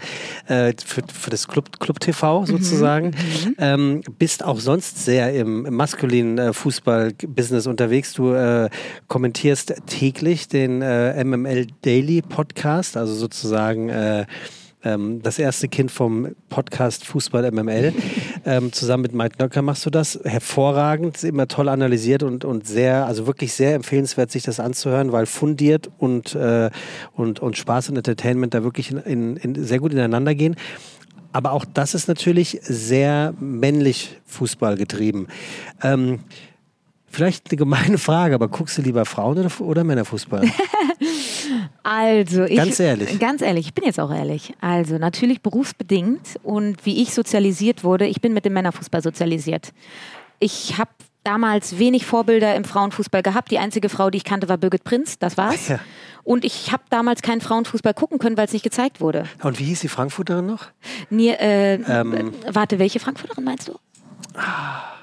äh, 0.48 0.72
für, 0.84 1.02
für 1.06 1.30
das 1.30 1.46
Club, 1.46 1.78
Club 1.78 2.00
TV 2.00 2.40
mhm. 2.40 2.46
sozusagen. 2.46 3.06
Mhm. 3.10 3.54
Ähm, 3.58 4.00
bist 4.18 4.44
auch 4.44 4.58
sonst 4.58 5.04
sehr 5.04 5.32
im, 5.34 5.66
im 5.66 5.74
maskulinen 5.74 6.36
äh, 6.36 6.52
Fußball-Business 6.52 7.68
unterwegs. 7.68 8.14
Du 8.14 8.32
äh, 8.32 8.68
kommentierst 9.06 9.74
täglich 9.86 10.48
den 10.48 10.82
äh, 10.82 11.22
MML 11.22 11.68
Daily 11.82 12.22
Podcast, 12.22 12.96
also 12.96 13.14
sozusagen 13.14 13.88
ähm, 14.84 15.22
das 15.22 15.38
erste 15.38 15.68
Kind 15.68 15.90
vom 15.90 16.34
Podcast 16.48 17.04
Fußball 17.04 17.50
MML. 17.50 17.92
ähm, 18.44 18.72
zusammen 18.72 19.02
mit 19.02 19.14
Mike 19.14 19.36
Nöcker 19.38 19.62
machst 19.62 19.84
du 19.86 19.90
das. 19.90 20.18
Hervorragend, 20.24 21.22
immer 21.24 21.48
toll 21.48 21.68
analysiert 21.68 22.22
und, 22.22 22.44
und 22.44 22.66
sehr, 22.66 23.06
also 23.06 23.26
wirklich 23.26 23.52
sehr 23.52 23.74
empfehlenswert, 23.74 24.30
sich 24.30 24.42
das 24.42 24.60
anzuhören, 24.60 25.12
weil 25.12 25.26
fundiert 25.26 25.90
und, 25.98 26.34
äh, 26.34 26.70
und, 27.14 27.40
und 27.40 27.56
Spaß 27.56 27.90
und 27.90 27.96
Entertainment 27.96 28.54
da 28.54 28.62
wirklich 28.62 28.90
in, 28.90 28.98
in, 28.98 29.36
in 29.36 29.64
sehr 29.64 29.80
gut 29.80 29.92
ineinander 29.92 30.34
gehen. 30.34 30.56
Aber 31.32 31.52
auch 31.52 31.64
das 31.64 31.94
ist 31.94 32.08
natürlich 32.08 32.58
sehr 32.62 33.34
männlich 33.38 34.18
Fußball 34.26 34.76
getrieben. 34.76 35.28
Ähm, 35.82 36.20
Vielleicht 37.10 37.50
eine 37.50 37.56
gemeine 37.56 37.96
Frage, 37.96 38.34
aber 38.34 38.48
guckst 38.48 38.76
du 38.76 38.82
lieber 38.82 39.04
Frauen- 39.06 39.38
oder, 39.38 39.60
oder 39.60 39.82
Männerfußball? 39.82 40.42
Also, 41.82 42.44
ich, 42.44 42.56
ganz 42.56 42.80
ehrlich. 42.80 43.18
Ganz 43.18 43.42
ehrlich, 43.42 43.66
ich 43.66 43.74
bin 43.74 43.84
jetzt 43.84 44.00
auch 44.00 44.12
ehrlich. 44.12 44.54
Also, 44.60 44.98
natürlich 44.98 45.42
berufsbedingt 45.42 46.38
und 46.42 46.84
wie 46.84 47.02
ich 47.02 47.14
sozialisiert 47.14 47.84
wurde, 47.84 48.06
ich 48.06 48.20
bin 48.20 48.32
mit 48.34 48.44
dem 48.44 48.52
Männerfußball 48.52 49.02
sozialisiert. 49.02 49.72
Ich 50.40 50.78
habe 50.78 50.90
damals 51.24 51.78
wenig 51.78 52.06
Vorbilder 52.06 52.54
im 52.54 52.64
Frauenfußball 52.64 53.22
gehabt. 53.22 53.50
Die 53.50 53.58
einzige 53.58 53.88
Frau, 53.88 54.10
die 54.10 54.18
ich 54.18 54.24
kannte, 54.24 54.48
war 54.48 54.56
Birgit 54.56 54.84
Prinz, 54.84 55.18
das 55.18 55.36
war's. 55.36 55.68
Ja. 55.68 55.78
Und 56.24 56.44
ich 56.44 56.72
habe 56.72 56.82
damals 56.90 57.22
keinen 57.22 57.40
Frauenfußball 57.40 57.94
gucken 57.94 58.18
können, 58.18 58.36
weil 58.36 58.46
es 58.46 58.52
nicht 58.52 58.62
gezeigt 58.62 59.00
wurde. 59.00 59.24
Und 59.42 59.58
wie 59.58 59.64
hieß 59.64 59.80
die 59.80 59.88
Frankfurterin 59.88 60.46
noch? 60.46 60.66
Nee, 61.10 61.30
äh, 61.30 61.74
ähm. 61.74 62.32
Warte, 62.50 62.78
welche 62.78 63.00
Frankfurterin 63.00 63.44
meinst 63.44 63.68
du? 63.68 63.78
Ah. 64.34 64.97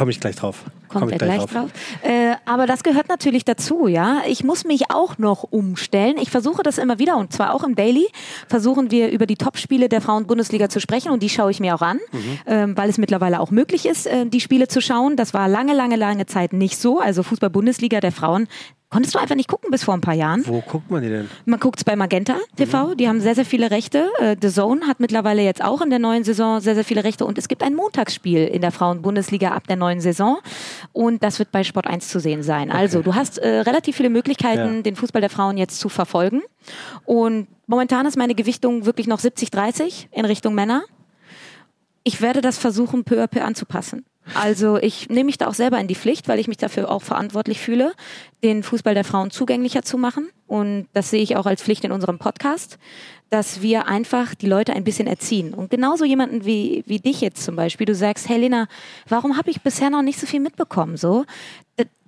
Komme 0.00 0.12
ich 0.12 0.18
gleich 0.18 0.34
drauf. 0.34 0.64
Kommt 0.88 1.02
Komm 1.02 1.08
ich 1.10 1.18
gleich, 1.18 1.36
gleich 1.36 1.50
drauf. 1.50 1.70
drauf. 1.70 1.70
Äh, 2.02 2.32
aber 2.46 2.66
das 2.66 2.82
gehört 2.82 3.10
natürlich 3.10 3.44
dazu, 3.44 3.86
ja. 3.86 4.22
Ich 4.26 4.42
muss 4.42 4.64
mich 4.64 4.90
auch 4.90 5.18
noch 5.18 5.42
umstellen. 5.42 6.16
Ich 6.16 6.30
versuche 6.30 6.62
das 6.62 6.78
immer 6.78 6.98
wieder 6.98 7.18
und 7.18 7.34
zwar 7.34 7.52
auch 7.54 7.64
im 7.64 7.74
Daily 7.74 8.08
versuchen 8.48 8.90
wir 8.90 9.10
über 9.10 9.26
die 9.26 9.36
Topspiele 9.36 9.90
der 9.90 10.00
Frauen-Bundesliga 10.00 10.70
zu 10.70 10.80
sprechen 10.80 11.12
und 11.12 11.22
die 11.22 11.28
schaue 11.28 11.50
ich 11.50 11.60
mir 11.60 11.74
auch 11.74 11.82
an, 11.82 12.00
mhm. 12.12 12.38
ähm, 12.46 12.76
weil 12.78 12.88
es 12.88 12.96
mittlerweile 12.96 13.40
auch 13.40 13.50
möglich 13.50 13.84
ist, 13.84 14.06
äh, 14.06 14.24
die 14.24 14.40
Spiele 14.40 14.68
zu 14.68 14.80
schauen. 14.80 15.16
Das 15.16 15.34
war 15.34 15.48
lange, 15.48 15.74
lange, 15.74 15.96
lange 15.96 16.24
Zeit 16.24 16.54
nicht 16.54 16.78
so. 16.78 16.98
Also 16.98 17.22
Fußball-Bundesliga 17.22 18.00
der 18.00 18.12
Frauen 18.12 18.48
Konntest 18.90 19.14
du 19.14 19.20
einfach 19.20 19.36
nicht 19.36 19.48
gucken 19.48 19.70
bis 19.70 19.84
vor 19.84 19.94
ein 19.94 20.00
paar 20.00 20.14
Jahren. 20.14 20.42
Wo 20.46 20.60
guckt 20.60 20.90
man 20.90 21.00
die 21.00 21.08
denn? 21.08 21.30
Man 21.44 21.60
guckt 21.60 21.78
es 21.78 21.84
bei 21.84 21.94
Magenta 21.94 22.34
TV. 22.56 22.88
Mhm. 22.88 22.96
Die 22.96 23.08
haben 23.08 23.20
sehr, 23.20 23.36
sehr 23.36 23.44
viele 23.44 23.70
Rechte. 23.70 24.10
Äh, 24.18 24.34
The 24.40 24.50
Zone 24.50 24.84
hat 24.88 24.98
mittlerweile 24.98 25.42
jetzt 25.42 25.62
auch 25.62 25.80
in 25.80 25.90
der 25.90 26.00
neuen 26.00 26.24
Saison 26.24 26.60
sehr, 26.60 26.74
sehr 26.74 26.84
viele 26.84 27.04
Rechte. 27.04 27.24
Und 27.24 27.38
es 27.38 27.46
gibt 27.46 27.62
ein 27.62 27.76
Montagsspiel 27.76 28.48
in 28.48 28.62
der 28.62 28.72
Frauen-Bundesliga 28.72 29.52
ab 29.52 29.68
der 29.68 29.76
neuen 29.76 30.00
Saison. 30.00 30.38
Und 30.92 31.22
das 31.22 31.38
wird 31.38 31.52
bei 31.52 31.62
Sport 31.62 31.86
1 31.86 32.08
zu 32.08 32.18
sehen 32.18 32.42
sein. 32.42 32.68
Okay. 32.68 32.78
Also 32.78 33.02
du 33.02 33.14
hast 33.14 33.38
äh, 33.38 33.60
relativ 33.60 33.94
viele 33.94 34.10
Möglichkeiten, 34.10 34.76
ja. 34.76 34.82
den 34.82 34.96
Fußball 34.96 35.20
der 35.20 35.30
Frauen 35.30 35.56
jetzt 35.56 35.78
zu 35.78 35.88
verfolgen. 35.88 36.42
Und 37.04 37.46
momentan 37.68 38.06
ist 38.06 38.16
meine 38.16 38.34
Gewichtung 38.34 38.86
wirklich 38.86 39.06
noch 39.06 39.20
70-30 39.20 40.06
in 40.10 40.24
Richtung 40.24 40.54
Männer. 40.54 40.82
Ich 42.02 42.20
werde 42.20 42.40
das 42.40 42.58
versuchen, 42.58 43.04
peu 43.04 43.22
à 43.22 43.26
peu 43.26 43.42
anzupassen. 43.42 44.04
Also 44.34 44.76
ich 44.76 45.08
nehme 45.08 45.24
mich 45.24 45.38
da 45.38 45.48
auch 45.48 45.54
selber 45.54 45.78
in 45.80 45.88
die 45.88 45.94
Pflicht, 45.94 46.28
weil 46.28 46.38
ich 46.38 46.46
mich 46.46 46.56
dafür 46.56 46.90
auch 46.90 47.02
verantwortlich 47.02 47.60
fühle, 47.60 47.92
den 48.44 48.62
Fußball 48.62 48.94
der 48.94 49.04
Frauen 49.04 49.30
zugänglicher 49.30 49.82
zu 49.82 49.98
machen. 49.98 50.28
Und 50.46 50.86
das 50.92 51.10
sehe 51.10 51.22
ich 51.22 51.36
auch 51.36 51.46
als 51.46 51.62
Pflicht 51.62 51.84
in 51.84 51.92
unserem 51.92 52.18
Podcast, 52.18 52.78
dass 53.30 53.62
wir 53.62 53.86
einfach 53.88 54.34
die 54.34 54.46
Leute 54.46 54.72
ein 54.72 54.84
bisschen 54.84 55.06
erziehen. 55.06 55.54
Und 55.54 55.70
genauso 55.70 56.04
jemanden 56.04 56.44
wie, 56.44 56.84
wie 56.86 56.98
dich 56.98 57.20
jetzt 57.20 57.42
zum 57.42 57.56
Beispiel, 57.56 57.86
du 57.86 57.94
sagst, 57.94 58.28
hey 58.28 58.38
Lena, 58.38 58.68
warum 59.08 59.36
habe 59.36 59.50
ich 59.50 59.62
bisher 59.62 59.90
noch 59.90 60.02
nicht 60.02 60.20
so 60.20 60.26
viel 60.26 60.40
mitbekommen? 60.40 60.96
So, 60.96 61.24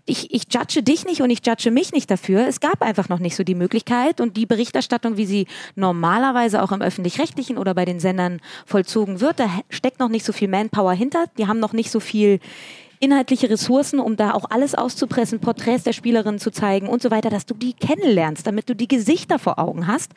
ich, 0.04 0.32
ich 0.32 0.44
judge 0.52 0.82
dich 0.82 1.04
nicht 1.04 1.22
und 1.22 1.30
ich 1.30 1.46
judge 1.46 1.70
mich 1.70 1.92
nicht 1.92 2.10
dafür. 2.10 2.46
Es 2.46 2.60
gab 2.60 2.82
einfach 2.82 3.08
noch 3.08 3.20
nicht 3.20 3.36
so 3.36 3.44
die 3.44 3.54
Möglichkeit 3.54 4.20
und 4.20 4.36
die 4.36 4.46
Berichterstattung, 4.46 5.16
wie 5.16 5.26
sie 5.26 5.46
normalerweise 5.74 6.62
auch 6.62 6.72
im 6.72 6.82
öffentlich-rechtlichen 6.82 7.58
oder 7.58 7.74
bei 7.74 7.84
den 7.84 8.00
Sendern 8.00 8.40
vollzogen 8.66 9.20
wird, 9.20 9.38
da 9.38 9.48
steckt 9.70 10.00
noch 10.00 10.08
nicht 10.08 10.24
so 10.24 10.32
viel 10.32 10.48
Manpower 10.48 10.92
hinter. 10.92 11.26
Die 11.38 11.46
haben 11.46 11.60
noch 11.60 11.72
nicht 11.72 11.90
so 11.90 12.00
viel 12.00 12.40
inhaltliche 13.02 13.50
Ressourcen, 13.50 13.98
um 13.98 14.16
da 14.16 14.32
auch 14.32 14.44
alles 14.50 14.76
auszupressen, 14.76 15.40
Porträts 15.40 15.82
der 15.82 15.92
Spielerinnen 15.92 16.38
zu 16.38 16.52
zeigen 16.52 16.88
und 16.88 17.02
so 17.02 17.10
weiter, 17.10 17.30
dass 17.30 17.46
du 17.46 17.54
die 17.54 17.72
kennenlernst, 17.72 18.46
damit 18.46 18.68
du 18.68 18.76
die 18.76 18.86
Gesichter 18.86 19.40
vor 19.40 19.58
Augen 19.58 19.88
hast. 19.88 20.12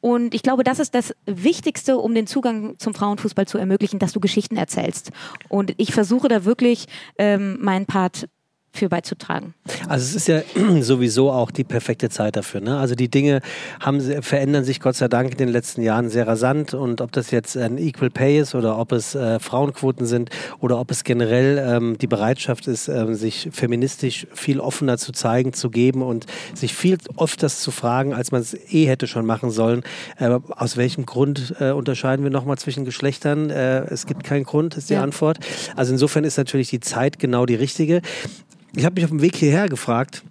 Und 0.00 0.34
ich 0.34 0.42
glaube, 0.42 0.64
das 0.64 0.80
ist 0.80 0.96
das 0.96 1.14
Wichtigste, 1.26 1.96
um 1.96 2.12
den 2.12 2.26
Zugang 2.26 2.74
zum 2.78 2.92
Frauenfußball 2.92 3.46
zu 3.46 3.56
ermöglichen, 3.56 4.00
dass 4.00 4.12
du 4.12 4.18
Geschichten 4.18 4.56
erzählst. 4.56 5.12
Und 5.48 5.74
ich 5.76 5.92
versuche 5.92 6.26
da 6.26 6.44
wirklich 6.44 6.86
ähm, 7.18 7.58
meinen 7.60 7.86
Part 7.86 8.28
für 8.74 8.88
beizutragen. 8.88 9.54
Also 9.88 10.04
es 10.04 10.14
ist 10.16 10.26
ja 10.26 10.42
sowieso 10.80 11.30
auch 11.30 11.52
die 11.52 11.62
perfekte 11.62 12.10
Zeit 12.10 12.34
dafür. 12.34 12.60
Ne? 12.60 12.76
Also 12.76 12.96
die 12.96 13.08
Dinge 13.08 13.40
haben, 13.78 14.00
verändern 14.22 14.64
sich 14.64 14.80
Gott 14.80 14.96
sei 14.96 15.06
Dank 15.06 15.30
in 15.30 15.38
den 15.38 15.48
letzten 15.48 15.80
Jahren 15.82 16.10
sehr 16.10 16.26
rasant 16.26 16.74
und 16.74 17.00
ob 17.00 17.12
das 17.12 17.30
jetzt 17.30 17.56
ein 17.56 17.78
Equal 17.78 18.10
Pay 18.10 18.40
ist 18.40 18.56
oder 18.56 18.76
ob 18.78 18.90
es 18.90 19.14
äh, 19.14 19.38
Frauenquoten 19.38 20.06
sind 20.06 20.30
oder 20.58 20.80
ob 20.80 20.90
es 20.90 21.04
generell 21.04 21.58
ähm, 21.64 21.98
die 21.98 22.08
Bereitschaft 22.08 22.66
ist, 22.66 22.88
ähm, 22.88 23.14
sich 23.14 23.48
feministisch 23.52 24.26
viel 24.34 24.58
offener 24.58 24.98
zu 24.98 25.12
zeigen, 25.12 25.52
zu 25.52 25.70
geben 25.70 26.02
und 26.02 26.26
sich 26.54 26.74
viel 26.74 26.98
öfters 27.16 27.60
zu 27.60 27.70
fragen, 27.70 28.12
als 28.12 28.32
man 28.32 28.40
es 28.40 28.54
eh 28.54 28.86
hätte 28.86 29.06
schon 29.06 29.24
machen 29.24 29.52
sollen. 29.52 29.84
Äh, 30.18 30.40
aus 30.50 30.76
welchem 30.76 31.06
Grund 31.06 31.54
äh, 31.60 31.70
unterscheiden 31.70 32.24
wir 32.24 32.32
nochmal 32.32 32.58
zwischen 32.58 32.84
Geschlechtern? 32.84 33.50
Äh, 33.50 33.84
es 33.84 34.06
gibt 34.06 34.24
keinen 34.24 34.42
Grund, 34.44 34.76
ist 34.76 34.90
die 34.90 34.94
ja. 34.94 35.02
Antwort. 35.02 35.38
Also 35.76 35.92
insofern 35.92 36.24
ist 36.24 36.38
natürlich 36.38 36.70
die 36.70 36.80
Zeit 36.80 37.20
genau 37.20 37.46
die 37.46 37.54
richtige. 37.54 38.02
Ich 38.76 38.84
habe 38.84 38.94
mich 38.94 39.04
auf 39.04 39.10
dem 39.10 39.22
Weg 39.22 39.36
hierher 39.36 39.68
gefragt, 39.68 40.22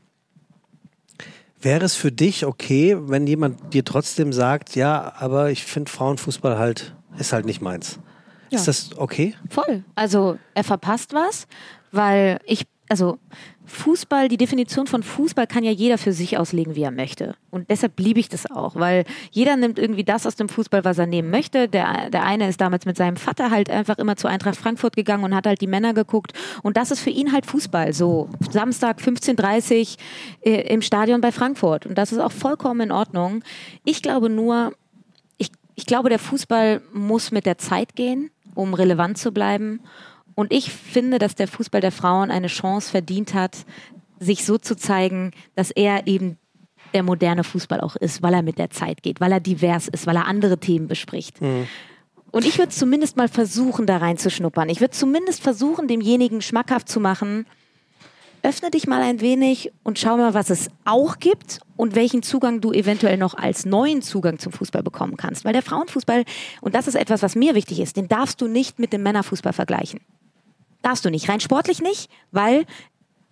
wäre 1.61 1.85
es 1.85 1.95
für 1.95 2.11
dich 2.11 2.45
okay, 2.45 2.97
wenn 2.99 3.25
jemand 3.25 3.73
dir 3.73 3.85
trotzdem 3.85 4.33
sagt, 4.33 4.75
ja, 4.75 5.13
aber 5.17 5.51
ich 5.51 5.63
finde 5.63 5.89
Frauenfußball 5.89 6.57
halt, 6.57 6.95
ist 7.17 7.33
halt 7.33 7.45
nicht 7.45 7.61
meins. 7.61 7.99
Ja. 8.49 8.59
Ist 8.59 8.67
das 8.67 8.97
okay? 8.97 9.35
Voll. 9.49 9.83
Also 9.95 10.37
er 10.53 10.63
verpasst 10.63 11.13
was, 11.13 11.47
weil 11.91 12.39
ich, 12.45 12.65
also 12.89 13.17
Fußball, 13.65 14.27
die 14.27 14.37
Definition 14.37 14.87
von 14.87 15.03
Fußball 15.03 15.47
kann 15.47 15.63
ja 15.63 15.71
jeder 15.71 15.97
für 15.97 16.11
sich 16.11 16.37
auslegen, 16.37 16.75
wie 16.75 16.83
er 16.83 16.91
möchte. 16.91 17.35
Und 17.49 17.69
deshalb 17.69 17.97
liebe 17.99 18.19
ich 18.19 18.27
das 18.27 18.49
auch, 18.49 18.75
weil 18.75 19.05
jeder 19.31 19.55
nimmt 19.55 19.79
irgendwie 19.79 20.03
das 20.03 20.27
aus 20.27 20.35
dem 20.35 20.49
Fußball, 20.49 20.83
was 20.83 20.97
er 20.97 21.05
nehmen 21.05 21.29
möchte. 21.29 21.69
Der, 21.69 22.09
der 22.09 22.23
eine 22.23 22.49
ist 22.49 22.59
damals 22.59 22.85
mit 22.85 22.97
seinem 22.97 23.15
Vater 23.15 23.51
halt 23.51 23.69
einfach 23.69 23.97
immer 23.99 24.17
zu 24.17 24.27
Eintracht 24.27 24.57
Frankfurt 24.57 24.95
gegangen 24.95 25.23
und 25.23 25.33
hat 25.33 25.47
halt 25.47 25.61
die 25.61 25.67
Männer 25.67 25.93
geguckt. 25.93 26.33
Und 26.61 26.75
das 26.75 26.91
ist 26.91 26.99
für 26.99 27.09
ihn 27.09 27.31
halt 27.31 27.45
Fußball. 27.45 27.93
So 27.93 28.29
Samstag 28.49 28.99
15.30 28.99 29.97
Uhr 30.45 30.51
äh, 30.51 30.73
im 30.73 30.81
Stadion 30.81 31.21
bei 31.21 31.31
Frankfurt. 31.31 31.85
Und 31.85 31.97
das 31.97 32.11
ist 32.11 32.19
auch 32.19 32.31
vollkommen 32.31 32.81
in 32.81 32.91
Ordnung. 32.91 33.43
Ich 33.85 34.01
glaube 34.01 34.29
nur, 34.29 34.73
ich, 35.37 35.51
ich 35.75 35.85
glaube, 35.85 36.09
der 36.09 36.19
Fußball 36.19 36.81
muss 36.91 37.31
mit 37.31 37.45
der 37.45 37.57
Zeit 37.57 37.95
gehen, 37.95 38.29
um 38.55 38.73
relevant 38.73 39.17
zu 39.17 39.31
bleiben. 39.31 39.79
Und 40.35 40.51
ich 40.51 40.71
finde, 40.71 41.19
dass 41.19 41.35
der 41.35 41.47
Fußball 41.47 41.81
der 41.81 41.91
Frauen 41.91 42.31
eine 42.31 42.47
Chance 42.47 42.91
verdient 42.91 43.33
hat, 43.33 43.65
sich 44.19 44.45
so 44.45 44.57
zu 44.57 44.75
zeigen, 44.75 45.31
dass 45.55 45.71
er 45.71 46.07
eben 46.07 46.37
der 46.93 47.03
moderne 47.03 47.43
Fußball 47.43 47.81
auch 47.81 47.95
ist, 47.95 48.21
weil 48.21 48.33
er 48.33 48.43
mit 48.43 48.57
der 48.57 48.69
Zeit 48.69 49.03
geht, 49.03 49.19
weil 49.19 49.31
er 49.31 49.39
divers 49.39 49.87
ist, 49.87 50.05
weil 50.07 50.15
er 50.15 50.27
andere 50.27 50.59
Themen 50.59 50.87
bespricht. 50.87 51.41
Mhm. 51.41 51.67
Und 52.31 52.45
ich 52.45 52.57
würde 52.57 52.69
zumindest 52.69 53.15
mal 53.15 53.27
versuchen, 53.27 53.85
da 53.85 53.97
reinzuschnuppern. 53.97 54.69
Ich 54.69 54.81
würde 54.81 54.91
zumindest 54.91 55.41
versuchen, 55.41 55.87
demjenigen 55.87 56.41
schmackhaft 56.41 56.89
zu 56.89 56.99
machen, 56.99 57.45
öffne 58.41 58.71
dich 58.71 58.87
mal 58.87 59.01
ein 59.01 59.21
wenig 59.21 59.71
und 59.83 59.99
schau 59.99 60.17
mal, 60.17 60.33
was 60.33 60.49
es 60.49 60.67
auch 60.83 61.19
gibt 61.19 61.59
und 61.77 61.95
welchen 61.95 62.23
Zugang 62.23 62.59
du 62.59 62.71
eventuell 62.73 63.17
noch 63.17 63.35
als 63.35 63.65
neuen 63.65 64.01
Zugang 64.01 64.39
zum 64.39 64.51
Fußball 64.51 64.83
bekommen 64.83 65.15
kannst. 65.15 65.45
Weil 65.45 65.53
der 65.53 65.61
Frauenfußball, 65.61 66.25
und 66.61 66.75
das 66.75 66.87
ist 66.87 66.95
etwas, 66.95 67.21
was 67.21 67.35
mir 67.35 67.55
wichtig 67.55 67.79
ist, 67.79 67.97
den 67.97 68.07
darfst 68.07 68.41
du 68.41 68.47
nicht 68.47 68.79
mit 68.79 68.93
dem 68.93 69.03
Männerfußball 69.03 69.53
vergleichen. 69.53 70.01
Darfst 70.83 71.03
du 71.05 71.09
nicht. 71.09 71.27
Rein 71.29 71.39
sportlich 71.39 71.81
nicht, 71.81 72.11
weil 72.31 72.65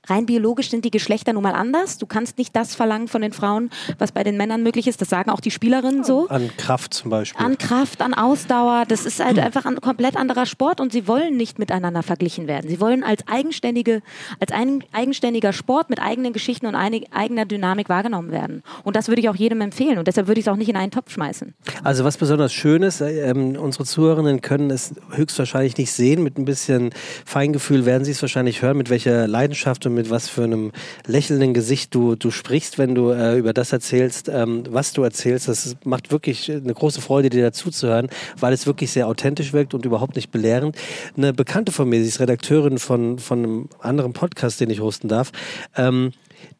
rein 0.07 0.25
biologisch 0.25 0.69
sind 0.69 0.85
die 0.85 0.91
Geschlechter 0.91 1.33
nun 1.33 1.43
mal 1.43 1.53
anders. 1.53 1.97
Du 1.97 2.05
kannst 2.05 2.37
nicht 2.37 2.55
das 2.55 2.75
verlangen 2.75 3.07
von 3.07 3.21
den 3.21 3.33
Frauen, 3.33 3.69
was 3.97 4.11
bei 4.11 4.23
den 4.23 4.37
Männern 4.37 4.63
möglich 4.63 4.87
ist. 4.87 5.01
Das 5.01 5.09
sagen 5.09 5.29
auch 5.29 5.39
die 5.39 5.51
Spielerinnen 5.51 6.03
so. 6.03 6.27
An 6.27 6.49
Kraft 6.57 6.93
zum 6.93 7.09
Beispiel. 7.09 7.45
An 7.45 7.57
Kraft, 7.57 8.01
an 8.01 8.13
Ausdauer. 8.13 8.85
Das 8.87 9.05
ist 9.05 9.23
halt 9.23 9.39
einfach 9.39 9.65
ein 9.65 9.79
komplett 9.81 10.17
anderer 10.17 10.45
Sport 10.45 10.79
und 10.79 10.91
sie 10.91 11.07
wollen 11.07 11.37
nicht 11.37 11.59
miteinander 11.59 12.03
verglichen 12.03 12.47
werden. 12.47 12.69
Sie 12.69 12.79
wollen 12.79 13.03
als 13.03 13.27
eigenständige, 13.27 14.01
als 14.39 14.51
ein 14.51 14.83
eigenständiger 14.91 15.53
Sport 15.53 15.89
mit 15.89 16.01
eigenen 16.01 16.33
Geschichten 16.33 16.65
und 16.65 16.75
eigener 16.75 17.45
Dynamik 17.45 17.89
wahrgenommen 17.89 18.31
werden. 18.31 18.63
Und 18.83 18.95
das 18.95 19.07
würde 19.07 19.21
ich 19.21 19.29
auch 19.29 19.35
jedem 19.35 19.61
empfehlen 19.61 19.97
und 19.97 20.07
deshalb 20.07 20.27
würde 20.27 20.39
ich 20.39 20.47
es 20.47 20.51
auch 20.51 20.57
nicht 20.57 20.69
in 20.69 20.75
einen 20.75 20.91
Topf 20.91 21.11
schmeißen. 21.11 21.53
Also 21.83 22.03
was 22.03 22.17
besonders 22.17 22.53
schön 22.53 22.83
ist, 22.83 23.01
äh, 23.01 23.29
ähm, 23.29 23.55
unsere 23.55 23.85
Zuhörerinnen 23.85 24.41
können 24.41 24.69
es 24.71 24.93
höchstwahrscheinlich 25.11 25.77
nicht 25.77 25.91
sehen. 25.91 26.23
Mit 26.23 26.37
ein 26.37 26.45
bisschen 26.45 26.91
Feingefühl 27.25 27.85
werden 27.85 28.03
sie 28.03 28.11
es 28.11 28.21
wahrscheinlich 28.21 28.61
hören, 28.61 28.77
mit 28.77 28.89
welcher 28.89 29.27
Leidenschaft 29.27 29.85
und 29.85 29.90
mit 29.93 30.09
was 30.09 30.27
für 30.29 30.43
einem 30.43 30.71
lächelnden 31.05 31.53
Gesicht 31.53 31.93
du, 31.93 32.15
du 32.15 32.31
sprichst, 32.31 32.77
wenn 32.77 32.95
du 32.95 33.11
äh, 33.11 33.37
über 33.37 33.53
das 33.53 33.71
erzählst, 33.71 34.29
ähm, 34.29 34.63
was 34.69 34.93
du 34.93 35.03
erzählst. 35.03 35.47
Das 35.47 35.75
macht 35.83 36.11
wirklich 36.11 36.51
eine 36.51 36.73
große 36.73 37.01
Freude, 37.01 37.29
dir 37.29 37.43
dazuzuhören, 37.43 38.09
weil 38.39 38.53
es 38.53 38.65
wirklich 38.65 38.91
sehr 38.91 39.07
authentisch 39.07 39.53
wirkt 39.53 39.73
und 39.73 39.85
überhaupt 39.85 40.15
nicht 40.15 40.31
belehrend. 40.31 40.75
Eine 41.15 41.33
Bekannte 41.33 41.71
von 41.71 41.89
mir, 41.89 42.01
sie 42.01 42.07
ist 42.07 42.19
Redakteurin 42.19 42.77
von, 42.77 43.19
von 43.19 43.39
einem 43.39 43.69
anderen 43.79 44.13
Podcast, 44.13 44.59
den 44.59 44.69
ich 44.69 44.81
hosten 44.81 45.07
darf. 45.07 45.31
Ähm, 45.75 46.11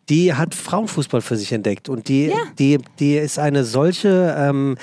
die 0.10 0.34
hat 0.34 0.54
Frauenfußball 0.56 1.22
für 1.22 1.38
sich 1.38 1.52
entdeckt 1.54 1.90
und 1.90 2.08
die, 2.08 2.28
ja. 2.28 2.36
die, 2.60 2.80
die 3.00 3.16
ist 3.16 3.40
eine 3.40 3.64
solche 3.64 4.36
ähm, 4.38 4.78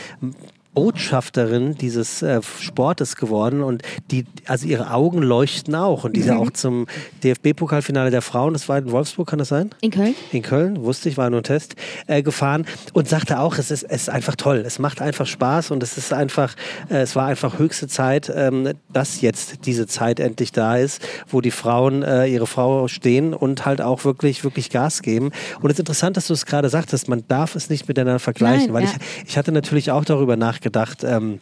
Botschafterin 0.78 1.74
dieses 1.74 2.22
äh, 2.22 2.40
Sportes 2.60 3.16
geworden 3.16 3.64
und 3.64 3.82
die, 4.12 4.26
also 4.46 4.64
ihre 4.68 4.92
Augen 4.92 5.22
leuchten 5.22 5.74
auch 5.74 6.04
und 6.04 6.14
die 6.14 6.20
ist 6.20 6.26
ja 6.26 6.34
mhm. 6.34 6.40
auch 6.40 6.50
zum 6.52 6.86
DFB-Pokalfinale 7.24 8.12
der 8.12 8.22
Frauen, 8.22 8.52
das 8.52 8.68
war 8.68 8.78
in 8.78 8.92
Wolfsburg, 8.92 9.26
kann 9.26 9.40
das 9.40 9.48
sein? 9.48 9.70
In 9.80 9.90
Köln. 9.90 10.14
In 10.30 10.42
Köln, 10.42 10.84
wusste 10.84 11.08
ich, 11.08 11.16
war 11.16 11.30
nur 11.30 11.40
ein 11.40 11.42
Test, 11.42 11.74
äh, 12.06 12.22
gefahren 12.22 12.64
und 12.92 13.08
sagte 13.08 13.40
auch, 13.40 13.58
es 13.58 13.72
ist, 13.72 13.82
es 13.82 14.02
ist 14.02 14.08
einfach 14.08 14.36
toll, 14.36 14.62
es 14.64 14.78
macht 14.78 15.02
einfach 15.02 15.26
Spaß 15.26 15.72
und 15.72 15.82
es 15.82 15.98
ist 15.98 16.12
einfach, 16.12 16.54
äh, 16.90 16.98
es 16.98 17.16
war 17.16 17.26
einfach 17.26 17.58
höchste 17.58 17.88
Zeit, 17.88 18.32
ähm, 18.32 18.70
dass 18.92 19.20
jetzt 19.20 19.66
diese 19.66 19.88
Zeit 19.88 20.20
endlich 20.20 20.52
da 20.52 20.76
ist, 20.76 21.02
wo 21.26 21.40
die 21.40 21.50
Frauen 21.50 22.04
äh, 22.04 22.26
ihre 22.26 22.46
Frau 22.46 22.86
stehen 22.86 23.34
und 23.34 23.66
halt 23.66 23.80
auch 23.80 24.04
wirklich, 24.04 24.44
wirklich 24.44 24.70
Gas 24.70 25.02
geben. 25.02 25.32
Und 25.60 25.70
es 25.70 25.74
ist 25.74 25.80
interessant, 25.80 26.16
dass 26.16 26.28
du 26.28 26.34
es 26.34 26.46
gerade 26.46 26.68
sagtest, 26.68 27.08
man 27.08 27.24
darf 27.26 27.56
es 27.56 27.68
nicht 27.68 27.88
miteinander 27.88 28.20
vergleichen, 28.20 28.66
Nein, 28.66 28.74
weil 28.74 28.84
ja. 28.84 28.90
ich, 28.90 29.30
ich 29.30 29.36
hatte 29.36 29.50
natürlich 29.50 29.90
auch 29.90 30.04
darüber 30.04 30.36
nachgedacht, 30.36 30.67
gedacht, 30.68 31.04
ähm, 31.04 31.40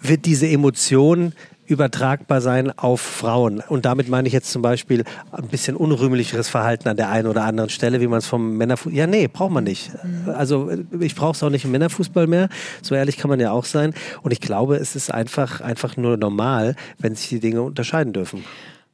wird 0.00 0.24
diese 0.24 0.48
Emotion 0.48 1.32
übertragbar 1.66 2.40
sein 2.40 2.76
auf 2.78 3.00
Frauen. 3.00 3.60
Und 3.68 3.84
damit 3.84 4.08
meine 4.08 4.28
ich 4.28 4.34
jetzt 4.34 4.50
zum 4.50 4.62
Beispiel 4.62 5.04
ein 5.32 5.48
bisschen 5.48 5.76
unrühmlicheres 5.76 6.48
Verhalten 6.48 6.88
an 6.88 6.96
der 6.96 7.10
einen 7.10 7.26
oder 7.26 7.44
anderen 7.44 7.70
Stelle, 7.70 8.00
wie 8.00 8.06
man 8.06 8.18
es 8.18 8.26
vom 8.26 8.56
Männerfußball. 8.56 8.96
Ja, 8.96 9.06
nee, 9.06 9.28
braucht 9.28 9.50
man 9.50 9.64
nicht. 9.64 9.90
Mhm. 10.04 10.30
Also 10.30 10.70
ich 11.00 11.14
brauche 11.14 11.32
es 11.32 11.42
auch 11.42 11.50
nicht 11.50 11.64
im 11.64 11.72
Männerfußball 11.72 12.26
mehr. 12.26 12.48
So 12.82 12.94
ehrlich 12.94 13.16
kann 13.16 13.28
man 13.28 13.40
ja 13.40 13.50
auch 13.50 13.64
sein. 13.64 13.94
Und 14.22 14.30
ich 14.30 14.40
glaube, 14.40 14.76
es 14.76 14.94
ist 14.96 15.12
einfach, 15.12 15.60
einfach 15.60 15.96
nur 15.96 16.16
normal, 16.16 16.76
wenn 16.98 17.14
sich 17.14 17.28
die 17.28 17.40
Dinge 17.40 17.62
unterscheiden 17.62 18.12
dürfen. 18.12 18.44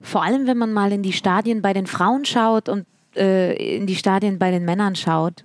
Vor 0.00 0.22
allem, 0.22 0.46
wenn 0.46 0.58
man 0.58 0.72
mal 0.72 0.92
in 0.92 1.02
die 1.02 1.12
Stadien 1.12 1.62
bei 1.62 1.74
den 1.74 1.86
Frauen 1.86 2.24
schaut 2.24 2.68
und 2.68 2.86
äh, 3.14 3.76
in 3.76 3.86
die 3.86 3.96
Stadien 3.96 4.38
bei 4.38 4.50
den 4.50 4.64
Männern 4.64 4.96
schaut 4.96 5.44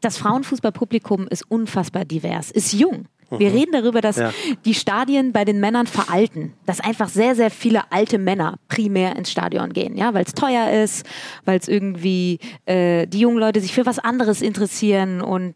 das 0.00 0.16
Frauenfußballpublikum 0.18 1.26
ist 1.28 1.50
unfassbar 1.50 2.04
divers, 2.04 2.50
ist 2.50 2.72
jung. 2.72 3.06
Wir 3.30 3.50
mhm. 3.50 3.56
reden 3.56 3.72
darüber, 3.72 4.00
dass 4.00 4.16
ja. 4.16 4.32
die 4.64 4.74
Stadien 4.74 5.32
bei 5.32 5.44
den 5.44 5.60
Männern 5.60 5.86
veralten, 5.86 6.54
dass 6.66 6.80
einfach 6.80 7.08
sehr, 7.08 7.36
sehr 7.36 7.50
viele 7.50 7.92
alte 7.92 8.18
Männer 8.18 8.58
primär 8.68 9.14
ins 9.16 9.30
Stadion 9.30 9.72
gehen, 9.72 9.96
ja, 9.96 10.14
weil 10.14 10.24
es 10.24 10.34
teuer 10.34 10.70
ist, 10.82 11.06
weil 11.44 11.58
es 11.58 11.68
irgendwie 11.68 12.40
äh, 12.66 13.06
die 13.06 13.20
jungen 13.20 13.38
Leute 13.38 13.60
sich 13.60 13.72
für 13.72 13.86
was 13.86 13.98
anderes 13.98 14.42
interessieren 14.42 15.20
und 15.20 15.54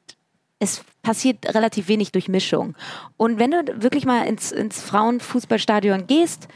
es 0.60 0.84
passiert 1.02 1.52
relativ 1.54 1.88
wenig 1.88 2.12
Durchmischung. 2.12 2.74
Und 3.16 3.38
wenn 3.38 3.50
du 3.50 3.82
wirklich 3.82 4.06
mal 4.06 4.22
ins, 4.26 4.52
ins 4.52 4.80
Frauenfußballstadion 4.80 6.06
gehst, 6.06 6.48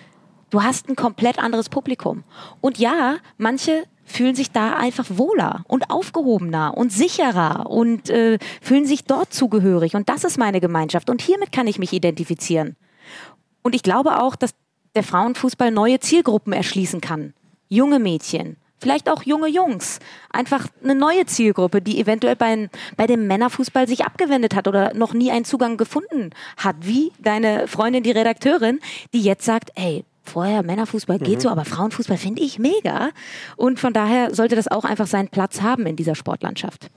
du 0.51 0.63
hast 0.63 0.89
ein 0.89 0.97
komplett 0.97 1.39
anderes 1.39 1.69
Publikum. 1.69 2.25
Und 2.61 2.79
ja, 2.79 3.17
manche 3.37 3.85
fühlen 4.09 4.35
sich 4.35 4.51
da 4.51 4.77
einfach 4.77 5.07
wohler 5.11 5.65
und 5.69 5.91
aufgehobener 5.91 6.77
und 6.77 6.93
sicherer 6.93 7.71
und 7.71 8.11
äh, 8.11 8.39
fühlen 8.61 8.87
sich 8.87 9.05
dort 9.05 9.33
zugehörig. 9.33 9.95
Und 9.95 10.09
das 10.09 10.25
ist 10.25 10.39
meine 10.39 10.61
Gemeinschaft. 10.61 11.11
Und 11.11 11.23
hiermit 11.23 11.53
kann 11.53 11.67
ich 11.67 11.79
mich 11.79 11.93
identifizieren. 11.93 12.77
Und 13.63 13.75
ich 13.75 13.83
glaube 13.83 14.23
auch, 14.23 14.35
dass 14.35 14.55
der 14.95 15.03
Frauenfußball 15.03 15.71
neue 15.71 16.01
Zielgruppen 16.01 16.53
erschließen 16.53 17.01
kann. 17.01 17.35
Junge 17.69 17.99
Mädchen, 17.99 18.57
vielleicht 18.79 19.11
auch 19.11 19.23
junge 19.23 19.49
Jungs. 19.49 19.99
Einfach 20.31 20.67
eine 20.83 20.95
neue 20.95 21.27
Zielgruppe, 21.27 21.83
die 21.83 22.01
eventuell 22.01 22.37
bei, 22.37 22.71
bei 22.97 23.07
dem 23.07 23.27
Männerfußball 23.27 23.87
sich 23.87 24.05
abgewendet 24.05 24.55
hat 24.55 24.67
oder 24.67 24.95
noch 24.95 25.13
nie 25.13 25.31
einen 25.31 25.45
Zugang 25.45 25.77
gefunden 25.77 26.31
hat. 26.57 26.77
Wie 26.81 27.13
deine 27.19 27.69
Freundin, 27.69 28.03
die 28.03 28.11
Redakteurin, 28.11 28.81
die 29.13 29.21
jetzt 29.21 29.45
sagt, 29.45 29.71
ey, 29.75 30.05
vorher 30.29 30.63
Männerfußball 30.63 31.19
geht 31.19 31.37
mhm. 31.37 31.41
so, 31.41 31.49
aber 31.49 31.65
Frauenfußball 31.65 32.17
finde 32.17 32.43
ich 32.43 32.59
mega. 32.59 33.11
Und 33.57 33.81
von 33.81 33.93
daher 33.93 34.35
sollte 34.35 34.57
das 34.57 34.69
auch 34.69 34.85
einfach 34.85 35.07
seinen 35.07 35.29
Platz 35.29 35.63
haben 35.63 35.87
in 35.87 35.97
dieser 35.97 36.15
Sportlandschaft. 36.15 36.91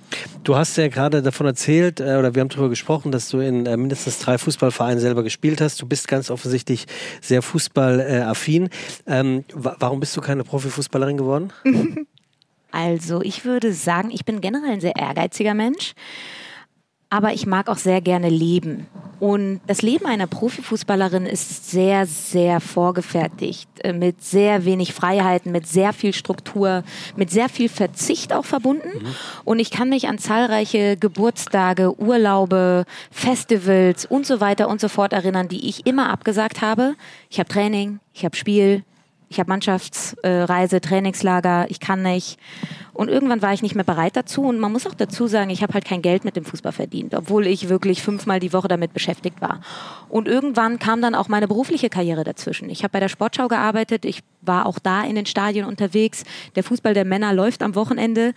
Du 0.44 0.56
hast 0.56 0.78
ja 0.78 0.88
gerade 0.88 1.22
davon 1.22 1.48
erzählt, 1.48 2.00
äh, 2.00 2.18
oder 2.18 2.36
wir 2.36 2.42
haben 2.42 2.50
darüber 2.50 2.70
gesprochen, 2.70 3.12
dass 3.12 3.30
du 3.30 3.40
in 3.40 3.66
äh, 3.66 3.78
mindestens 3.78 4.20
drei 4.20 4.38
Fußballvereinen 4.38 5.00
selber 5.00 5.24
gespielt 5.24 5.62
hast. 5.62 5.82
Du 5.82 5.88
bist 5.88 6.08
ganz 6.08 6.30
offensichtlich 6.30 6.86
sehr 7.22 7.42
fußballaffin. 7.42 8.70
Ähm, 9.08 9.46
warum 9.54 10.00
bist 10.00 10.16
du 10.16 10.22
keine 10.22 10.44
Profifußballerin 10.44 11.18
geworden? 11.18 11.54
Also 12.72 13.22
ich 13.22 13.44
würde 13.44 13.74
sagen, 13.74 14.12
ich 14.12 14.24
bin 14.24 14.40
generell 14.40 14.72
ein 14.72 14.80
sehr 14.80 14.96
ehrgeiziger 14.96 15.54
Mensch 15.54 15.94
aber 17.12 17.34
ich 17.34 17.46
mag 17.46 17.68
auch 17.68 17.78
sehr 17.78 18.02
gerne 18.02 18.30
leben. 18.30 18.88
Und 19.20 19.60
das 19.68 19.84
Leben 19.84 20.08
einer 20.08 20.26
Profifußballerin 20.26 21.28
ist 21.28 21.70
sehr, 21.70 22.08
sehr 22.08 22.60
vorgefertigt, 22.60 23.70
äh, 23.84 23.94
mit 23.94 24.24
sehr 24.24 24.66
wenig 24.66 24.94
Freiheiten, 24.94 25.52
mit 25.52 25.68
sehr 25.68 25.94
viel 25.94 26.14
Struktur, 26.14 26.84
mit 27.16 27.30
sehr 27.30 27.50
viel 27.50 27.70
Verzicht 27.70 28.34
auch 28.34 28.46
verbunden. 28.46 28.90
Mhm. 29.00 29.16
Und 29.44 29.60
ich 29.60 29.70
kann 29.70 29.90
mich 29.90 30.08
an 30.08 30.18
zahlreiche 30.18 30.98
Geburtstage, 30.98 32.00
Urlaube, 32.00 32.86
Festivals 33.12 34.06
und 34.06 34.26
so 34.26 34.40
weiter 34.40 34.70
und 34.70 34.82
so 34.82 34.88
fort 34.88 35.14
erinnern, 35.14 35.50
die 35.50 35.70
ich 35.70 35.86
immer 35.86 36.10
abgesagt 36.10 36.62
habe. 36.62 36.96
Ich 37.30 37.40
habe 37.40 37.50
Training, 37.50 38.00
ich 38.14 38.26
habe 38.26 38.36
Spiel, 38.36 38.84
ich 39.32 39.40
habe 39.40 39.50
Mannschaftsreise, 39.50 40.82
Trainingslager, 40.82 41.66
ich 41.70 41.80
kann 41.80 42.02
nicht. 42.04 42.38
Und 42.92 43.08
irgendwann 43.08 43.42
war 43.42 43.54
ich 43.54 43.62
nicht 43.62 43.76
mehr 43.76 43.86
bereit 43.86 44.18
dazu. 44.18 44.44
Und 44.44 44.60
man 44.60 44.74
muss 44.74 44.86
auch 44.86 44.94
dazu 44.94 45.26
sagen, 45.28 45.50
ich 45.50 45.64
habe 45.64 45.74
halt 45.74 45.86
kein 45.86 46.02
Geld 46.02 46.26
mit 46.26 46.36
dem 46.36 46.44
Fußball 46.44 46.74
verdient, 46.74 47.16
obwohl 47.16 47.48
ich 47.48 47.70
wirklich 47.70 48.04
fünfmal 48.04 48.42
die 48.42 48.52
Woche 48.52 48.68
damit 48.68 48.94
beschäftigt 48.94 49.40
war. 49.40 49.62
Und 50.10 50.28
irgendwann 50.28 50.80
kam 50.80 51.02
dann 51.02 51.16
auch 51.16 51.30
meine 51.30 51.48
berufliche 51.48 51.90
Karriere 51.90 52.26
dazwischen. 52.26 52.70
Ich 52.70 52.84
habe 52.84 52.92
bei 52.92 53.00
der 53.00 53.08
Sportschau 53.08 53.48
gearbeitet, 53.48 54.04
ich 54.04 54.22
war 54.42 54.66
auch 54.66 54.80
da 54.80 55.04
in 55.04 55.16
den 55.16 55.26
Stadien 55.26 55.66
unterwegs. 55.66 56.26
Der 56.58 56.64
Fußball 56.64 56.94
der 56.94 57.06
Männer 57.06 57.32
läuft 57.32 57.64
am 57.64 57.74
Wochenende 57.76 58.34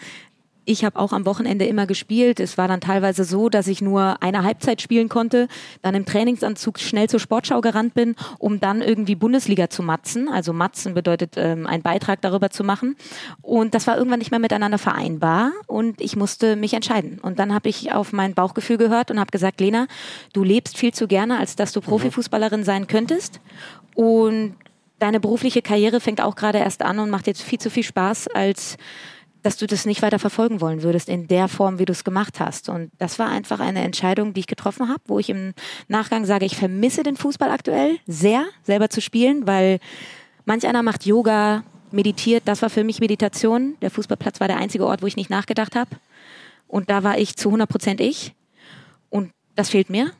ich 0.64 0.84
habe 0.84 0.98
auch 0.98 1.12
am 1.12 1.26
Wochenende 1.26 1.66
immer 1.66 1.86
gespielt. 1.86 2.40
Es 2.40 2.56
war 2.56 2.68
dann 2.68 2.80
teilweise 2.80 3.24
so, 3.24 3.48
dass 3.48 3.66
ich 3.66 3.82
nur 3.82 4.22
eine 4.22 4.42
Halbzeit 4.42 4.80
spielen 4.80 5.08
konnte, 5.08 5.48
dann 5.82 5.94
im 5.94 6.06
Trainingsanzug 6.06 6.78
schnell 6.78 7.08
zur 7.08 7.20
Sportschau 7.20 7.60
gerannt 7.60 7.94
bin, 7.94 8.16
um 8.38 8.60
dann 8.60 8.80
irgendwie 8.80 9.14
Bundesliga 9.14 9.68
zu 9.68 9.82
matzen. 9.82 10.28
Also 10.28 10.52
matzen 10.52 10.94
bedeutet, 10.94 11.34
ähm, 11.36 11.66
einen 11.66 11.82
Beitrag 11.82 12.20
darüber 12.22 12.50
zu 12.50 12.64
machen. 12.64 12.96
Und 13.42 13.74
das 13.74 13.86
war 13.86 13.96
irgendwann 13.96 14.18
nicht 14.18 14.30
mehr 14.30 14.40
miteinander 14.40 14.78
vereinbar 14.78 15.52
und 15.66 16.00
ich 16.00 16.16
musste 16.16 16.56
mich 16.56 16.74
entscheiden. 16.74 17.18
Und 17.20 17.38
dann 17.38 17.54
habe 17.54 17.68
ich 17.68 17.92
auf 17.92 18.12
mein 18.12 18.34
Bauchgefühl 18.34 18.78
gehört 18.78 19.10
und 19.10 19.20
habe 19.20 19.30
gesagt, 19.30 19.60
Lena, 19.60 19.86
du 20.32 20.42
lebst 20.42 20.78
viel 20.78 20.94
zu 20.94 21.06
gerne, 21.06 21.38
als 21.38 21.56
dass 21.56 21.72
du 21.72 21.80
mhm. 21.80 21.84
Profifußballerin 21.84 22.64
sein 22.64 22.86
könntest. 22.86 23.40
Und 23.94 24.56
deine 24.98 25.20
berufliche 25.20 25.62
Karriere 25.62 26.00
fängt 26.00 26.20
auch 26.20 26.36
gerade 26.36 26.58
erst 26.58 26.82
an 26.82 26.98
und 26.98 27.10
macht 27.10 27.26
jetzt 27.26 27.42
viel 27.42 27.58
zu 27.58 27.70
viel 27.70 27.82
Spaß, 27.82 28.28
als 28.28 28.76
dass 29.44 29.58
du 29.58 29.66
das 29.66 29.84
nicht 29.84 30.00
weiter 30.00 30.18
verfolgen 30.18 30.62
wollen 30.62 30.82
würdest 30.82 31.08
in 31.08 31.28
der 31.28 31.48
Form, 31.48 31.78
wie 31.78 31.84
du 31.84 31.92
es 31.92 32.02
gemacht 32.02 32.40
hast. 32.40 32.70
Und 32.70 32.90
das 32.98 33.18
war 33.18 33.28
einfach 33.28 33.60
eine 33.60 33.82
Entscheidung, 33.82 34.32
die 34.32 34.40
ich 34.40 34.46
getroffen 34.46 34.88
habe, 34.88 35.02
wo 35.06 35.18
ich 35.18 35.28
im 35.28 35.52
Nachgang 35.86 36.24
sage, 36.24 36.46
ich 36.46 36.56
vermisse 36.56 37.02
den 37.02 37.16
Fußball 37.16 37.50
aktuell 37.50 37.98
sehr, 38.06 38.46
selber 38.62 38.88
zu 38.88 39.02
spielen, 39.02 39.46
weil 39.46 39.80
manch 40.46 40.66
einer 40.66 40.82
macht 40.82 41.04
Yoga, 41.04 41.62
meditiert. 41.90 42.42
Das 42.46 42.62
war 42.62 42.70
für 42.70 42.84
mich 42.84 43.00
Meditation. 43.00 43.76
Der 43.82 43.90
Fußballplatz 43.90 44.40
war 44.40 44.48
der 44.48 44.56
einzige 44.56 44.86
Ort, 44.86 45.02
wo 45.02 45.06
ich 45.06 45.16
nicht 45.16 45.30
nachgedacht 45.30 45.76
habe. 45.76 45.90
Und 46.66 46.90
da 46.90 47.04
war 47.04 47.18
ich 47.18 47.36
zu 47.36 47.50
100 47.50 47.68
Prozent 47.68 48.00
ich. 48.00 48.34
Und 49.10 49.30
das 49.54 49.70
fehlt 49.70 49.90
mir. 49.90 50.10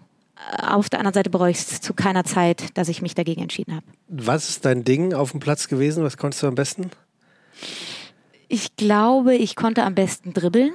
Auf 0.61 0.91
der 0.91 1.01
anderen 1.01 1.15
Seite 1.15 1.31
bereue 1.31 1.51
ich 1.51 1.59
es 1.59 1.81
zu 1.81 1.95
keiner 1.95 2.25
Zeit, 2.25 2.77
dass 2.77 2.89
ich 2.89 3.01
mich 3.01 3.15
dagegen 3.15 3.41
entschieden 3.43 3.75
habe. 3.75 3.87
Was 4.09 4.51
ist 4.51 4.65
dein 4.67 4.85
Ding 4.85 5.15
auf 5.15 5.31
dem 5.31 5.41
Platz 5.41 5.67
gewesen? 5.67 6.05
Was 6.05 6.19
konntest 6.19 6.43
du 6.43 6.47
am 6.47 6.55
besten? 6.55 6.91
Ich 8.49 8.77
glaube, 8.77 9.35
ich 9.35 9.57
konnte 9.57 9.85
am 9.85 9.95
besten 9.95 10.33
dribbeln. 10.33 10.73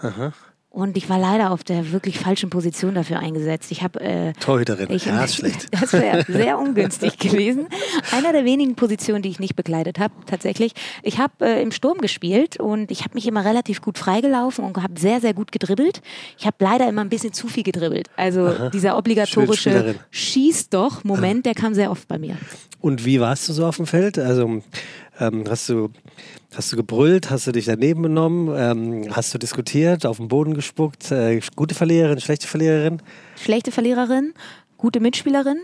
Aha. 0.00 0.32
Und 0.72 0.96
ich 0.96 1.08
war 1.10 1.18
leider 1.18 1.50
auf 1.50 1.64
der 1.64 1.90
wirklich 1.90 2.20
falschen 2.20 2.48
Position 2.48 2.94
dafür 2.94 3.18
eingesetzt. 3.18 3.72
Ich 3.72 3.82
habe 3.82 4.00
äh, 4.00 4.32
Torhüterin. 4.34 4.88
Ich, 4.90 5.06
ja, 5.06 5.24
ist 5.24 5.34
schlecht. 5.40 5.66
Das 5.72 5.92
wäre 5.92 6.24
sehr 6.28 6.60
ungünstig 6.60 7.18
gewesen. 7.18 7.66
Einer 8.12 8.32
der 8.32 8.44
wenigen 8.44 8.76
Positionen, 8.76 9.20
die 9.20 9.30
ich 9.30 9.40
nicht 9.40 9.56
begleitet 9.56 9.98
habe, 9.98 10.14
tatsächlich. 10.26 10.72
Ich 11.02 11.18
habe 11.18 11.44
äh, 11.44 11.60
im 11.60 11.72
Sturm 11.72 11.98
gespielt 11.98 12.60
und 12.60 12.92
ich 12.92 13.00
habe 13.00 13.14
mich 13.14 13.26
immer 13.26 13.44
relativ 13.44 13.82
gut 13.82 13.98
freigelaufen 13.98 14.64
und 14.64 14.80
habe 14.80 14.98
sehr, 14.98 15.20
sehr 15.20 15.34
gut 15.34 15.50
gedribbelt. 15.50 16.02
Ich 16.38 16.46
habe 16.46 16.56
leider 16.60 16.88
immer 16.88 17.00
ein 17.00 17.08
bisschen 17.08 17.32
zu 17.32 17.48
viel 17.48 17.64
gedribbelt. 17.64 18.08
Also 18.16 18.46
Aha. 18.46 18.70
dieser 18.70 18.96
obligatorische 18.96 19.96
Schieß 20.12 20.68
doch 20.68 21.02
Moment, 21.02 21.46
der 21.46 21.54
kam 21.54 21.74
sehr 21.74 21.90
oft 21.90 22.06
bei 22.06 22.18
mir. 22.18 22.36
Und 22.80 23.04
wie 23.04 23.20
warst 23.20 23.48
du 23.48 23.52
so 23.52 23.66
auf 23.66 23.76
dem 23.76 23.86
Feld? 23.86 24.20
Also 24.20 24.62
ähm, 25.18 25.44
hast 25.48 25.68
du 25.68 25.90
Hast 26.54 26.72
du 26.72 26.76
gebrüllt? 26.76 27.30
Hast 27.30 27.46
du 27.46 27.52
dich 27.52 27.66
daneben 27.66 28.02
benommen? 28.02 28.54
Ähm, 28.56 29.14
hast 29.14 29.32
du 29.32 29.38
diskutiert, 29.38 30.04
auf 30.04 30.16
den 30.16 30.28
Boden 30.28 30.54
gespuckt? 30.54 31.10
Äh, 31.12 31.40
gute 31.54 31.74
Verliererin, 31.74 32.20
schlechte 32.20 32.48
Verliererin? 32.48 33.00
Schlechte 33.36 33.70
Verliererin, 33.70 34.34
gute 34.76 34.98
Mitspielerin, 34.98 35.58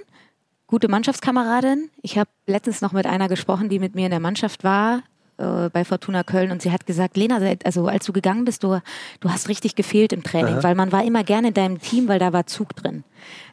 gute 0.68 0.88
Mannschaftskameradin. 0.88 1.90
Ich 2.02 2.18
habe 2.18 2.30
letztens 2.46 2.82
noch 2.82 2.92
mit 2.92 3.06
einer 3.06 3.28
gesprochen, 3.28 3.68
die 3.68 3.80
mit 3.80 3.96
mir 3.96 4.04
in 4.04 4.12
der 4.12 4.20
Mannschaft 4.20 4.62
war 4.62 5.02
äh, 5.38 5.68
bei 5.70 5.84
Fortuna 5.84 6.22
Köln 6.22 6.50
und 6.50 6.62
sie 6.62 6.72
hat 6.72 6.86
gesagt, 6.86 7.16
Lena, 7.16 7.40
also 7.64 7.86
als 7.88 8.06
du 8.06 8.12
gegangen 8.12 8.44
bist, 8.44 8.62
du, 8.62 8.80
du 9.20 9.30
hast 9.30 9.48
richtig 9.48 9.74
gefehlt 9.74 10.12
im 10.12 10.22
Training, 10.22 10.54
Aha. 10.54 10.62
weil 10.62 10.74
man 10.74 10.92
war 10.92 11.04
immer 11.04 11.24
gerne 11.24 11.48
in 11.48 11.54
deinem 11.54 11.80
Team, 11.80 12.08
weil 12.08 12.18
da 12.18 12.32
war 12.32 12.46
Zug 12.46 12.74
drin. 12.74 13.04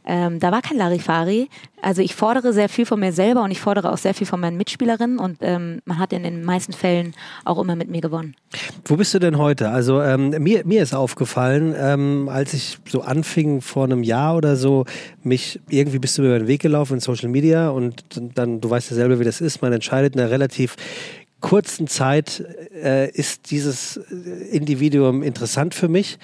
Ähm, 0.06 0.40
da 0.40 0.52
war 0.52 0.62
kein 0.62 0.78
Larifari. 0.78 1.50
Also 1.82 2.02
ich 2.02 2.16
fordere 2.16 2.54
sehr 2.54 2.70
viel 2.70 2.86
von 2.86 3.00
mir 3.00 3.14
selber 3.14 3.44
und 3.44 3.52
ich 3.52 3.60
fordere 3.60 3.92
auch 3.92 3.98
sehr 3.98 4.14
viel 4.14 4.28
von 4.28 4.40
meinen 4.40 4.58
Mitspielerinnen 4.58 5.18
und 5.18 5.38
ähm, 5.42 5.82
man 5.86 6.00
hat 6.00 6.14
in 6.14 6.24
den 6.24 6.44
meisten 6.44 6.74
Fällen 6.74 7.14
auch 7.46 7.60
immer 7.60 7.76
mit 7.76 7.90
mir 7.90 8.02
gewonnen. 8.02 8.36
Wo 8.86 8.96
bist 8.96 9.14
du 9.14 9.20
denn 9.20 9.38
heute? 9.38 9.70
Also 9.70 10.02
ähm, 10.02 10.30
mir, 10.30 10.66
mir 10.66 10.84
ist 10.84 10.94
aufgefallen, 10.94 11.74
ähm, 11.78 12.30
als 12.30 12.54
ich 12.54 12.78
so 12.88 13.02
anfing 13.02 13.62
vor 13.62 13.86
einem 13.86 14.04
Jahr 14.04 14.36
oder 14.36 14.56
so, 14.56 14.86
mich 15.24 15.60
irgendwie 15.70 16.00
bist 16.00 16.18
du 16.18 16.24
über 16.24 16.40
den 16.40 16.48
Weg 16.48 16.62
gelaufen 16.62 16.96
in 16.96 17.00
Social 17.00 17.30
Media 17.30 17.70
und 17.70 18.04
dann, 18.36 18.60
du 18.62 18.70
weißt 18.70 18.92
ja 18.92 18.96
selber, 18.96 19.20
wie 19.20 19.26
das 19.26 19.42
ist, 19.42 19.62
man 19.62 19.74
entscheidet 19.74 20.18
eine 20.18 20.30
relativ 20.30 20.76
kurzen 21.44 21.88
Zeit 21.88 22.42
äh, 22.74 23.12
ist 23.12 23.52
dieses 23.52 23.98
Individuum 23.98 25.22
interessant 25.22 25.76
für 25.76 25.90
mich. 25.90 26.18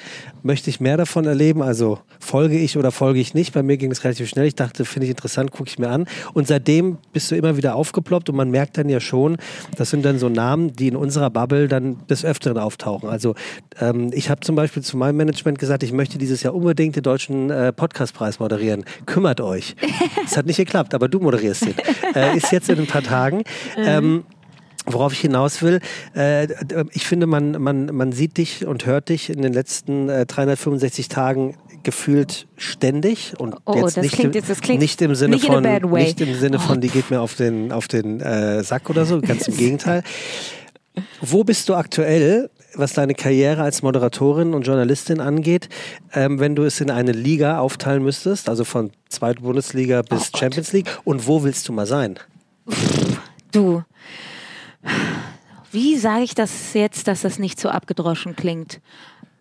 Möchte 0.43 0.69
ich 0.69 0.79
mehr 0.79 0.95
davon 0.95 1.25
erleben? 1.25 1.61
Also 1.61 1.99
folge 2.19 2.57
ich 2.57 2.77
oder 2.77 2.89
folge 2.91 3.19
ich 3.19 3.33
nicht? 3.33 3.53
Bei 3.53 3.61
mir 3.61 3.75
ging 3.75 3.91
es 3.91 4.05
relativ 4.05 4.29
schnell. 4.29 4.45
Ich 4.45 4.55
dachte, 4.55 4.85
finde 4.85 5.05
ich 5.05 5.11
interessant, 5.11 5.51
gucke 5.51 5.69
ich 5.69 5.77
mir 5.77 5.89
an. 5.89 6.07
Und 6.33 6.47
seitdem 6.47 6.99
bist 7.11 7.29
du 7.29 7.35
immer 7.35 7.57
wieder 7.57 7.75
aufgeploppt 7.75 8.29
und 8.29 8.37
man 8.37 8.49
merkt 8.49 8.77
dann 8.77 8.87
ja 8.87 9.01
schon, 9.01 9.35
das 9.75 9.89
sind 9.89 10.05
dann 10.05 10.19
so 10.19 10.29
Namen, 10.29 10.73
die 10.73 10.87
in 10.87 10.95
unserer 10.95 11.29
Bubble 11.29 11.67
dann 11.67 11.97
des 12.07 12.23
Öfteren 12.23 12.57
auftauchen. 12.57 13.09
Also 13.09 13.35
ähm, 13.81 14.11
ich 14.13 14.29
habe 14.29 14.39
zum 14.39 14.55
Beispiel 14.55 14.83
zu 14.83 14.95
meinem 14.95 15.17
Management 15.17 15.59
gesagt, 15.59 15.83
ich 15.83 15.91
möchte 15.91 16.17
dieses 16.17 16.43
Jahr 16.43 16.55
unbedingt 16.55 16.95
den 16.95 17.03
deutschen 17.03 17.49
äh, 17.49 17.73
Podcastpreis 17.73 18.39
moderieren. 18.39 18.85
Kümmert 19.05 19.41
euch. 19.41 19.75
Es 20.25 20.37
hat 20.37 20.45
nicht 20.45 20.57
geklappt, 20.57 20.93
aber 20.93 21.09
du 21.09 21.19
moderierst 21.19 21.65
ihn. 21.65 21.75
Äh, 22.15 22.37
ist 22.37 22.51
jetzt 22.51 22.69
in 22.69 22.79
ein 22.79 22.87
paar 22.87 23.03
Tagen. 23.03 23.43
Ähm, 23.77 24.23
Worauf 24.91 25.13
ich 25.13 25.19
hinaus 25.19 25.61
will, 25.61 25.81
äh, 26.15 26.47
ich 26.91 27.05
finde, 27.05 27.27
man, 27.27 27.61
man, 27.61 27.85
man 27.95 28.11
sieht 28.11 28.37
dich 28.37 28.65
und 28.65 28.85
hört 28.85 29.09
dich 29.09 29.29
in 29.29 29.41
den 29.41 29.53
letzten 29.53 30.09
äh, 30.09 30.25
365 30.25 31.09
Tagen 31.09 31.55
gefühlt 31.83 32.47
ständig 32.57 33.33
und 33.37 33.55
oh, 33.65 33.75
jetzt, 33.75 33.97
das 33.97 34.03
nicht, 34.03 34.15
klingt, 34.15 34.35
im, 34.35 34.43
klingt 34.43 34.81
nicht 34.81 35.01
im 35.01 35.15
Sinne 35.15 35.35
nicht 35.35 35.45
von 35.45 35.63
nicht 35.63 36.19
im 36.19 36.35
Sinne 36.35 36.59
von 36.59 36.77
oh. 36.77 36.79
die 36.79 36.89
geht 36.89 37.09
mir 37.09 37.21
auf 37.21 37.35
den 37.35 37.71
auf 37.71 37.87
den 37.87 38.19
äh, 38.19 38.63
Sack 38.63 38.89
oder 38.89 39.05
so, 39.05 39.21
ganz 39.21 39.47
im 39.47 39.55
Gegenteil. 39.57 40.03
Wo 41.21 41.43
bist 41.43 41.69
du 41.69 41.75
aktuell, 41.75 42.49
was 42.73 42.93
deine 42.93 43.13
Karriere 43.13 43.61
als 43.61 43.81
Moderatorin 43.81 44.53
und 44.53 44.63
Journalistin 44.63 45.21
angeht, 45.21 45.69
ähm, 46.13 46.39
wenn 46.39 46.55
du 46.55 46.63
es 46.63 46.81
in 46.81 46.91
eine 46.91 47.11
Liga 47.11 47.59
aufteilen 47.59 48.03
müsstest, 48.03 48.49
also 48.49 48.65
von 48.65 48.91
zweite 49.07 49.41
Bundesliga 49.41 50.01
bis 50.01 50.31
oh 50.33 50.37
Champions 50.37 50.73
League 50.73 50.87
und 51.03 51.27
wo 51.27 51.43
willst 51.43 51.67
du 51.69 51.73
mal 51.73 51.85
sein? 51.85 52.19
Du, 53.51 53.83
wie 55.71 55.97
sage 55.97 56.23
ich 56.23 56.35
das 56.35 56.73
jetzt, 56.73 57.07
dass 57.07 57.21
das 57.21 57.39
nicht 57.39 57.59
so 57.59 57.69
abgedroschen 57.69 58.35
klingt? 58.35 58.79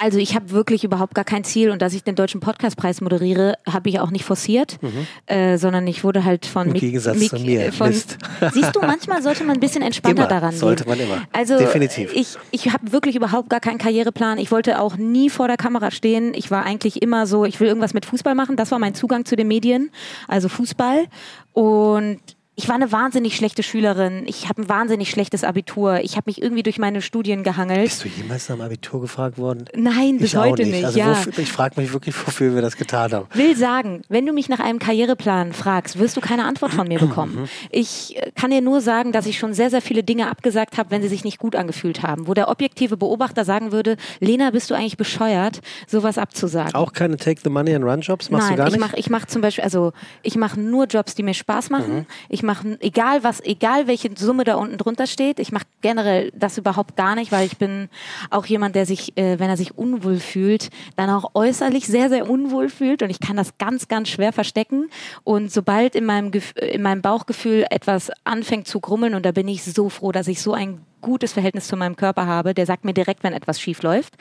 Also 0.01 0.19
ich 0.19 0.37
habe 0.37 0.53
wirklich 0.53 0.85
überhaupt 0.85 1.17
gar 1.17 1.25
kein 1.25 1.43
Ziel 1.43 1.71
und 1.71 1.83
dass 1.83 1.93
ich 1.93 2.05
den 2.05 2.15
deutschen 2.15 2.41
Podcastpreis 2.41 3.01
moderiere, 3.01 3.55
habe 3.69 3.89
ich 3.89 3.99
auch 3.99 4.13
nicht 4.13 4.25
forciert, 4.25 4.79
mhm. 4.81 5.09
äh, 5.27 5.59
sondern 5.59 5.89
ich 5.89 6.05
wurde 6.05 6.25
halt 6.25 6.47
von 6.47 6.69
Im 6.69 6.75
Gegensatz 6.75 7.19
Mik 7.19 7.31
zu 7.31 7.39
mir. 7.41 7.73
Von, 7.73 7.93
siehst 8.53 8.77
du, 8.77 8.81
manchmal 8.81 9.25
sollte 9.25 9.43
man 9.43 9.57
ein 9.57 9.61
bisschen 9.61 9.83
entspannter 9.83 10.23
immer, 10.23 10.29
daran 10.29 10.51
gehen. 10.51 10.59
Sollte 10.61 10.89
man 10.89 11.01
immer. 11.01 11.23
Also 11.33 11.59
definitiv. 11.59 12.13
Ich, 12.15 12.37
ich 12.53 12.73
habe 12.73 12.93
wirklich 12.93 13.17
überhaupt 13.17 13.51
gar 13.51 13.59
keinen 13.59 13.79
Karriereplan. 13.79 14.39
Ich 14.39 14.53
wollte 14.53 14.81
auch 14.81 14.97
nie 14.97 15.31
vor 15.31 15.49
der 15.49 15.57
Kamera 15.57 15.91
stehen. 15.91 16.33
Ich 16.33 16.53
war 16.53 16.65
eigentlich 16.65 17.03
immer 17.03 17.27
so, 17.27 17.45
ich 17.45 17.59
will 17.59 17.67
irgendwas 17.67 17.93
mit 17.93 18.07
Fußball 18.07 18.37
machen. 18.37 18.55
Das 18.55 18.71
war 18.71 18.79
mein 18.79 18.95
Zugang 18.95 19.25
zu 19.25 19.35
den 19.35 19.49
Medien, 19.49 19.91
also 20.29 20.49
Fußball 20.49 21.07
und 21.55 22.21
ich 22.59 22.69
war 22.69 22.75
eine 22.75 22.91
wahnsinnig 22.91 23.37
schlechte 23.37 23.63
Schülerin. 23.63 24.25
Ich 24.27 24.49
habe 24.49 24.63
ein 24.63 24.69
wahnsinnig 24.69 25.11
schlechtes 25.11 25.45
Abitur. 25.45 26.01
Ich 26.01 26.17
habe 26.17 26.25
mich 26.27 26.43
irgendwie 26.43 26.65
durch 26.65 26.81
meine 26.81 27.03
Studien 27.03 27.45
gehangelt. 27.45 27.85
Bist 27.85 28.05
du 28.05 28.09
jemals 28.09 28.49
nach 28.49 28.57
dem 28.57 28.63
Abitur 28.63 29.01
gefragt 29.01 29.39
worden? 29.39 29.67
Nein, 29.77 30.19
bis 30.19 30.33
ich 30.33 30.37
heute 30.37 30.65
nicht. 30.65 30.73
nicht. 30.73 30.85
Also 30.85 30.99
ja. 30.99 31.11
wofür, 31.11 31.39
ich 31.39 31.53
frage 31.53 31.81
mich 31.81 31.93
wirklich, 31.93 32.17
wofür 32.27 32.57
wir 32.57 32.61
das 32.61 32.77
getan 32.77 33.13
haben. 33.13 33.27
Will 33.33 33.57
sagen, 33.57 34.03
wenn 34.09 34.27
du 34.27 34.33
mich 34.33 34.49
nach 34.49 34.59
einem 34.59 34.81
Karriereplan 34.81 35.53
fragst, 35.53 36.01
wirst 36.01 36.17
du 36.17 36.21
keine 36.21 36.47
Antwort 36.47 36.75
von 36.75 36.89
mir 36.89 36.99
bekommen. 36.99 37.43
Mhm. 37.43 37.49
Ich 37.71 38.17
äh, 38.17 38.33
kann 38.35 38.51
dir 38.51 38.61
nur 38.61 38.81
sagen, 38.81 39.13
dass 39.13 39.27
ich 39.27 39.39
schon 39.39 39.55
sehr, 39.55 39.71
sehr 39.71 39.81
viele 39.81 40.03
Dinge 40.03 40.29
abgesagt 40.29 40.79
habe, 40.79 40.91
wenn 40.91 41.01
sie 41.01 41.09
sich 41.09 41.23
nicht 41.23 41.39
gut 41.39 41.55
angefühlt 41.55 42.03
haben. 42.03 42.27
Wo 42.27 42.35
der 42.35 42.49
objektive 42.49 42.97
Beobachter 42.97 43.45
sagen 43.45 43.71
würde, 43.71 43.97
Lena, 44.19 44.51
bist 44.51 44.69
du 44.69 44.75
eigentlich 44.75 44.97
bescheuert, 44.97 45.61
sowas 45.87 46.19
abzusagen? 46.19 46.75
Auch 46.75 46.93
keine 46.93 47.19
Take 47.19 47.41
the 47.45 47.51
Money 47.51 47.77
and 47.77 47.85
Run 47.85 48.01
Jobs 48.01 48.31
machst 48.31 48.49
Nein, 48.49 48.57
du 48.57 48.63
gar 48.63 48.67
ich 48.67 48.73
nicht? 48.73 48.81
mache 48.81 48.97
ich 48.97 49.11
mach 49.11 49.27
zum 49.27 49.43
Beispiel, 49.43 49.63
also 49.63 49.93
ich 50.25 50.35
mache 50.35 50.59
nur 50.59 50.87
Jobs, 50.87 51.15
die 51.15 51.23
mir 51.23 51.35
Spaß 51.35 51.71
machen. 51.71 51.99
Mhm. 51.99 52.07
Ich 52.29 52.48
mache, 52.49 52.79
egal 52.81 53.23
was, 53.23 53.41
egal 53.45 53.87
welche 53.87 54.11
Summe 54.17 54.43
da 54.43 54.57
unten 54.57 54.79
drunter 54.79 55.07
steht, 55.07 55.39
ich 55.39 55.53
mache 55.53 55.67
generell 55.83 56.33
das 56.35 56.59
überhaupt 56.59 56.97
gar 56.97 57.15
nicht, 57.15 57.31
weil 57.31 57.47
ich 57.47 57.59
bin 57.59 57.89
auch 58.31 58.47
jemand, 58.47 58.75
der 58.75 58.87
sich, 58.87 59.17
äh, 59.17 59.39
wenn 59.39 59.51
er 59.51 59.57
sich 59.57 59.77
unwohl 59.79 60.19
fühlt, 60.19 60.71
dann 60.97 61.11
auch 61.11 61.33
äußerlich 61.35 61.87
sehr, 61.87 62.09
sehr 62.09 62.29
unwohl 62.29 62.71
fühlt 62.71 63.03
und 63.03 63.11
ich 63.11 63.21
kann 63.21 63.37
das 63.37 63.59
ganz, 63.59 63.87
ganz 63.87 64.09
schwer 64.09 64.33
verstecken. 64.33 64.91
Und 65.23 65.53
sobald 65.53 65.95
in 65.95 66.05
meinem, 66.05 66.31
Gef- 66.31 66.59
in 66.59 66.83
meinem 66.83 67.03
Bauchgefühl 67.03 67.67
etwas 67.71 68.11
anfängt 68.25 68.67
zu 68.67 68.81
grummeln 68.81 69.15
und 69.15 69.25
da 69.25 69.33
bin 69.33 69.47
ich 69.47 69.63
so 69.63 69.91
froh, 69.91 70.11
dass 70.11 70.27
ich 70.27 70.43
so 70.43 70.55
ein 70.55 70.81
gutes 71.03 71.33
Verhältnis 71.33 71.69
zu 71.69 71.77
meinem 71.77 71.95
Körper 71.97 72.27
habe, 72.27 72.55
der 72.55 72.67
sagt 72.67 72.85
mir 72.85 72.95
direkt, 72.95 73.23
wenn 73.23 73.33
etwas 73.33 73.61
schief 73.61 73.83
läuft. 73.83 74.15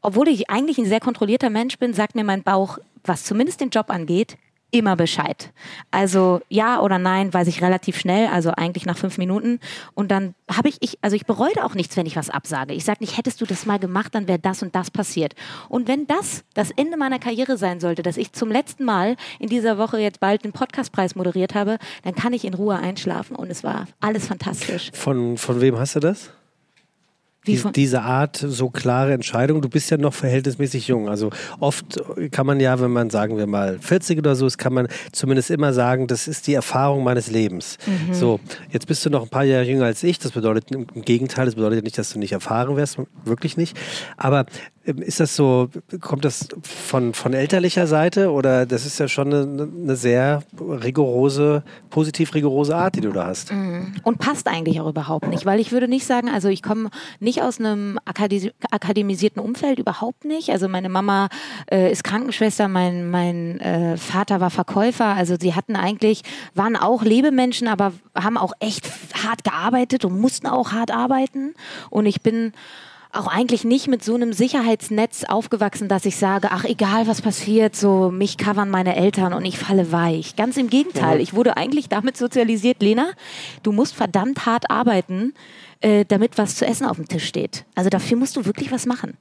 Obwohl 0.00 0.28
ich 0.28 0.50
eigentlich 0.50 0.78
ein 0.78 0.86
sehr 0.86 1.00
kontrollierter 1.00 1.50
Mensch 1.50 1.78
bin, 1.78 1.92
sagt 1.92 2.14
mir 2.14 2.24
mein 2.24 2.42
Bauch, 2.42 2.78
was 3.04 3.24
zumindest 3.24 3.60
den 3.60 3.70
Job 3.70 3.90
angeht, 3.90 4.36
immer 4.70 4.96
Bescheid. 4.96 5.52
Also 5.90 6.40
ja 6.48 6.80
oder 6.80 6.98
nein 6.98 7.32
weiß 7.32 7.48
ich 7.48 7.62
relativ 7.62 7.98
schnell, 7.98 8.28
also 8.28 8.50
eigentlich 8.50 8.84
nach 8.86 8.98
fünf 8.98 9.18
Minuten. 9.18 9.60
Und 9.94 10.10
dann 10.10 10.34
habe 10.50 10.68
ich, 10.68 10.76
ich, 10.80 10.98
also 11.00 11.16
ich 11.16 11.26
bereue 11.26 11.64
auch 11.64 11.74
nichts, 11.74 11.96
wenn 11.96 12.06
ich 12.06 12.16
was 12.16 12.30
absage. 12.30 12.74
Ich 12.74 12.84
sage 12.84 12.98
nicht, 13.00 13.16
hättest 13.16 13.40
du 13.40 13.46
das 13.46 13.66
mal 13.66 13.78
gemacht, 13.78 14.14
dann 14.14 14.28
wäre 14.28 14.38
das 14.38 14.62
und 14.62 14.74
das 14.74 14.90
passiert. 14.90 15.34
Und 15.68 15.88
wenn 15.88 16.06
das 16.06 16.44
das 16.54 16.70
Ende 16.72 16.96
meiner 16.96 17.18
Karriere 17.18 17.56
sein 17.56 17.80
sollte, 17.80 18.02
dass 18.02 18.16
ich 18.16 18.32
zum 18.32 18.50
letzten 18.50 18.84
Mal 18.84 19.16
in 19.38 19.48
dieser 19.48 19.78
Woche 19.78 19.98
jetzt 19.98 20.20
bald 20.20 20.44
den 20.44 20.52
Podcastpreis 20.52 21.14
moderiert 21.14 21.54
habe, 21.54 21.78
dann 22.02 22.14
kann 22.14 22.32
ich 22.32 22.44
in 22.44 22.54
Ruhe 22.54 22.76
einschlafen 22.76 23.36
und 23.36 23.50
es 23.50 23.64
war 23.64 23.86
alles 24.00 24.26
fantastisch. 24.26 24.90
Von, 24.92 25.38
von 25.38 25.60
wem 25.60 25.78
hast 25.78 25.96
du 25.96 26.00
das? 26.00 26.30
Von, 27.46 27.72
diese 27.72 28.02
Art, 28.02 28.36
so 28.36 28.68
klare 28.68 29.14
Entscheidung. 29.14 29.62
Du 29.62 29.68
bist 29.70 29.90
ja 29.90 29.96
noch 29.96 30.12
verhältnismäßig 30.12 30.88
jung. 30.88 31.08
Also 31.08 31.30
oft 31.60 31.98
kann 32.30 32.46
man 32.46 32.60
ja, 32.60 32.78
wenn 32.78 32.90
man, 32.90 33.08
sagen 33.08 33.38
wir 33.38 33.46
mal, 33.46 33.78
40 33.78 34.18
oder 34.18 34.34
so 34.36 34.46
ist, 34.46 34.58
kann 34.58 34.74
man 34.74 34.88
zumindest 35.12 35.50
immer 35.50 35.72
sagen, 35.72 36.08
das 36.08 36.28
ist 36.28 36.46
die 36.46 36.54
Erfahrung 36.54 37.04
meines 37.04 37.30
Lebens. 37.30 37.78
Mhm. 37.86 38.12
So, 38.12 38.40
jetzt 38.70 38.86
bist 38.86 39.06
du 39.06 39.10
noch 39.10 39.22
ein 39.22 39.28
paar 39.30 39.44
Jahre 39.44 39.64
jünger 39.64 39.86
als 39.86 40.02
ich. 40.02 40.18
Das 40.18 40.32
bedeutet 40.32 40.70
im 40.72 40.86
Gegenteil, 41.02 41.46
das 41.46 41.54
bedeutet 41.54 41.84
nicht, 41.84 41.96
dass 41.96 42.12
du 42.12 42.18
nicht 42.18 42.32
erfahren 42.32 42.76
wärst, 42.76 42.98
wirklich 43.24 43.56
nicht. 43.56 43.78
Aber 44.18 44.44
ähm, 44.88 44.98
ist 44.98 45.20
das 45.20 45.36
so, 45.36 45.68
kommt 46.00 46.24
das 46.24 46.48
von, 46.62 47.14
von 47.14 47.34
elterlicher 47.34 47.86
Seite 47.86 48.30
oder 48.30 48.66
das 48.66 48.86
ist 48.86 48.98
ja 48.98 49.06
schon 49.08 49.32
eine, 49.32 49.68
eine 49.82 49.96
sehr 49.96 50.42
rigorose, 50.58 51.62
positiv 51.90 52.34
rigorose 52.34 52.74
Art, 52.74 52.96
die 52.96 53.00
du 53.00 53.10
da 53.10 53.26
hast? 53.26 53.52
Und 54.02 54.18
passt 54.18 54.48
eigentlich 54.48 54.80
auch 54.80 54.88
überhaupt 54.88 55.28
nicht, 55.28 55.44
weil 55.46 55.60
ich 55.60 55.72
würde 55.72 55.88
nicht 55.88 56.06
sagen, 56.06 56.28
also 56.28 56.48
ich 56.48 56.62
komme 56.62 56.90
nicht 57.20 57.27
aus 57.36 57.60
einem 57.60 57.98
akademi 58.04 58.52
akademisierten 58.70 59.40
Umfeld, 59.40 59.78
überhaupt 59.78 60.24
nicht. 60.24 60.50
Also 60.50 60.68
meine 60.68 60.88
Mama 60.88 61.28
äh, 61.70 61.92
ist 61.92 62.04
Krankenschwester, 62.04 62.68
mein, 62.68 63.10
mein 63.10 63.60
äh, 63.60 63.96
Vater 63.96 64.40
war 64.40 64.50
Verkäufer, 64.50 65.06
also 65.06 65.36
sie 65.38 65.54
hatten 65.54 65.76
eigentlich, 65.76 66.22
waren 66.54 66.76
auch 66.76 67.02
Lebemenschen, 67.02 67.68
aber 67.68 67.92
haben 68.14 68.36
auch 68.36 68.52
echt 68.60 68.90
hart 69.22 69.44
gearbeitet 69.44 70.04
und 70.04 70.18
mussten 70.18 70.46
auch 70.46 70.72
hart 70.72 70.90
arbeiten. 70.90 71.54
Und 71.90 72.06
ich 72.06 72.22
bin 72.22 72.52
auch 73.12 73.26
eigentlich 73.26 73.64
nicht 73.64 73.88
mit 73.88 74.04
so 74.04 74.14
einem 74.14 74.32
Sicherheitsnetz 74.32 75.24
aufgewachsen, 75.24 75.88
dass 75.88 76.04
ich 76.04 76.16
sage, 76.16 76.48
ach 76.50 76.64
egal 76.64 77.06
was 77.06 77.22
passiert, 77.22 77.74
so 77.74 78.10
mich 78.10 78.36
covern 78.36 78.68
meine 78.68 78.96
Eltern 78.96 79.32
und 79.32 79.44
ich 79.44 79.58
falle 79.58 79.92
weich. 79.92 80.36
Ganz 80.36 80.56
im 80.56 80.68
Gegenteil, 80.68 81.20
ich 81.20 81.34
wurde 81.34 81.56
eigentlich 81.56 81.88
damit 81.88 82.16
sozialisiert, 82.16 82.82
Lena, 82.82 83.06
du 83.62 83.72
musst 83.72 83.94
verdammt 83.94 84.44
hart 84.44 84.70
arbeiten, 84.70 85.34
äh, 85.80 86.04
damit 86.06 86.38
was 86.38 86.56
zu 86.56 86.66
essen 86.66 86.86
auf 86.86 86.96
dem 86.96 87.08
Tisch 87.08 87.26
steht. 87.26 87.64
Also 87.74 87.90
dafür 87.90 88.16
musst 88.16 88.36
du 88.36 88.44
wirklich 88.44 88.72
was 88.72 88.86
machen. 88.86 89.16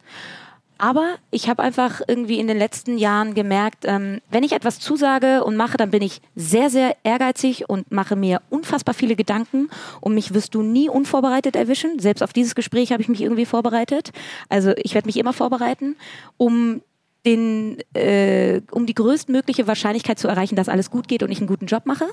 Aber 0.79 1.15
ich 1.31 1.49
habe 1.49 1.63
einfach 1.63 2.01
irgendwie 2.07 2.39
in 2.39 2.47
den 2.47 2.57
letzten 2.57 2.97
Jahren 2.97 3.33
gemerkt, 3.33 3.85
ähm, 3.85 4.21
wenn 4.29 4.43
ich 4.43 4.51
etwas 4.51 4.79
zusage 4.79 5.43
und 5.43 5.55
mache, 5.55 5.77
dann 5.77 5.89
bin 5.89 6.03
ich 6.03 6.21
sehr, 6.35 6.69
sehr 6.69 6.95
ehrgeizig 7.03 7.67
und 7.67 7.91
mache 7.91 8.15
mir 8.15 8.41
unfassbar 8.49 8.93
viele 8.93 9.15
Gedanken. 9.15 9.69
Und 10.01 10.13
mich 10.13 10.33
wirst 10.33 10.53
du 10.53 10.61
nie 10.61 10.89
unvorbereitet 10.89 11.55
erwischen. 11.55 11.99
Selbst 11.99 12.21
auf 12.21 12.33
dieses 12.33 12.53
Gespräch 12.53 12.91
habe 12.91 13.01
ich 13.01 13.09
mich 13.09 13.21
irgendwie 13.21 13.45
vorbereitet. 13.45 14.11
Also 14.49 14.73
ich 14.77 14.93
werde 14.93 15.07
mich 15.07 15.17
immer 15.17 15.33
vorbereiten, 15.33 15.95
um 16.37 16.81
den, 17.25 17.79
äh, 17.93 18.61
um 18.71 18.85
die 18.85 18.93
größtmögliche 18.93 19.67
Wahrscheinlichkeit 19.67 20.19
zu 20.19 20.27
erreichen, 20.27 20.55
dass 20.55 20.69
alles 20.69 20.91
gut 20.91 21.07
geht 21.07 21.23
und 21.23 21.31
ich 21.31 21.39
einen 21.39 21.47
guten 21.47 21.65
Job 21.65 21.85
mache. 21.85 22.05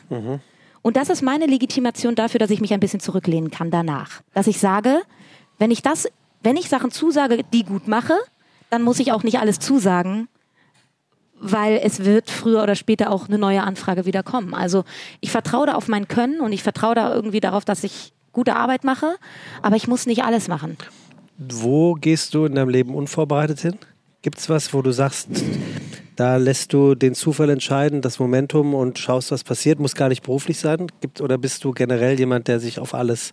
Und 0.84 0.98
das 0.98 1.08
ist 1.08 1.22
meine 1.22 1.46
Legitimation 1.46 2.14
dafür, 2.14 2.38
dass 2.38 2.50
ich 2.50 2.60
mich 2.60 2.74
ein 2.74 2.78
bisschen 2.78 3.00
zurücklehnen 3.00 3.50
kann 3.50 3.70
danach. 3.70 4.20
Dass 4.34 4.46
ich 4.46 4.58
sage, 4.58 5.00
wenn 5.58 5.70
ich 5.70 5.80
das, 5.80 6.06
wenn 6.42 6.58
ich 6.58 6.68
Sachen 6.68 6.90
zusage, 6.90 7.42
die 7.54 7.64
gut 7.64 7.88
mache, 7.88 8.12
dann 8.68 8.82
muss 8.82 9.00
ich 9.00 9.10
auch 9.10 9.22
nicht 9.22 9.38
alles 9.38 9.58
zusagen, 9.58 10.28
weil 11.40 11.80
es 11.82 12.04
wird 12.04 12.30
früher 12.30 12.62
oder 12.62 12.74
später 12.74 13.10
auch 13.10 13.28
eine 13.28 13.38
neue 13.38 13.62
Anfrage 13.62 14.04
wieder 14.04 14.22
kommen. 14.22 14.52
Also 14.52 14.84
ich 15.22 15.30
vertraue 15.30 15.68
da 15.68 15.74
auf 15.74 15.88
mein 15.88 16.06
Können 16.06 16.40
und 16.40 16.52
ich 16.52 16.62
vertraue 16.62 16.94
da 16.94 17.14
irgendwie 17.14 17.40
darauf, 17.40 17.64
dass 17.64 17.82
ich 17.82 18.12
gute 18.32 18.54
Arbeit 18.54 18.84
mache, 18.84 19.16
aber 19.62 19.76
ich 19.76 19.88
muss 19.88 20.04
nicht 20.04 20.22
alles 20.22 20.48
machen. 20.48 20.76
Wo 21.38 21.94
gehst 21.94 22.34
du 22.34 22.44
in 22.44 22.56
deinem 22.56 22.68
Leben 22.68 22.94
unvorbereitet 22.94 23.60
hin? 23.60 23.78
Gibt 24.20 24.36
es 24.38 24.50
was, 24.50 24.74
wo 24.74 24.82
du 24.82 24.92
sagst, 24.92 25.28
da 26.16 26.36
lässt 26.36 26.72
du 26.72 26.94
den 26.94 27.14
Zufall 27.14 27.50
entscheiden, 27.50 28.00
das 28.00 28.18
Momentum 28.18 28.74
und 28.74 28.98
schaust, 28.98 29.30
was 29.30 29.44
passiert? 29.44 29.80
Muss 29.80 29.94
gar 29.94 30.08
nicht 30.08 30.22
beruflich 30.22 30.58
sein? 30.58 30.86
Gibt, 31.00 31.20
oder 31.20 31.38
bist 31.38 31.64
du 31.64 31.72
generell 31.72 32.18
jemand, 32.18 32.48
der 32.48 32.60
sich 32.60 32.78
auf 32.78 32.94
alles, 32.94 33.32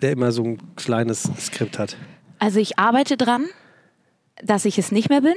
der 0.00 0.12
immer 0.12 0.32
so 0.32 0.44
ein 0.44 0.58
kleines 0.76 1.28
Skript 1.38 1.78
hat? 1.78 1.96
Also 2.38 2.58
ich 2.58 2.78
arbeite 2.78 3.16
dran, 3.16 3.46
dass 4.42 4.64
ich 4.64 4.78
es 4.78 4.92
nicht 4.92 5.08
mehr 5.08 5.20
bin. 5.20 5.34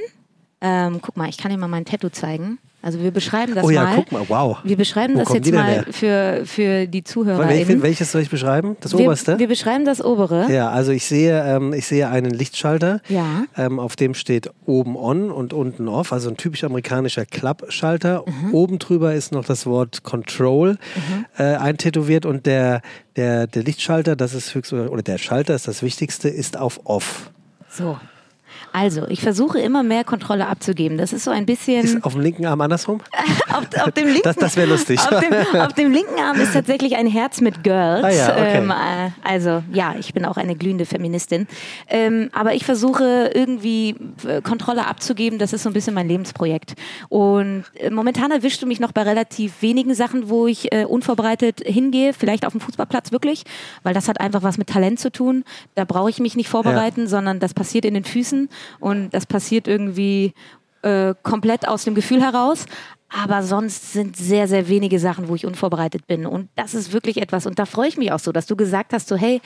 Ähm, 0.60 1.00
guck 1.02 1.16
mal, 1.16 1.28
ich 1.28 1.38
kann 1.38 1.50
dir 1.50 1.58
mal 1.58 1.68
mein 1.68 1.84
Tattoo 1.84 2.08
zeigen. 2.08 2.58
Also 2.80 3.00
wir 3.00 3.10
beschreiben 3.10 3.56
das 3.56 3.64
oh 3.64 3.70
ja, 3.70 3.82
mal. 3.82 3.94
guck 3.96 4.12
mal, 4.12 4.22
wow. 4.28 4.58
Wir 4.62 4.76
beschreiben 4.76 5.16
Wo 5.16 5.18
das 5.18 5.32
jetzt 5.32 5.52
mal 5.52 5.84
für, 5.90 6.42
für 6.44 6.86
die 6.86 7.02
Zuhörer. 7.02 7.48
Wel 7.48 7.82
welches 7.82 8.12
soll 8.12 8.22
ich 8.22 8.30
beschreiben? 8.30 8.76
Das 8.80 8.96
wir, 8.96 9.04
oberste? 9.04 9.36
wir 9.38 9.48
beschreiben 9.48 9.84
das 9.84 10.04
obere. 10.04 10.50
ja, 10.52 10.70
also 10.70 10.92
ich 10.92 11.04
sehe, 11.04 11.42
ähm, 11.44 11.72
ich 11.72 11.88
sehe 11.88 12.08
einen 12.08 12.30
Lichtschalter, 12.30 13.00
Ja. 13.08 13.44
ähm, 13.56 13.80
auf 13.80 13.96
dem 13.96 14.14
steht 14.14 14.50
oben 14.64 14.96
on 14.96 15.32
und 15.32 15.52
unten 15.52 15.88
off, 15.88 16.12
also 16.12 16.30
ein 16.30 16.36
typisch 16.36 16.62
amerikanischer 16.62 17.26
Klappschalter. 17.26 18.24
Mhm. 18.26 18.54
Oben 18.54 18.78
drüber 18.78 19.12
ist 19.12 19.32
noch 19.32 19.44
das 19.44 19.66
Wort 19.66 20.04
Control 20.04 20.78
äh, 21.36 21.42
eintätowiert 21.42 22.26
und 22.26 22.46
der, 22.46 22.82
der, 23.16 23.48
der 23.48 23.64
Lichtschalter, 23.64 24.14
das 24.14 24.34
ist 24.34 24.54
höchst, 24.54 24.72
oder 24.72 25.02
der 25.02 25.18
Schalter 25.18 25.54
ist 25.56 25.66
das 25.66 25.82
Wichtigste, 25.82 26.28
ist 26.28 26.56
auf 26.56 26.80
off. 26.84 27.32
So. 27.68 27.98
Also, 28.72 29.06
ich 29.08 29.20
versuche 29.20 29.58
immer 29.60 29.82
mehr 29.82 30.04
Kontrolle 30.04 30.46
abzugeben. 30.46 30.98
Das 30.98 31.12
ist 31.12 31.24
so 31.24 31.30
ein 31.30 31.46
bisschen. 31.46 31.84
Ist 31.84 32.04
auf 32.04 32.12
dem 32.12 32.22
linken 32.22 32.46
Arm 32.46 32.60
andersrum? 32.60 33.00
auf, 33.50 33.64
auf 33.80 33.92
dem 33.92 34.06
linken, 34.06 34.22
Das- 34.24 34.36
das 34.36 34.56
wär 34.56 34.66
lustig. 34.66 34.98
Auf 35.00 35.20
dem, 35.20 35.60
auf 35.60 35.72
dem 35.72 35.92
linken 35.92 36.18
Arm 36.20 36.40
ist 36.40 36.52
tatsächlich 36.52 36.96
ein 36.96 37.06
Herz 37.06 37.40
mit 37.40 37.64
Girls. 37.64 38.04
Ah 38.04 38.10
ja, 38.10 38.32
okay. 38.32 38.58
ähm, 38.58 38.70
äh, 38.70 39.10
also, 39.24 39.62
ja, 39.72 39.94
ich 39.98 40.14
bin 40.14 40.24
auch 40.24 40.36
eine 40.36 40.54
glühende 40.54 40.86
Feministin. 40.86 41.46
Ähm, 41.88 42.30
aber 42.32 42.54
ich 42.54 42.64
versuche 42.64 43.30
irgendwie 43.34 43.96
äh, 44.26 44.40
Kontrolle 44.42 44.86
abzugeben. 44.86 45.38
Das 45.38 45.52
ist 45.52 45.62
so 45.62 45.70
ein 45.70 45.72
bisschen 45.72 45.94
mein 45.94 46.08
Lebensprojekt. 46.08 46.74
Und 47.08 47.64
äh, 47.74 47.90
momentan 47.90 48.30
erwischst 48.30 48.62
du 48.62 48.66
mich 48.66 48.80
noch 48.80 48.92
bei 48.92 49.02
relativ 49.02 49.62
wenigen 49.62 49.94
Sachen, 49.94 50.28
wo 50.28 50.46
ich 50.46 50.72
äh, 50.72 50.84
unvorbereitet 50.84 51.60
hingehe. 51.64 52.12
Vielleicht 52.12 52.44
auf 52.46 52.52
dem 52.52 52.60
Fußballplatz 52.60 53.12
wirklich, 53.12 53.44
weil 53.82 53.94
das 53.94 54.08
hat 54.08 54.20
einfach 54.20 54.42
was 54.42 54.58
mit 54.58 54.68
Talent 54.68 55.00
zu 55.00 55.10
tun. 55.10 55.44
Da 55.74 55.84
brauche 55.84 56.10
ich 56.10 56.18
mich 56.20 56.36
nicht 56.36 56.48
vorbereiten, 56.48 57.06
sondern 57.06 57.40
das 57.40 57.54
passiert 57.54 57.84
in 57.84 57.94
den 57.94 58.04
Füßen 58.04 58.48
und 58.80 59.10
das 59.10 59.26
passiert 59.26 59.68
irgendwie 59.68 60.34
äh, 60.82 61.14
komplett 61.22 61.66
aus 61.66 61.84
dem 61.84 61.94
Gefühl 61.94 62.22
heraus. 62.22 62.66
Aber 63.10 63.42
sonst 63.42 63.92
sind 63.92 64.16
sehr, 64.16 64.48
sehr 64.48 64.68
wenige 64.68 64.98
Sachen, 64.98 65.28
wo 65.28 65.34
ich 65.34 65.46
unvorbereitet 65.46 66.06
bin. 66.06 66.26
Und 66.26 66.50
das 66.56 66.74
ist 66.74 66.92
wirklich 66.92 67.16
etwas. 67.22 67.46
Und 67.46 67.58
da 67.58 67.64
freue 67.64 67.88
ich 67.88 67.96
mich 67.96 68.12
auch 68.12 68.18
so, 68.18 68.32
dass 68.32 68.46
du 68.46 68.54
gesagt 68.54 68.92
hast, 68.92 69.08
so, 69.08 69.16
hey, 69.16 69.40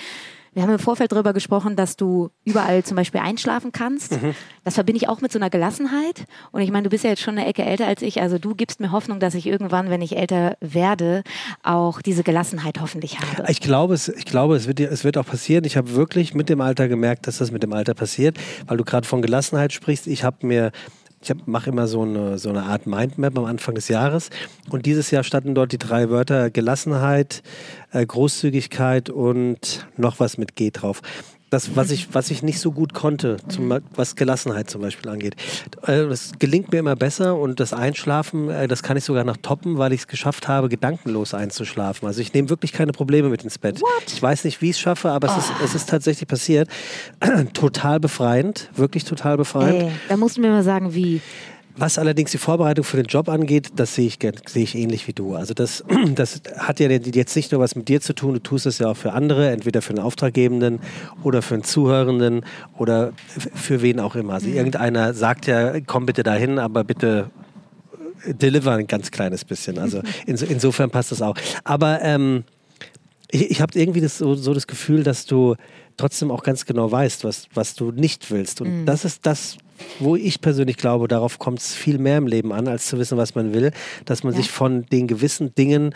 wir 0.55 0.63
haben 0.63 0.71
im 0.71 0.79
Vorfeld 0.79 1.13
darüber 1.13 1.33
gesprochen, 1.33 1.77
dass 1.77 1.97
du 1.97 2.31
überall 2.45 2.85
zum 2.85 2.97
Beispiel 2.97 3.21
einschlafen 3.21 3.73
kannst. 3.73 4.19
Das 4.65 4.75
verbinde 4.75 4.99
ich 4.99 5.09
auch 5.09 5.21
mit 5.21 5.33
so 5.33 5.39
einer 5.39 5.51
Gelassenheit. 5.51 6.25
Und 6.51 6.61
ich 6.61 6.71
meine, 6.71 6.85
du 6.85 6.91
bist 6.91 7.05
ja 7.05 7.11
jetzt 7.11 7.23
schon 7.23 7.39
eine 7.39 7.47
Ecke 7.47 7.65
älter 7.65 7.87
als 7.87 8.03
ich. 8.03 8.21
Also 8.21 8.39
du 8.39 8.55
gibst 8.55 8.79
mir 8.79 8.93
Hoffnung, 8.93 9.19
dass 9.19 9.35
ich 9.35 9.47
irgendwann, 9.47 9.89
wenn 9.91 10.03
ich 10.03 10.17
älter 10.17 10.57
werde, 10.61 11.23
auch 11.63 12.03
diese 12.03 12.23
Gelassenheit 12.23 12.81
hoffentlich 12.81 13.19
habe. 13.19 13.51
Ich 13.51 13.61
glaube, 13.61 13.95
es, 13.95 14.09
ich 14.09 14.27
glaube 14.27 14.57
es, 14.57 14.67
wird, 14.67 14.81
es 14.81 15.05
wird 15.05 15.17
auch 15.17 15.27
passieren. 15.27 15.65
Ich 15.65 15.77
habe 15.77 15.95
wirklich 15.95 16.35
mit 16.35 16.49
dem 16.49 16.61
Alter 16.61 16.87
gemerkt, 16.87 17.27
dass 17.27 17.39
das 17.39 17.51
mit 17.51 17.63
dem 17.63 17.73
Alter 17.73 17.95
passiert, 17.95 18.39
weil 18.67 18.77
du 18.77 18.85
gerade 18.85 19.07
von 19.07 19.23
Gelassenheit 19.23 19.73
sprichst. 19.73 20.07
Ich 20.07 20.23
habe 20.23 20.47
mir 20.47 20.71
ich 21.23 21.35
mache 21.47 21.71
immer 21.71 21.87
so 21.87 22.03
eine, 22.03 22.39
so 22.39 22.49
eine 22.49 22.65
Art 22.65 22.87
Mindmap 22.87 23.39
am 23.39 23.45
Anfang 23.45 23.75
des 23.75 23.89
Jahres. 23.89 24.31
Und 24.71 24.87
dieses 24.87 25.11
Jahr 25.11 25.25
standen 25.25 25.55
dort 25.55 25.73
die 25.73 25.79
drei 25.79 26.11
Wörter 26.11 26.51
Gelassenheit, 26.51 27.43
äh, 27.93 28.05
Großzügigkeit 28.05 29.11
und 29.11 29.87
noch 29.97 30.21
was 30.21 30.39
mit 30.39 30.57
G 30.57 30.71
drauf 30.71 31.03
das, 31.53 31.77
was 31.77 31.91
ich, 31.91 32.15
was 32.15 32.31
ich 32.31 32.43
nicht 32.43 32.61
so 32.61 32.73
gut 32.73 32.95
konnte, 32.95 33.37
zum, 33.49 33.79
was 33.95 34.17
Gelassenheit 34.17 34.71
zum 34.71 34.81
Beispiel 34.81 35.11
angeht. 35.11 35.37
Äh, 35.87 36.07
das 36.09 36.33
gelingt 36.39 36.73
mir 36.73 36.79
immer 36.79 36.97
besser 36.97 37.37
und 37.37 37.61
das 37.61 37.75
Einschlafen, 37.75 38.49
äh, 38.49 38.67
das 38.69 38.83
kann 38.83 38.97
ich 38.97 39.05
sogar 39.05 39.25
noch 39.25 39.37
toppen, 39.37 39.77
weil 39.77 39.93
ich 39.93 40.01
es 40.01 40.07
geschafft 40.07 40.49
habe, 40.49 40.71
gedankenlos 40.71 41.35
einzuschlafen. 41.35 42.09
Also 42.09 42.23
ich 42.23 42.33
nehme 42.33 42.49
wirklich 42.49 42.73
keine 42.73 42.93
Probleme 42.93 43.29
mit 43.29 43.45
ins 43.45 43.59
Bett. 43.59 43.83
What? 43.83 43.91
Ich 44.07 44.23
weiß 44.23 44.45
nicht, 44.45 44.63
wie 44.63 44.71
ich 44.71 44.77
es 44.77 44.81
schaffe, 44.81 45.11
aber 45.11 45.29
oh. 45.29 45.39
es, 45.39 45.45
ist, 45.45 45.53
es 45.63 45.75
ist 45.75 45.91
tatsächlich 45.91 46.27
passiert. 46.27 46.71
total 47.53 48.01
befreiend, 48.01 48.71
wirklich 48.75 49.05
total 49.05 49.37
befreiend. 49.37 49.83
Ey, 49.83 49.93
da 50.09 50.17
musst 50.17 50.39
du 50.39 50.41
mir 50.41 50.51
mal 50.51 50.65
sagen, 50.65 50.95
wie. 50.95 51.21
Was 51.77 51.99
allerdings 51.99 52.31
die 52.31 52.39
Vorbereitung 52.39 52.85
für 52.85 52.99
den 52.99 53.07
Job 53.07 53.29
angeht, 53.29 53.71
das 53.77 53.95
sehe 53.95 54.07
ich, 54.07 54.19
sehe 54.47 54.63
ich 54.63 54.75
ähnlich 54.75 55.09
wie 55.09 55.13
du. 55.13 55.35
Also 55.35 55.55
das, 55.55 55.85
das 56.15 56.43
hat 56.59 56.81
ja 56.81 56.89
jetzt 56.89 57.35
nicht 57.35 57.53
nur 57.53 57.61
was 57.61 57.75
mit 57.77 57.89
dir 57.89 58.01
zu 58.01 58.15
tun, 58.15 58.35
du 58.35 58.41
tust 58.41 58.67
es 58.67 58.79
ja 58.79 58.89
auch 58.89 58.97
für 58.97 59.13
andere, 59.13 59.51
entweder 59.51 59.81
für 59.81 59.91
einen 59.91 60.01
Auftraggebenden 60.01 60.81
oder 61.23 61.41
für 61.41 61.55
einen 61.55 61.65
Zuhörenden 61.65 62.45
oder 62.77 63.13
für 63.27 63.81
wen 63.83 64.01
auch 64.01 64.17
immer. 64.17 64.35
Also 64.35 64.49
mhm. 64.49 64.57
irgendeiner 64.57 65.15
sagt 65.15 65.47
ja, 65.47 65.81
komm 65.81 66.07
bitte 66.07 66.23
dahin, 66.23 66.59
aber 66.59 66.85
bitte 66.85 67.31
deliver 68.27 68.73
ein 68.73 68.87
ganz 68.87 69.11
kleines 69.11 69.45
bisschen. 69.45 69.79
Also 69.79 70.03
ins, 70.27 70.43
insofern 70.43 70.91
passt 70.91 71.13
das 71.13 71.23
auch. 71.23 71.37
Aber 71.65 72.03
ähm, 72.03 72.45
ich, 73.31 73.51
ich 73.51 73.61
habe 73.61 73.79
irgendwie 73.79 74.01
das, 74.01 74.19
so, 74.19 74.35
so, 74.35 74.55
das 74.55 74.67
Gefühl, 74.67 75.03
dass 75.03 75.27
du 75.27 75.57
trotzdem 75.97 76.31
auch 76.31 76.43
ganz 76.43 76.67
genau 76.67 76.91
weißt, 76.91 77.25
was, 77.25 77.47
was 77.55 77.75
du 77.75 77.91
nicht 77.93 78.31
willst. 78.31 78.61
Und 78.61 78.83
mhm. 78.83 78.87
das 78.87 79.05
ist 79.05 79.27
das, 79.27 79.57
wo 79.99 80.17
ich 80.17 80.41
persönlich 80.41 80.77
glaube, 80.77 81.09
darauf 81.09 81.39
kommt 81.39 81.61
es 81.61 81.75
viel 81.75 81.99
mehr 81.99 82.19
im 82.19 82.27
Leben 82.27 82.53
an, 82.53 82.69
als 82.69 82.87
zu 82.87 82.99
wissen, 82.99 83.19
was 83.19 83.35
man 83.35 83.53
will, 83.55 83.73
dass 84.05 84.23
man 84.23 84.33
ja. 84.33 84.41
sich 84.41 84.51
von 84.51 84.87
den 84.87 85.07
gewissen 85.07 85.55
Dingen 85.55 85.95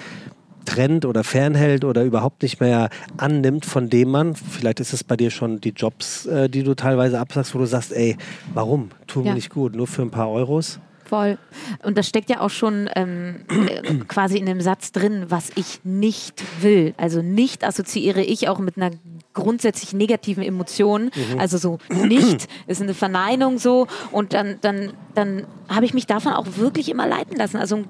trennt 0.64 1.04
oder 1.04 1.24
fernhält 1.24 1.84
oder 1.84 2.02
überhaupt 2.02 2.42
nicht 2.42 2.60
mehr 2.60 2.90
annimmt, 3.16 3.64
von 3.64 3.88
dem 3.88 4.10
man, 4.10 4.34
vielleicht 4.34 4.80
ist 4.80 4.92
es 4.92 5.04
bei 5.04 5.16
dir 5.16 5.30
schon 5.30 5.60
die 5.60 5.70
Jobs, 5.70 6.26
äh, 6.26 6.50
die 6.50 6.62
du 6.64 6.74
teilweise 6.74 7.20
absagst, 7.20 7.54
wo 7.54 7.58
du 7.58 7.66
sagst, 7.66 7.92
ey, 7.92 8.16
warum? 8.52 8.90
Tun 9.06 9.24
ja. 9.24 9.30
mir 9.30 9.36
nicht 9.36 9.50
gut, 9.50 9.74
nur 9.74 9.86
für 9.86 10.02
ein 10.02 10.10
paar 10.10 10.28
Euros? 10.28 10.80
Voll. 11.08 11.38
Und 11.84 11.96
das 11.96 12.08
steckt 12.08 12.30
ja 12.30 12.40
auch 12.40 12.50
schon 12.50 12.90
ähm, 12.96 13.44
äh, 13.48 13.94
quasi 14.08 14.38
in 14.38 14.46
dem 14.46 14.60
Satz 14.60 14.90
drin, 14.90 15.26
was 15.28 15.50
ich 15.54 15.80
nicht 15.84 16.42
will. 16.62 16.94
Also 16.96 17.22
nicht 17.22 17.64
assoziiere 17.64 18.22
ich 18.22 18.48
auch 18.48 18.58
mit 18.58 18.76
einer 18.76 18.90
grundsätzlich 19.32 19.92
negativen 19.92 20.42
Emotion. 20.42 21.10
Mhm. 21.14 21.38
Also 21.38 21.58
so 21.58 21.78
nicht 21.90 22.48
ist 22.66 22.82
eine 22.82 22.94
Verneinung 22.94 23.58
so. 23.58 23.86
Und 24.10 24.32
dann, 24.32 24.58
dann, 24.62 24.94
dann 25.14 25.46
habe 25.68 25.84
ich 25.84 25.94
mich 25.94 26.06
davon 26.06 26.32
auch 26.32 26.46
wirklich 26.56 26.88
immer 26.88 27.06
leiten 27.06 27.36
lassen. 27.36 27.58
Also 27.58 27.84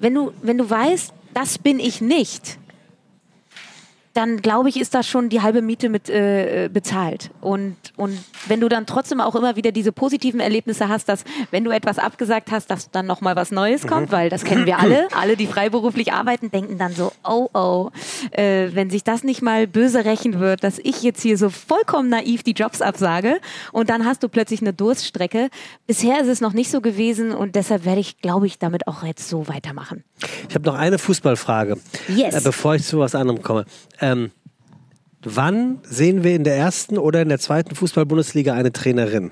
wenn 0.00 0.14
du, 0.14 0.32
wenn 0.42 0.58
du 0.58 0.68
weißt, 0.68 1.12
das 1.32 1.58
bin 1.58 1.78
ich 1.78 2.00
nicht, 2.02 2.58
dann 4.14 4.38
glaube 4.38 4.68
ich, 4.68 4.80
ist 4.80 4.94
das 4.94 5.08
schon 5.08 5.28
die 5.28 5.40
halbe 5.40 5.62
Miete 5.62 5.88
mit 5.88 6.10
äh, 6.10 6.68
bezahlt. 6.72 7.30
Und, 7.40 7.76
und 7.96 8.18
wenn 8.46 8.60
du 8.60 8.68
dann 8.68 8.86
trotzdem 8.86 9.20
auch 9.20 9.34
immer 9.34 9.56
wieder 9.56 9.72
diese 9.72 9.92
positiven 9.92 10.40
Erlebnisse 10.40 10.88
hast, 10.88 11.08
dass 11.08 11.24
wenn 11.50 11.64
du 11.64 11.70
etwas 11.70 11.98
abgesagt 11.98 12.50
hast, 12.50 12.70
dass 12.70 12.90
dann 12.90 13.06
nochmal 13.06 13.36
was 13.36 13.50
Neues 13.50 13.86
kommt, 13.86 14.08
mhm. 14.08 14.12
weil 14.12 14.30
das 14.30 14.44
kennen 14.44 14.66
wir 14.66 14.78
alle, 14.78 15.08
alle, 15.18 15.36
die 15.36 15.46
freiberuflich 15.46 16.12
arbeiten, 16.12 16.50
denken 16.50 16.78
dann 16.78 16.92
so, 16.92 17.12
oh 17.24 17.48
oh, 17.54 17.90
äh, 18.32 18.68
wenn 18.72 18.90
sich 18.90 19.04
das 19.04 19.24
nicht 19.24 19.42
mal 19.42 19.66
böse 19.66 20.04
rächen 20.04 20.40
wird, 20.40 20.64
dass 20.64 20.78
ich 20.78 21.02
jetzt 21.02 21.22
hier 21.22 21.38
so 21.38 21.50
vollkommen 21.50 22.08
naiv 22.08 22.42
die 22.42 22.52
Jobs 22.52 22.82
absage 22.82 23.40
und 23.72 23.90
dann 23.90 24.04
hast 24.04 24.22
du 24.22 24.28
plötzlich 24.28 24.60
eine 24.60 24.72
Durststrecke. 24.72 25.48
Bisher 25.86 26.20
ist 26.20 26.28
es 26.28 26.40
noch 26.40 26.52
nicht 26.52 26.70
so 26.70 26.80
gewesen 26.80 27.32
und 27.32 27.54
deshalb 27.54 27.84
werde 27.84 28.00
ich, 28.00 28.18
glaube 28.18 28.46
ich, 28.46 28.58
damit 28.58 28.86
auch 28.86 29.02
jetzt 29.04 29.28
so 29.28 29.48
weitermachen. 29.48 30.04
Ich 30.48 30.54
habe 30.54 30.66
noch 30.66 30.74
eine 30.74 30.98
Fußballfrage, 30.98 31.78
yes. 32.08 32.34
äh, 32.34 32.40
bevor 32.42 32.74
ich 32.74 32.84
zu 32.84 32.98
was 32.98 33.14
anderem 33.14 33.42
komme. 33.42 33.64
Ähm, 34.02 34.32
wann 35.22 35.78
sehen 35.84 36.24
wir 36.24 36.34
in 36.34 36.44
der 36.44 36.56
ersten 36.56 36.98
oder 36.98 37.22
in 37.22 37.28
der 37.28 37.38
zweiten 37.38 37.74
Fußball-Bundesliga 37.74 38.52
eine 38.52 38.72
Trainerin? 38.72 39.30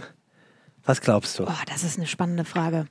Was 0.84 1.00
glaubst 1.00 1.38
du? 1.38 1.44
Oh, 1.44 1.62
das 1.66 1.84
ist 1.84 1.98
eine 1.98 2.06
spannende 2.06 2.44
Frage. 2.44 2.86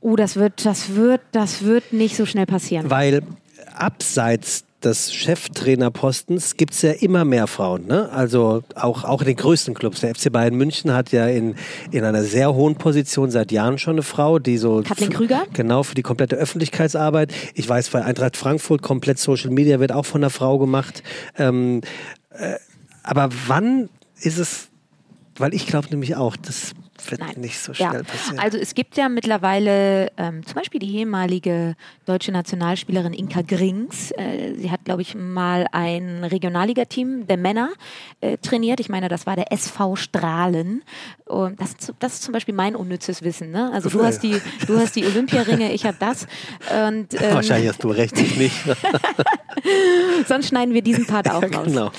Oh, 0.00 0.16
das 0.16 0.36
wird, 0.36 0.64
das 0.64 0.94
wird, 0.94 1.20
das 1.32 1.62
wird 1.62 1.92
nicht 1.92 2.16
so 2.16 2.24
schnell 2.24 2.46
passieren. 2.46 2.88
Weil 2.88 3.22
abseits 3.74 4.65
des 4.86 5.12
Cheftrainerpostens 5.12 6.56
gibt 6.56 6.72
es 6.72 6.82
ja 6.82 6.92
immer 6.92 7.24
mehr 7.24 7.46
Frauen. 7.46 7.86
Ne? 7.86 8.08
Also 8.10 8.62
auch, 8.74 9.04
auch 9.04 9.20
in 9.20 9.26
den 9.26 9.36
größten 9.36 9.74
Clubs. 9.74 10.00
Der 10.00 10.14
FC 10.14 10.32
Bayern 10.32 10.54
München 10.54 10.92
hat 10.92 11.12
ja 11.12 11.26
in, 11.26 11.56
in 11.90 12.04
einer 12.04 12.22
sehr 12.22 12.54
hohen 12.54 12.76
Position 12.76 13.30
seit 13.30 13.52
Jahren 13.52 13.78
schon 13.78 13.94
eine 13.94 14.02
Frau, 14.02 14.38
die 14.38 14.56
so. 14.56 14.82
Kathleen 14.82 15.10
Krüger? 15.10 15.44
Genau, 15.52 15.82
für 15.82 15.94
die 15.94 16.02
komplette 16.02 16.36
Öffentlichkeitsarbeit. 16.36 17.32
Ich 17.54 17.68
weiß, 17.68 17.90
bei 17.90 18.04
Eintracht 18.04 18.36
Frankfurt 18.36 18.82
komplett 18.82 19.18
Social 19.18 19.50
Media 19.50 19.80
wird 19.80 19.92
auch 19.92 20.06
von 20.06 20.22
einer 20.22 20.30
Frau 20.30 20.58
gemacht. 20.58 21.02
Ähm, 21.36 21.80
äh, 22.30 22.54
aber 23.02 23.28
wann 23.46 23.88
ist 24.20 24.38
es, 24.38 24.68
weil 25.36 25.52
ich 25.52 25.66
glaube 25.66 25.88
nämlich 25.90 26.16
auch, 26.16 26.36
das 26.36 26.72
wird 27.10 27.20
Nein. 27.20 27.34
nicht 27.36 27.58
so 27.58 27.74
schnell 27.74 27.92
ja. 27.92 28.02
passieren. 28.02 28.38
Also 28.38 28.58
es 28.58 28.74
gibt 28.74 28.96
ja 28.96 29.08
mittlerweile 29.08 30.10
ähm, 30.16 30.44
zum 30.44 30.54
Beispiel 30.54 30.80
die 30.80 30.96
ehemalige 30.96 31.76
deutsche 32.04 32.32
Nationalspielerin 32.32 33.12
Inka 33.12 33.42
Grings. 33.42 34.10
Äh, 34.12 34.54
sie 34.56 34.70
hat, 34.70 34.84
glaube 34.84 35.02
ich, 35.02 35.14
mal 35.14 35.66
ein 35.72 36.24
Regionalligateam 36.24 37.26
der 37.26 37.36
Männer 37.36 37.70
äh, 38.20 38.38
trainiert. 38.38 38.80
Ich 38.80 38.88
meine, 38.88 39.08
das 39.08 39.26
war 39.26 39.36
der 39.36 39.52
SV 39.52 39.96
Strahlen. 39.96 40.82
Und 41.26 41.60
das, 41.60 41.76
das 41.98 42.14
ist 42.14 42.22
zum 42.22 42.32
Beispiel 42.32 42.54
mein 42.54 42.76
unnützes 42.76 43.22
Wissen. 43.22 43.50
Ne? 43.50 43.70
Also 43.72 43.88
du 43.88 44.04
hast 44.04 44.22
die, 44.22 44.40
du 44.66 44.78
hast 44.78 44.94
die 44.96 45.04
Olympiaringe, 45.04 45.72
ich 45.72 45.84
habe 45.84 45.96
das. 45.98 46.26
Und, 46.86 47.14
ähm, 47.14 47.34
Wahrscheinlich 47.34 47.68
hast 47.68 47.82
du 47.82 47.88
recht, 47.88 48.18
ich 48.18 48.36
nicht. 48.36 48.56
Sonst 50.28 50.48
schneiden 50.48 50.74
wir 50.74 50.82
diesen 50.82 51.06
Part 51.06 51.30
auch 51.30 51.42
raus. 51.42 51.64
Genau. 51.64 51.90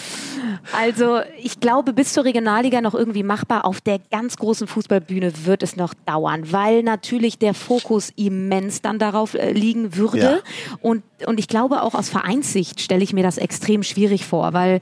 Also 0.71 1.19
ich 1.41 1.59
glaube, 1.59 1.93
bis 1.93 2.13
zur 2.13 2.25
Regionalliga 2.25 2.81
noch 2.81 2.93
irgendwie 2.93 3.23
machbar. 3.23 3.65
Auf 3.65 3.81
der 3.81 3.99
ganz 4.11 4.37
großen 4.37 4.67
Fußballbühne 4.87 5.45
wird 5.45 5.63
es 5.63 5.75
noch 5.75 5.93
dauern, 6.05 6.51
weil 6.51 6.81
natürlich 6.81 7.37
der 7.37 7.53
Fokus 7.53 8.11
immens 8.15 8.81
dann 8.81 8.99
darauf 8.99 9.33
äh, 9.33 9.51
liegen 9.51 9.97
würde. 9.97 10.17
Ja. 10.17 10.39
Und, 10.81 11.03
und 11.25 11.39
ich 11.39 11.49
glaube, 11.49 11.81
auch 11.81 11.93
aus 11.93 12.07
Vereinssicht 12.07 12.79
stelle 12.79 13.03
ich 13.03 13.11
mir 13.11 13.23
das 13.23 13.37
extrem 13.37 13.83
schwierig 13.83 14.25
vor, 14.25 14.53
weil 14.53 14.79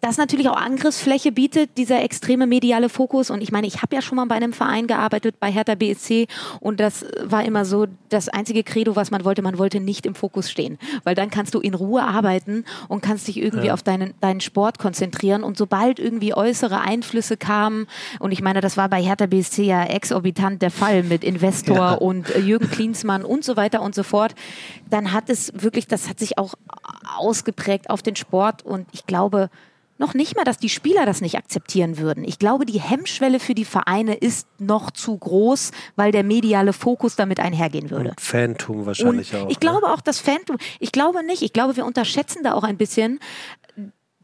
das 0.00 0.16
natürlich 0.16 0.48
auch 0.48 0.56
Angriffsfläche 0.56 1.30
bietet, 1.30 1.76
dieser 1.76 2.02
extreme 2.02 2.46
mediale 2.46 2.88
Fokus. 2.88 3.30
Und 3.30 3.42
ich 3.42 3.52
meine, 3.52 3.66
ich 3.66 3.82
habe 3.82 3.94
ja 3.94 4.00
schon 4.00 4.16
mal 4.16 4.24
bei 4.24 4.34
einem 4.34 4.52
Verein 4.52 4.86
gearbeitet, 4.86 5.38
bei 5.38 5.50
Hertha 5.50 5.74
BSC. 5.74 6.26
Und 6.58 6.80
das 6.80 7.04
war 7.22 7.44
immer 7.44 7.64
so 7.64 7.86
das 8.08 8.28
einzige 8.28 8.62
Credo, 8.62 8.96
was 8.96 9.10
man 9.10 9.24
wollte. 9.24 9.42
Man 9.42 9.58
wollte 9.58 9.78
nicht 9.78 10.06
im 10.06 10.14
Fokus 10.14 10.50
stehen. 10.50 10.78
Weil 11.04 11.14
dann 11.14 11.30
kannst 11.30 11.54
du 11.54 11.60
in 11.60 11.74
Ruhe 11.74 12.02
arbeiten 12.02 12.64
und 12.88 13.02
kannst 13.02 13.28
dich 13.28 13.36
irgendwie 13.36 13.66
ja. 13.66 13.74
auf 13.74 13.82
deinen, 13.82 14.14
deinen 14.20 14.40
Sport 14.40 14.78
konzentrieren. 14.78 15.42
Und 15.42 15.58
sobald 15.58 15.98
irgendwie 15.98 16.34
äußere 16.34 16.80
Einflüsse 16.80 17.36
kamen, 17.36 17.86
und 18.20 18.32
ich 18.32 18.40
meine, 18.40 18.62
das 18.62 18.78
war 18.78 18.88
bei 18.88 19.02
Hertha 19.02 19.26
BSC 19.26 19.64
ja 19.64 19.84
exorbitant 19.84 20.62
der 20.62 20.70
Fall 20.70 21.02
mit 21.02 21.24
Investor 21.24 21.76
ja. 21.76 21.92
und 21.92 22.34
äh, 22.34 22.40
Jürgen 22.40 22.70
Klinsmann 22.70 23.22
und 23.22 23.44
so 23.44 23.56
weiter 23.56 23.82
und 23.82 23.94
so 23.94 24.02
fort, 24.02 24.34
dann 24.88 25.12
hat 25.12 25.28
es 25.28 25.52
wirklich, 25.54 25.86
das 25.86 26.08
hat 26.08 26.18
sich 26.18 26.38
auch 26.38 26.54
ausgeprägt 27.18 27.90
auf 27.90 28.02
den 28.02 28.16
Sport. 28.16 28.64
Und 28.64 28.86
ich 28.92 29.06
glaube, 29.06 29.50
noch 30.00 30.14
nicht 30.14 30.34
mal, 30.34 30.44
dass 30.44 30.58
die 30.58 30.70
Spieler 30.70 31.06
das 31.06 31.20
nicht 31.20 31.36
akzeptieren 31.36 31.98
würden. 31.98 32.24
Ich 32.24 32.38
glaube, 32.38 32.64
die 32.64 32.80
Hemmschwelle 32.80 33.38
für 33.38 33.54
die 33.54 33.66
Vereine 33.66 34.14
ist 34.14 34.48
noch 34.58 34.90
zu 34.90 35.16
groß, 35.16 35.70
weil 35.94 36.10
der 36.10 36.24
mediale 36.24 36.72
Fokus 36.72 37.16
damit 37.16 37.38
einhergehen 37.38 37.90
würde. 37.90 38.10
Und 38.10 38.20
Fantum 38.20 38.86
wahrscheinlich 38.86 39.32
Und 39.34 39.42
auch. 39.42 39.50
Ich 39.50 39.56
ne? 39.56 39.60
glaube 39.60 39.88
auch 39.88 40.00
das 40.00 40.18
Fantum. 40.18 40.56
Ich 40.80 40.90
glaube 40.90 41.22
nicht. 41.24 41.42
Ich 41.42 41.52
glaube, 41.52 41.76
wir 41.76 41.84
unterschätzen 41.84 42.42
da 42.42 42.54
auch 42.54 42.64
ein 42.64 42.78
bisschen 42.78 43.20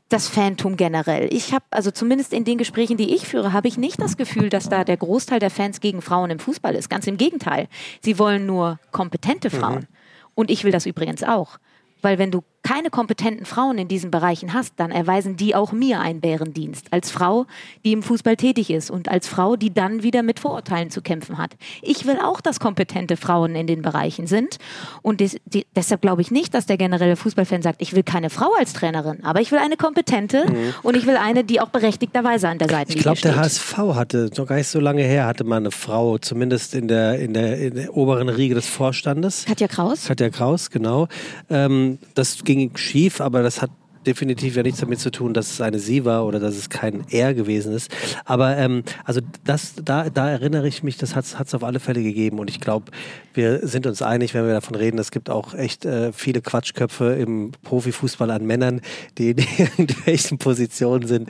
das 0.08 0.28
Fantum 0.28 0.76
generell. 0.76 1.28
Ich 1.32 1.52
habe, 1.52 1.64
also 1.70 1.90
zumindest 1.90 2.32
in 2.32 2.44
den 2.44 2.58
Gesprächen, 2.58 2.96
die 2.96 3.14
ich 3.14 3.26
führe, 3.26 3.52
habe 3.52 3.68
ich 3.68 3.76
nicht 3.76 4.00
das 4.00 4.16
Gefühl, 4.16 4.48
dass 4.48 4.68
da 4.68 4.84
der 4.84 4.96
Großteil 4.96 5.40
der 5.40 5.50
Fans 5.50 5.80
gegen 5.80 6.00
Frauen 6.00 6.30
im 6.30 6.38
Fußball 6.38 6.74
ist. 6.74 6.88
Ganz 6.88 7.06
im 7.06 7.16
Gegenteil. 7.16 7.68
Sie 8.02 8.18
wollen 8.18 8.46
nur 8.46 8.78
kompetente 8.92 9.50
Frauen. 9.50 9.80
Mhm. 9.80 9.96
Und 10.34 10.50
ich 10.50 10.64
will 10.64 10.72
das 10.72 10.86
übrigens 10.86 11.22
auch. 11.22 11.58
Weil 12.02 12.18
wenn 12.18 12.30
du 12.30 12.42
keine 12.62 12.90
kompetenten 12.90 13.46
Frauen 13.46 13.78
in 13.78 13.88
diesen 13.88 14.10
Bereichen 14.10 14.52
hast, 14.52 14.74
dann 14.76 14.90
erweisen 14.90 15.36
die 15.36 15.54
auch 15.54 15.72
mir 15.72 16.00
einen 16.00 16.20
Bärendienst. 16.20 16.86
Als 16.90 17.10
Frau, 17.10 17.46
die 17.84 17.92
im 17.92 18.02
Fußball 18.02 18.36
tätig 18.36 18.70
ist 18.70 18.90
und 18.90 19.08
als 19.08 19.28
Frau, 19.28 19.56
die 19.56 19.72
dann 19.72 20.02
wieder 20.02 20.22
mit 20.22 20.40
Vorurteilen 20.40 20.90
zu 20.90 21.00
kämpfen 21.00 21.38
hat. 21.38 21.54
Ich 21.82 22.06
will 22.06 22.18
auch, 22.22 22.40
dass 22.40 22.58
kompetente 22.58 23.16
Frauen 23.16 23.54
in 23.54 23.66
den 23.66 23.82
Bereichen 23.82 24.26
sind. 24.26 24.56
Und 25.02 25.20
des, 25.20 25.36
die, 25.44 25.66
deshalb 25.76 26.02
glaube 26.02 26.22
ich 26.22 26.30
nicht, 26.30 26.54
dass 26.54 26.66
der 26.66 26.76
generelle 26.76 27.16
Fußballfan 27.16 27.62
sagt, 27.62 27.80
ich 27.82 27.94
will 27.94 28.02
keine 28.02 28.30
Frau 28.30 28.50
als 28.58 28.72
Trainerin, 28.72 29.22
aber 29.22 29.40
ich 29.40 29.52
will 29.52 29.58
eine 29.58 29.76
kompetente 29.76 30.46
mhm. 30.50 30.74
und 30.82 30.96
ich 30.96 31.06
will 31.06 31.16
eine, 31.16 31.44
die 31.44 31.60
auch 31.60 31.68
berechtigterweise 31.68 32.48
an 32.48 32.58
der 32.58 32.68
Seite 32.68 32.92
steht. 32.92 32.96
Ich 32.96 33.02
glaube, 33.02 33.20
der 33.20 33.36
HSV 33.36 33.76
hatte, 33.94 34.30
noch 34.36 34.46
gar 34.46 34.56
nicht 34.56 34.68
so 34.68 34.80
lange 34.80 35.02
her, 35.02 35.26
hatte 35.26 35.44
mal 35.44 35.56
eine 35.56 35.70
Frau, 35.70 36.18
zumindest 36.18 36.74
in 36.74 36.88
der, 36.88 37.18
in 37.18 37.32
der, 37.32 37.58
in 37.58 37.74
der 37.74 37.96
oberen 37.96 38.28
Riege 38.28 38.54
des 38.54 38.66
Vorstandes. 38.66 39.44
Katja 39.46 39.68
Kraus. 39.68 40.06
Katja 40.06 40.30
Kraus, 40.30 40.70
genau. 40.70 41.08
Ähm, 41.48 41.98
das 42.14 42.42
ging 42.46 42.74
schief, 42.76 43.20
aber 43.20 43.42
das 43.42 43.60
hat 43.60 43.70
definitiv 44.06 44.56
ja 44.56 44.62
nichts 44.62 44.80
damit 44.80 45.00
zu 45.00 45.10
tun, 45.10 45.34
dass 45.34 45.50
es 45.50 45.60
eine 45.60 45.78
sie 45.78 46.04
war 46.04 46.24
oder 46.24 46.38
dass 46.38 46.56
es 46.56 46.70
kein 46.70 47.04
er 47.10 47.34
gewesen 47.34 47.72
ist. 47.72 47.90
Aber 48.24 48.56
ähm, 48.56 48.82
also 49.04 49.20
das, 49.44 49.74
da, 49.82 50.08
da 50.10 50.30
erinnere 50.30 50.68
ich 50.68 50.82
mich, 50.82 50.96
das 50.96 51.16
hat 51.16 51.24
es 51.26 51.54
auf 51.54 51.64
alle 51.64 51.80
Fälle 51.80 52.02
gegeben. 52.02 52.38
Und 52.38 52.48
ich 52.48 52.60
glaube, 52.60 52.92
wir 53.34 53.66
sind 53.66 53.86
uns 53.86 54.02
einig, 54.02 54.34
wenn 54.34 54.46
wir 54.46 54.54
davon 54.54 54.76
reden, 54.76 54.98
es 54.98 55.10
gibt 55.10 55.28
auch 55.28 55.54
echt 55.54 55.84
äh, 55.84 56.12
viele 56.12 56.40
Quatschköpfe 56.40 57.14
im 57.14 57.52
Profifußball 57.62 58.30
an 58.30 58.46
Männern, 58.46 58.80
die 59.18 59.30
in 59.30 59.38
irgendwelchen 59.58 60.38
Positionen 60.38 61.06
sind. 61.06 61.28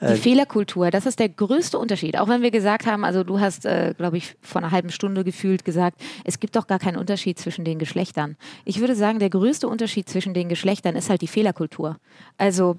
Äh, 0.00 0.14
die 0.14 0.20
Fehlerkultur, 0.20 0.90
das 0.90 1.06
ist 1.06 1.18
der 1.18 1.28
größte 1.28 1.78
Unterschied. 1.78 2.18
Auch 2.18 2.28
wenn 2.28 2.42
wir 2.42 2.50
gesagt 2.50 2.86
haben, 2.86 3.04
also 3.04 3.24
du 3.24 3.40
hast, 3.40 3.64
äh, 3.64 3.94
glaube 3.96 4.18
ich, 4.18 4.36
vor 4.42 4.62
einer 4.62 4.70
halben 4.70 4.90
Stunde 4.90 5.24
gefühlt 5.24 5.64
gesagt, 5.64 6.00
es 6.24 6.38
gibt 6.38 6.56
doch 6.56 6.66
gar 6.66 6.78
keinen 6.78 6.96
Unterschied 6.96 7.38
zwischen 7.38 7.64
den 7.64 7.78
Geschlechtern. 7.78 8.36
Ich 8.64 8.80
würde 8.80 8.94
sagen, 8.94 9.18
der 9.18 9.30
größte 9.30 9.66
Unterschied 9.66 10.08
zwischen 10.08 10.34
den 10.34 10.48
Geschlechtern 10.48 10.96
ist 10.96 11.10
halt 11.10 11.22
die 11.22 11.26
Fehlerkultur. 11.26 11.96
Also 12.36 12.76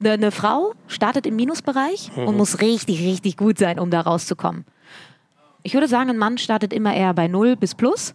eine, 0.00 0.12
eine 0.12 0.30
Frau 0.30 0.74
startet 0.86 1.26
im 1.26 1.36
Minusbereich 1.36 2.10
mhm. 2.16 2.28
und 2.28 2.36
muss 2.36 2.60
richtig, 2.60 3.00
richtig 3.00 3.36
gut 3.36 3.58
sein, 3.58 3.78
um 3.78 3.90
da 3.90 4.00
rauszukommen. 4.00 4.64
Ich 5.62 5.74
würde 5.74 5.88
sagen, 5.88 6.10
ein 6.10 6.18
Mann 6.18 6.38
startet 6.38 6.72
immer 6.72 6.94
eher 6.94 7.14
bei 7.14 7.28
0 7.28 7.56
bis 7.56 7.74
Plus. 7.74 8.14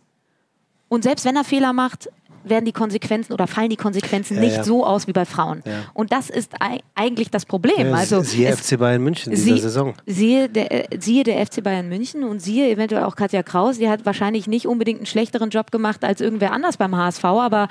Und 0.88 1.04
selbst 1.04 1.26
wenn 1.26 1.36
er 1.36 1.44
Fehler 1.44 1.74
macht, 1.74 2.10
werden 2.44 2.66
die 2.66 2.72
Konsequenzen 2.72 3.34
oder 3.34 3.48
fallen 3.48 3.70
die 3.70 3.78
Konsequenzen 3.78 4.36
ja, 4.36 4.42
nicht 4.42 4.58
ja. 4.58 4.64
so 4.64 4.86
aus 4.86 5.08
wie 5.08 5.14
bei 5.14 5.26
Frauen. 5.26 5.62
Ja. 5.66 5.86
Und 5.94 6.12
das 6.12 6.30
ist 6.30 6.54
eigentlich 6.96 7.30
das 7.32 7.46
Problem. 7.46 7.94
also 7.94 8.22
siehe 8.22 8.50
es, 8.50 8.60
FC 8.60 8.78
Bayern 8.78 9.02
München 9.02 9.34
in 9.34 9.40
dieser 9.40 9.58
Saison. 9.58 9.94
Siehe 10.06 10.50
der, 10.50 10.94
äh, 10.94 11.00
siehe 11.00 11.24
der 11.24 11.46
FC 11.46 11.64
Bayern 11.64 11.88
München 11.90 12.24
und 12.24 12.42
siehe 12.42 12.70
eventuell 12.70 13.04
auch 13.04 13.16
Katja 13.16 13.44
Kraus, 13.44 13.78
die 13.78 13.90
hat 13.90 14.06
wahrscheinlich 14.06 14.48
nicht 14.48 14.68
unbedingt 14.68 15.00
einen 15.00 15.06
schlechteren 15.06 15.50
Job 15.50 15.72
gemacht 15.72 16.04
als 16.04 16.22
irgendwer 16.22 16.52
anders 16.52 16.78
beim 16.78 16.96
HSV, 16.96 17.24
aber 17.24 17.68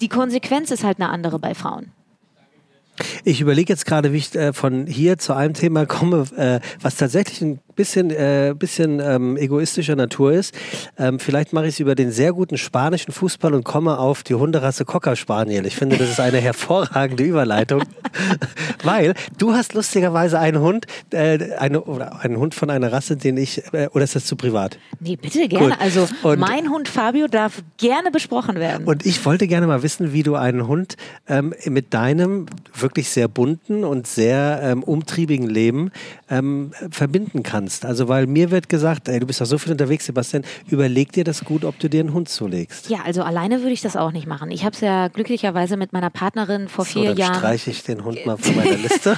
die 0.00 0.08
Konsequenz 0.08 0.70
ist 0.70 0.84
halt 0.84 1.00
eine 1.00 1.08
andere 1.08 1.38
bei 1.38 1.54
Frauen. 1.54 1.92
Ich 3.24 3.40
überlege 3.40 3.72
jetzt 3.72 3.86
gerade, 3.86 4.12
wie 4.12 4.18
ich 4.18 4.34
äh, 4.34 4.52
von 4.52 4.86
hier 4.86 5.18
zu 5.18 5.34
einem 5.34 5.54
Thema 5.54 5.86
komme, 5.86 6.24
äh, 6.36 6.60
was 6.80 6.96
tatsächlich 6.96 7.40
ein 7.42 7.60
bisschen, 7.76 8.10
äh, 8.10 8.54
bisschen 8.58 9.00
ähm, 9.00 9.36
egoistischer 9.36 9.94
Natur 9.94 10.32
ist. 10.32 10.54
Ähm, 10.98 11.20
vielleicht 11.20 11.52
mache 11.52 11.66
ich 11.66 11.74
es 11.74 11.80
über 11.80 11.94
den 11.94 12.10
sehr 12.10 12.32
guten 12.32 12.58
spanischen 12.58 13.12
Fußball 13.12 13.54
und 13.54 13.64
komme 13.64 13.98
auf 13.98 14.22
die 14.22 14.34
Hunderasse 14.34 14.84
Cocker 14.84 15.14
Spaniel. 15.14 15.66
Ich 15.66 15.76
finde, 15.76 15.96
das 15.96 16.10
ist 16.10 16.20
eine 16.20 16.38
hervorragende 16.40 17.22
Überleitung, 17.22 17.82
weil 18.82 19.14
du 19.38 19.52
hast 19.52 19.74
lustigerweise 19.74 20.38
einen 20.40 20.60
Hund, 20.60 20.86
äh, 21.10 21.52
eine, 21.58 21.82
oder 21.82 22.20
einen 22.20 22.38
Hund 22.38 22.54
von 22.54 22.70
einer 22.70 22.90
Rasse, 22.90 23.16
den 23.16 23.36
ich, 23.36 23.62
äh, 23.72 23.88
oder 23.92 24.04
ist 24.04 24.16
das 24.16 24.24
zu 24.24 24.36
privat? 24.36 24.78
Nee, 24.98 25.16
bitte 25.16 25.46
gerne. 25.46 25.68
Gut. 25.68 25.80
Also 25.80 26.08
und, 26.22 26.40
mein 26.40 26.70
Hund 26.70 26.88
Fabio 26.88 27.28
darf 27.28 27.62
gerne 27.76 28.10
besprochen 28.10 28.56
werden. 28.56 28.86
Und 28.86 29.04
ich 29.04 29.24
wollte 29.24 29.46
gerne 29.46 29.66
mal 29.66 29.82
wissen, 29.82 30.12
wie 30.12 30.22
du 30.22 30.34
einen 30.34 30.66
Hund 30.66 30.96
ähm, 31.28 31.54
mit 31.66 31.92
deinem 31.92 32.46
wirklich 32.74 33.10
sehr 33.10 33.28
bunten 33.28 33.84
und 33.84 34.06
sehr 34.06 34.60
ähm, 34.62 34.82
umtriebigen 34.82 35.48
Leben 35.48 35.90
ähm, 36.30 36.72
verbinden 36.90 37.42
kannst 37.42 37.65
kannst. 37.66 37.84
Also 37.84 38.08
weil 38.08 38.26
mir 38.26 38.50
wird 38.50 38.68
gesagt, 38.68 39.08
ey, 39.08 39.20
du 39.20 39.26
bist 39.26 39.40
doch 39.40 39.46
so 39.46 39.58
viel 39.58 39.72
unterwegs, 39.72 40.06
Sebastian, 40.06 40.44
überleg 40.68 41.12
dir 41.12 41.24
das 41.24 41.44
gut, 41.44 41.64
ob 41.64 41.78
du 41.78 41.88
dir 41.88 42.00
einen 42.00 42.12
Hund 42.12 42.28
zulegst. 42.28 42.88
Ja, 42.88 43.00
also 43.04 43.22
alleine 43.22 43.60
würde 43.60 43.72
ich 43.72 43.82
das 43.82 43.96
auch 43.96 44.12
nicht 44.12 44.26
machen. 44.26 44.50
Ich 44.50 44.64
habe 44.64 44.74
es 44.74 44.80
ja 44.80 45.08
glücklicherweise 45.08 45.76
mit 45.76 45.92
meiner 45.92 46.10
Partnerin 46.10 46.68
vor 46.68 46.84
so, 46.84 47.00
vier 47.00 47.10
dann 47.10 47.16
Jahren. 47.16 47.34
streiche 47.34 47.70
ich 47.70 47.82
den 47.82 48.04
Hund 48.04 48.24
mal 48.24 48.36
von 48.36 48.56
meiner 48.56 48.76
Liste. 48.76 49.16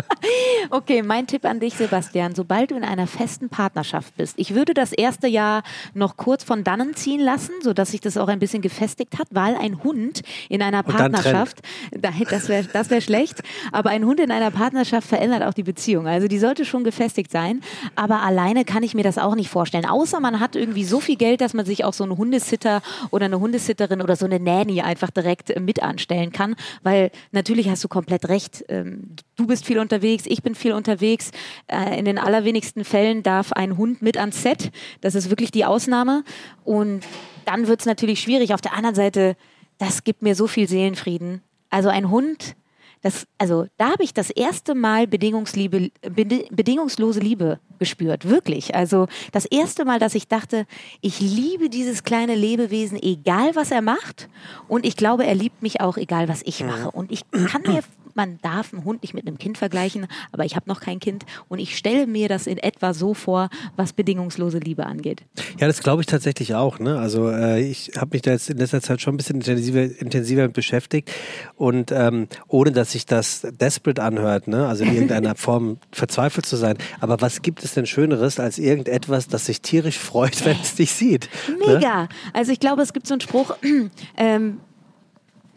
okay, 0.70 1.02
mein 1.02 1.26
Tipp 1.26 1.44
an 1.44 1.60
dich, 1.60 1.74
Sebastian, 1.74 2.34
sobald 2.34 2.70
du 2.70 2.76
in 2.76 2.84
einer 2.84 3.06
festen 3.06 3.48
Partnerschaft 3.48 4.16
bist, 4.16 4.34
ich 4.36 4.54
würde 4.54 4.74
das 4.74 4.92
erste 4.92 5.28
Jahr 5.28 5.62
noch 5.94 6.16
kurz 6.16 6.44
von 6.44 6.64
dannen 6.64 6.94
ziehen 6.94 7.20
lassen, 7.20 7.52
sodass 7.62 7.92
sich 7.92 8.00
das 8.00 8.16
auch 8.16 8.28
ein 8.28 8.38
bisschen 8.38 8.62
gefestigt 8.62 9.18
hat, 9.18 9.28
weil 9.30 9.56
ein 9.56 9.84
Hund 9.84 10.22
in 10.48 10.62
einer 10.62 10.82
Partnerschaft, 10.82 11.60
das 12.30 12.48
wäre 12.48 12.64
das 12.72 12.90
wär 12.90 13.00
schlecht, 13.00 13.42
aber 13.72 13.90
ein 13.90 14.04
Hund 14.04 14.20
in 14.20 14.30
einer 14.30 14.50
Partnerschaft 14.50 15.08
verändert 15.08 15.42
auch 15.42 15.54
die 15.54 15.62
Beziehung. 15.62 16.06
Also 16.06 16.28
die 16.28 16.38
sollte 16.38 16.64
schon 16.64 16.84
gefestigt 16.84 17.30
sein. 17.30 17.60
Aber 17.94 18.22
alleine 18.22 18.64
kann 18.64 18.82
ich 18.82 18.94
mir 18.94 19.02
das 19.02 19.18
auch 19.18 19.34
nicht 19.34 19.48
vorstellen. 19.48 19.86
Außer 19.86 20.20
man 20.20 20.40
hat 20.40 20.56
irgendwie 20.56 20.84
so 20.84 21.00
viel 21.00 21.16
Geld, 21.16 21.40
dass 21.40 21.54
man 21.54 21.66
sich 21.66 21.84
auch 21.84 21.92
so 21.92 22.04
einen 22.04 22.16
Hundesitter 22.16 22.82
oder 23.10 23.26
eine 23.26 23.40
Hundesitterin 23.40 24.02
oder 24.02 24.16
so 24.16 24.26
eine 24.26 24.40
Nanny 24.40 24.80
einfach 24.80 25.10
direkt 25.10 25.50
äh, 25.50 25.60
mit 25.60 25.82
anstellen 25.82 26.32
kann. 26.32 26.56
Weil 26.82 27.10
natürlich 27.32 27.68
hast 27.68 27.84
du 27.84 27.88
komplett 27.88 28.28
recht. 28.28 28.64
Ähm, 28.68 29.16
du 29.36 29.46
bist 29.46 29.66
viel 29.66 29.78
unterwegs, 29.78 30.24
ich 30.26 30.42
bin 30.42 30.54
viel 30.54 30.72
unterwegs. 30.72 31.30
Äh, 31.66 31.98
in 31.98 32.04
den 32.04 32.18
allerwenigsten 32.18 32.84
Fällen 32.84 33.22
darf 33.22 33.52
ein 33.52 33.76
Hund 33.76 34.02
mit 34.02 34.16
ans 34.16 34.42
Set. 34.42 34.70
Das 35.00 35.14
ist 35.14 35.30
wirklich 35.30 35.50
die 35.50 35.64
Ausnahme. 35.64 36.24
Und 36.64 37.04
dann 37.44 37.66
wird 37.66 37.80
es 37.80 37.86
natürlich 37.86 38.20
schwierig. 38.20 38.54
Auf 38.54 38.60
der 38.60 38.74
anderen 38.74 38.94
Seite, 38.94 39.36
das 39.78 40.04
gibt 40.04 40.22
mir 40.22 40.34
so 40.34 40.46
viel 40.46 40.68
Seelenfrieden. 40.68 41.42
Also 41.70 41.88
ein 41.88 42.10
Hund 42.10 42.56
das, 43.02 43.26
also 43.38 43.66
da 43.76 43.90
habe 43.90 44.02
ich 44.02 44.12
das 44.12 44.30
erste 44.30 44.74
Mal 44.74 45.06
Bedingungsliebe, 45.06 45.90
bedingungslose 46.00 47.20
Liebe 47.20 47.60
gespürt, 47.78 48.28
wirklich. 48.28 48.74
Also 48.74 49.06
das 49.32 49.44
erste 49.44 49.84
Mal, 49.84 49.98
dass 49.98 50.14
ich 50.14 50.28
dachte, 50.28 50.66
ich 51.00 51.20
liebe 51.20 51.68
dieses 51.68 52.02
kleine 52.02 52.34
Lebewesen, 52.34 53.00
egal 53.00 53.54
was 53.54 53.70
er 53.70 53.82
macht. 53.82 54.28
Und 54.66 54.84
ich 54.84 54.96
glaube, 54.96 55.26
er 55.26 55.34
liebt 55.34 55.62
mich 55.62 55.80
auch, 55.80 55.96
egal 55.96 56.28
was 56.28 56.42
ich 56.44 56.64
mache. 56.64 56.90
Und 56.90 57.12
ich 57.12 57.22
kann 57.30 57.62
mir 57.62 57.82
man 58.18 58.38
darf 58.42 58.74
einen 58.74 58.84
Hund 58.84 59.02
nicht 59.02 59.14
mit 59.14 59.26
einem 59.26 59.38
Kind 59.38 59.56
vergleichen, 59.56 60.08
aber 60.32 60.44
ich 60.44 60.56
habe 60.56 60.68
noch 60.68 60.80
kein 60.80 60.98
Kind 60.98 61.24
und 61.48 61.60
ich 61.60 61.78
stelle 61.78 62.06
mir 62.06 62.28
das 62.28 62.48
in 62.48 62.58
etwa 62.58 62.92
so 62.92 63.14
vor, 63.14 63.48
was 63.76 63.92
bedingungslose 63.92 64.58
Liebe 64.58 64.84
angeht. 64.84 65.22
Ja, 65.58 65.68
das 65.68 65.80
glaube 65.80 66.02
ich 66.02 66.06
tatsächlich 66.06 66.54
auch. 66.56 66.80
Ne? 66.80 66.98
Also 66.98 67.30
äh, 67.30 67.62
ich 67.62 67.92
habe 67.96 68.10
mich 68.12 68.22
da 68.22 68.32
jetzt 68.32 68.50
in 68.50 68.58
letzter 68.58 68.82
Zeit 68.82 69.00
schon 69.00 69.14
ein 69.14 69.16
bisschen 69.16 69.36
intensiver, 69.36 69.82
intensiver 69.82 70.42
mit 70.42 70.52
beschäftigt 70.52 71.12
und 71.54 71.92
ähm, 71.92 72.26
ohne, 72.48 72.72
dass 72.72 72.92
sich 72.92 73.06
das 73.06 73.46
desperate 73.60 74.02
anhört, 74.02 74.48
ne? 74.48 74.66
also 74.66 74.82
in 74.82 74.92
irgendeiner 74.92 75.34
Form 75.36 75.78
verzweifelt 75.92 76.44
zu 76.44 76.56
sein. 76.56 76.76
Aber 76.98 77.20
was 77.20 77.40
gibt 77.40 77.62
es 77.62 77.74
denn 77.74 77.86
Schöneres 77.86 78.40
als 78.40 78.58
irgendetwas, 78.58 79.28
das 79.28 79.46
sich 79.46 79.62
tierisch 79.62 79.98
freut, 79.98 80.44
wenn 80.44 80.56
es 80.60 80.74
dich 80.74 80.90
sieht? 80.90 81.30
Ne? 81.48 81.74
Mega. 81.74 82.02
Ne? 82.02 82.08
Also 82.32 82.50
ich 82.50 82.58
glaube, 82.58 82.82
es 82.82 82.92
gibt 82.92 83.06
so 83.06 83.14
einen 83.14 83.20
Spruch, 83.20 83.56
ähm, 84.16 84.58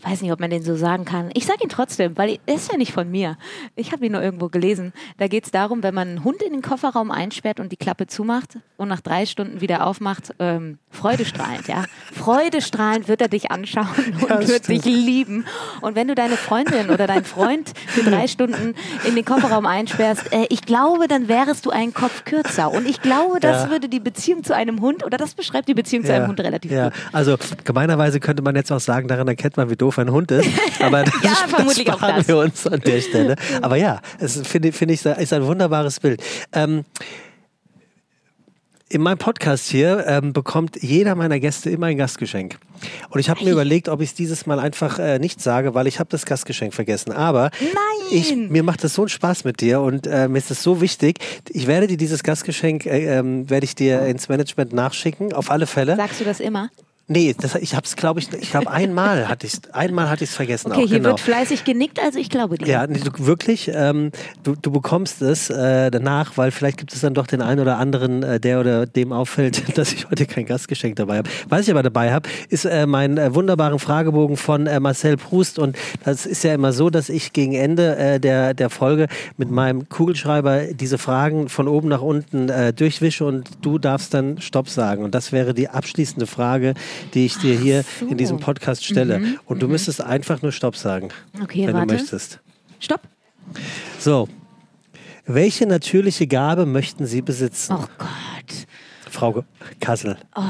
weiß 0.04 0.22
nicht, 0.22 0.32
ob 0.32 0.39
man 0.39 0.49
den 0.49 0.64
so 0.64 0.76
sagen 0.76 1.06
kann. 1.06 1.30
Ich 1.34 1.45
sage 1.45 1.64
ihn 1.64 1.70
trotzdem, 1.70 2.18
weil 2.18 2.39
er 2.45 2.56
ist 2.56 2.72
ja 2.72 2.78
nicht 2.78 2.91
von 2.91 3.10
mir. 3.10 3.38
Ich 3.76 3.91
habe 3.91 4.06
ihn 4.06 4.12
nur 4.12 4.22
irgendwo 4.22 4.49
gelesen. 4.49 4.93
Da 5.18 5.28
geht 5.28 5.45
es 5.45 5.52
darum, 5.52 5.84
wenn 5.84 5.93
man 5.93 6.08
einen 6.08 6.24
Hund 6.24 6.41
in 6.41 6.54
den 6.54 6.62
Kofferraum 6.62 7.12
einsperrt 7.12 7.60
und 7.60 7.72
die 7.72 7.78
Klappe 7.78 8.08
zumacht 8.08 8.58
und 8.78 8.88
nach 8.88 9.02
drei 9.02 9.26
Stunden 9.26 9.62
wieder 9.62 9.86
aufmacht, 9.86 10.34
ähm, 10.39 10.80
freudestrahlend, 10.89 11.68
ja. 11.68 11.86
Freudestrahlend 12.14 13.08
wird 13.08 13.22
er 13.22 13.28
dich 13.28 13.52
anschauen 13.52 13.88
und 14.22 14.30
ja, 14.30 14.39
wird 14.47 14.66
stimmt. 14.66 14.86
dich 14.86 14.86
lieben. 14.86 15.45
Und 15.82 15.95
wenn 15.95 16.08
du 16.08 16.16
deine 16.16 16.36
Freundin 16.36 16.89
oder 16.89 17.08
deinen 17.08 17.26
Freund 17.26 17.72
für 17.88 18.04
drei 18.04 18.28
Stunden 18.28 18.74
in 19.06 19.16
den 19.16 19.26
Kofferraum 19.26 19.66
einsperrst, 19.66 20.34
äh, 20.34 20.47
ich 20.49 20.64
glaube, 20.64 21.08
dann 21.08 21.28
wärest 21.28 21.66
du 21.66 21.70
einen 21.70 21.93
Kopf 21.93 22.26
kürzer. 22.26 22.72
Und 22.72 22.88
ich 22.88 23.02
glaube, 23.02 23.39
das 23.39 23.66
ja. 23.66 23.70
würde 23.70 23.88
die 23.88 23.99
Beziehung 23.99 24.43
zu 24.43 24.56
einem 24.56 24.82
Hund 24.82 25.06
oder 25.06 25.18
das 25.18 25.36
beschreibt 25.36 25.68
die 25.68 25.74
Beziehung 25.74 26.04
ja. 26.04 26.08
zu 26.08 26.16
einem 26.16 26.28
Hund 26.28 26.39
relativ 26.39 26.72
gut. 26.72 26.91
Also 27.12 27.38
gemeinerweise 27.64 28.20
könnte 28.20 28.41
man 28.41 28.56
jetzt 28.56 28.72
auch 28.72 28.80
sagen, 28.80 29.08
daran 29.08 29.28
erkennt 29.28 29.58
man, 29.58 29.70
wie 29.70 29.76
doof 29.76 29.90
ein 29.97 30.11
Hund 30.11 30.31
ist. 30.31 30.49
Aber 30.79 31.03
das, 31.03 31.13
ja, 31.23 31.35
vermutlich 31.47 31.85
das 31.85 31.95
sparen 31.95 32.27
wir 32.27 32.37
uns 32.37 32.67
an 32.67 32.79
der 32.81 33.01
Stelle. 33.01 33.35
Aber 33.61 33.75
ja, 33.75 34.01
es 34.19 34.41
finde 34.47 34.71
find 34.71 34.91
ich 34.91 35.05
ist 35.05 35.33
ein 35.33 35.45
wunderbares 35.45 35.99
Bild. 35.99 36.23
Ähm, 36.53 36.85
in 38.91 39.01
meinem 39.01 39.17
Podcast 39.17 39.69
hier 39.69 40.05
ähm, 40.05 40.33
bekommt 40.33 40.81
jeder 40.81 41.15
meiner 41.15 41.39
Gäste 41.39 41.69
immer 41.69 41.87
ein 41.87 41.97
Gastgeschenk. 41.97 42.57
Und 43.09 43.19
ich 43.21 43.29
habe 43.29 43.43
mir 43.43 43.51
überlegt, 43.51 43.87
ob 43.87 44.01
ich 44.01 44.09
es 44.09 44.15
dieses 44.15 44.45
Mal 44.45 44.59
einfach 44.59 44.99
äh, 44.99 45.17
nicht 45.17 45.39
sage, 45.39 45.73
weil 45.73 45.87
ich 45.87 45.99
habe 45.99 46.09
das 46.09 46.25
Gastgeschenk 46.25 46.73
vergessen. 46.73 47.13
Aber 47.13 47.51
ich, 48.11 48.35
mir 48.35 48.63
macht 48.63 48.83
das 48.83 48.95
so 48.95 49.03
einen 49.03 49.09
Spaß 49.09 49.45
mit 49.45 49.61
dir 49.61 49.79
und 49.79 50.07
äh, 50.07 50.27
mir 50.27 50.37
ist 50.37 50.51
das 50.51 50.61
so 50.61 50.81
wichtig. 50.81 51.19
Ich 51.49 51.67
werde 51.67 51.87
dir 51.87 51.97
dieses 51.97 52.23
Gastgeschenk, 52.23 52.85
äh, 52.85 53.17
ähm, 53.17 53.49
werde 53.49 53.63
ich 53.63 53.75
dir 53.75 54.01
ins 54.01 54.27
Management 54.27 54.73
nachschicken, 54.73 55.31
auf 55.31 55.51
alle 55.51 55.67
Fälle. 55.67 55.95
Sagst 55.95 56.19
du 56.19 56.25
das 56.25 56.41
immer? 56.41 56.69
Nee, 57.12 57.36
das, 57.38 57.55
ich 57.55 57.76
habe 57.76 57.86
es, 57.86 57.97
glaube 57.97 58.22
ich, 58.22 58.32
ich 58.32 58.51
glaube 58.51 58.72
einmal 58.72 59.28
hatte 59.28 59.45
ich 59.45 59.59
einmal 59.74 60.09
hatte 60.09 60.24
ich 60.24 60.30
es 60.30 60.36
vergessen. 60.38 60.72
Okay, 60.72 60.84
auch, 60.84 60.88
hier 60.88 60.99
genau. 60.99 61.09
wird 61.09 61.20
fleißig 61.20 61.66
genickt, 61.66 61.99
also 61.99 62.18
ich 62.18 62.30
glaube 62.30 62.57
dir. 62.57 62.66
Ja, 62.66 62.88
du, 62.88 63.01
wirklich, 63.18 63.70
ähm, 63.74 64.12
du, 64.43 64.55
du 64.55 64.72
bekommst 64.72 65.22
es 65.22 65.49
äh, 65.49 65.91
danach, 65.91 66.38
weil 66.38 66.51
vielleicht 66.51 66.78
gibt 66.78 66.93
es 66.93 67.01
dann 67.01 67.14
doch 67.14 67.28
den 67.28 67.41
einen 67.41 67.59
oder 67.59 67.78
anderen, 67.80 68.24
äh, 68.24 68.39
der 68.39 68.62
oder 68.62 68.86
dem 68.86 69.12
auffällt, 69.12 69.62
dass 69.78 69.91
ich 69.91 70.09
heute 70.09 70.26
kein 70.26 70.45
Gastgeschenk 70.45 70.95
dabei 70.95 71.18
habe. 71.18 71.30
Was 71.49 71.64
ich 71.64 71.72
aber 71.72 71.84
dabei 71.84 72.14
habe, 72.14 72.30
ist 72.47 72.64
äh, 72.64 72.86
mein 72.86 73.18
äh, 73.18 73.36
wunderbaren 73.36 73.80
Fragebogen 73.80 74.38
von 74.38 74.66
äh, 74.66 74.80
Marcel 74.80 75.18
Proust 75.18 75.59
und 75.59 75.76
das 76.05 76.26
ist 76.26 76.45
ja 76.45 76.53
immer 76.53 76.72
so, 76.72 76.89
dass 76.89 77.09
ich 77.09 77.34
gegen 77.34 77.51
Ende 77.51 77.97
äh, 77.97 78.20
der, 78.22 78.53
der 78.53 78.70
Folge 78.70 79.07
mit 79.36 79.51
meinem 79.51 79.89
Kugelschreiber 79.89 80.68
diese 80.72 80.97
Fragen 80.97 81.49
von 81.49 81.68
oben 81.68 81.89
nach 81.89 82.01
unten 82.01 82.47
äh, 82.47 82.72
durchwische 82.72 83.26
und 83.26 83.49
du 83.62 83.80
darfst 83.80 84.14
dann 84.14 84.39
Stopp 84.39 84.70
sagen 84.70 85.03
und 85.03 85.14
das 85.14 85.34
wäre 85.34 85.53
die 85.53 85.68
abschließende 85.68 86.26
Frage, 86.26 86.74
die 87.14 87.26
ich 87.26 87.38
dir 87.38 87.58
hier 87.58 87.84
so. 87.99 88.08
in 88.08 88.18
diesem 88.18 88.39
Podcast 88.39 88.86
stelle. 88.86 89.20
Mhm. 89.20 89.39
Und 89.45 89.62
du 89.62 89.68
mhm. 89.68 89.74
müsstest 89.74 90.02
einfach 90.02 90.41
nur 90.41 90.52
Stopp 90.52 90.76
sagen, 90.76 91.10
okay, 91.41 91.68
wenn 91.68 91.74
warte. 91.74 91.88
du 91.88 91.93
möchtest. 91.93 92.39
Stopp. 92.80 93.02
So. 93.99 94.28
Welche 95.26 95.66
natürliche 95.66 96.28
Gabe 96.28 96.66
möchten 96.66 97.06
Sie 97.06 97.22
besitzen? 97.22 97.76
Oh 97.78 97.86
Gott. 97.97 98.68
Frau 99.10 99.43
Kassel. 99.80 100.18
Oh, 100.36 100.41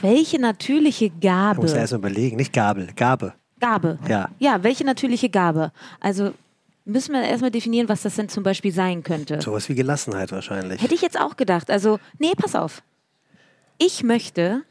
welche 0.00 0.40
natürliche 0.40 1.10
Gabe? 1.10 1.60
Ich 1.60 1.62
muss 1.62 1.72
erst 1.72 1.92
überlegen, 1.92 2.36
nicht 2.36 2.52
Gabel, 2.52 2.88
Gabe. 2.96 3.34
Gabe. 3.60 3.98
Ja. 4.08 4.28
Ja, 4.38 4.62
welche 4.62 4.84
natürliche 4.84 5.28
Gabe? 5.28 5.72
Also 6.00 6.32
müssen 6.84 7.12
wir 7.12 7.22
erstmal 7.22 7.50
definieren, 7.50 7.88
was 7.88 8.02
das 8.02 8.16
denn 8.16 8.28
zum 8.28 8.42
Beispiel 8.42 8.72
sein 8.72 9.02
könnte. 9.02 9.40
Sowas 9.40 9.68
wie 9.68 9.74
Gelassenheit 9.74 10.32
wahrscheinlich. 10.32 10.82
Hätte 10.82 10.94
ich 10.94 11.02
jetzt 11.02 11.20
auch 11.20 11.36
gedacht. 11.36 11.70
Also, 11.70 11.98
nee, 12.18 12.32
pass 12.36 12.54
auf. 12.54 12.82
Ich 13.78 14.02
möchte, 14.02 14.62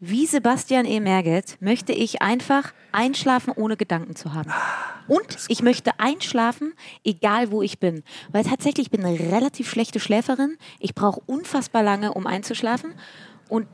wie 0.00 0.26
Sebastian 0.26 0.84
E. 0.84 1.00
Merget, 1.00 1.56
möchte 1.60 1.92
ich 1.92 2.20
einfach 2.20 2.72
einschlafen, 2.92 3.52
ohne 3.56 3.76
Gedanken 3.76 4.16
zu 4.16 4.34
haben. 4.34 4.50
Und 5.08 5.38
ich 5.48 5.62
möchte 5.62 5.98
einschlafen, 5.98 6.74
egal 7.04 7.50
wo 7.50 7.62
ich 7.62 7.78
bin. 7.78 8.02
Weil 8.30 8.44
tatsächlich, 8.44 8.86
ich 8.86 8.90
bin 8.90 9.04
eine 9.04 9.18
relativ 9.18 9.70
schlechte 9.70 10.00
Schläferin. 10.00 10.56
Ich 10.78 10.94
brauche 10.94 11.20
unfassbar 11.26 11.82
lange, 11.82 12.14
um 12.14 12.26
einzuschlafen. 12.26 12.94
Und 13.48 13.66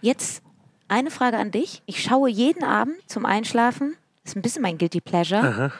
jetzt 0.00 0.42
eine 0.88 1.10
Frage 1.10 1.36
an 1.36 1.50
dich. 1.50 1.82
Ich 1.86 2.02
schaue 2.02 2.30
jeden 2.30 2.64
Abend 2.64 2.96
zum 3.06 3.26
Einschlafen, 3.26 3.96
ist 4.24 4.36
ein 4.36 4.42
bisschen 4.42 4.62
mein 4.62 4.78
Guilty 4.78 5.00
Pleasure, 5.00 5.72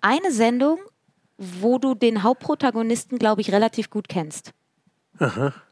eine 0.00 0.32
Sendung, 0.32 0.78
wo 1.36 1.78
du 1.78 1.94
den 1.94 2.22
Hauptprotagonisten, 2.22 3.18
glaube 3.18 3.40
ich, 3.40 3.52
relativ 3.52 3.90
gut 3.90 4.08
kennst. 4.08 4.52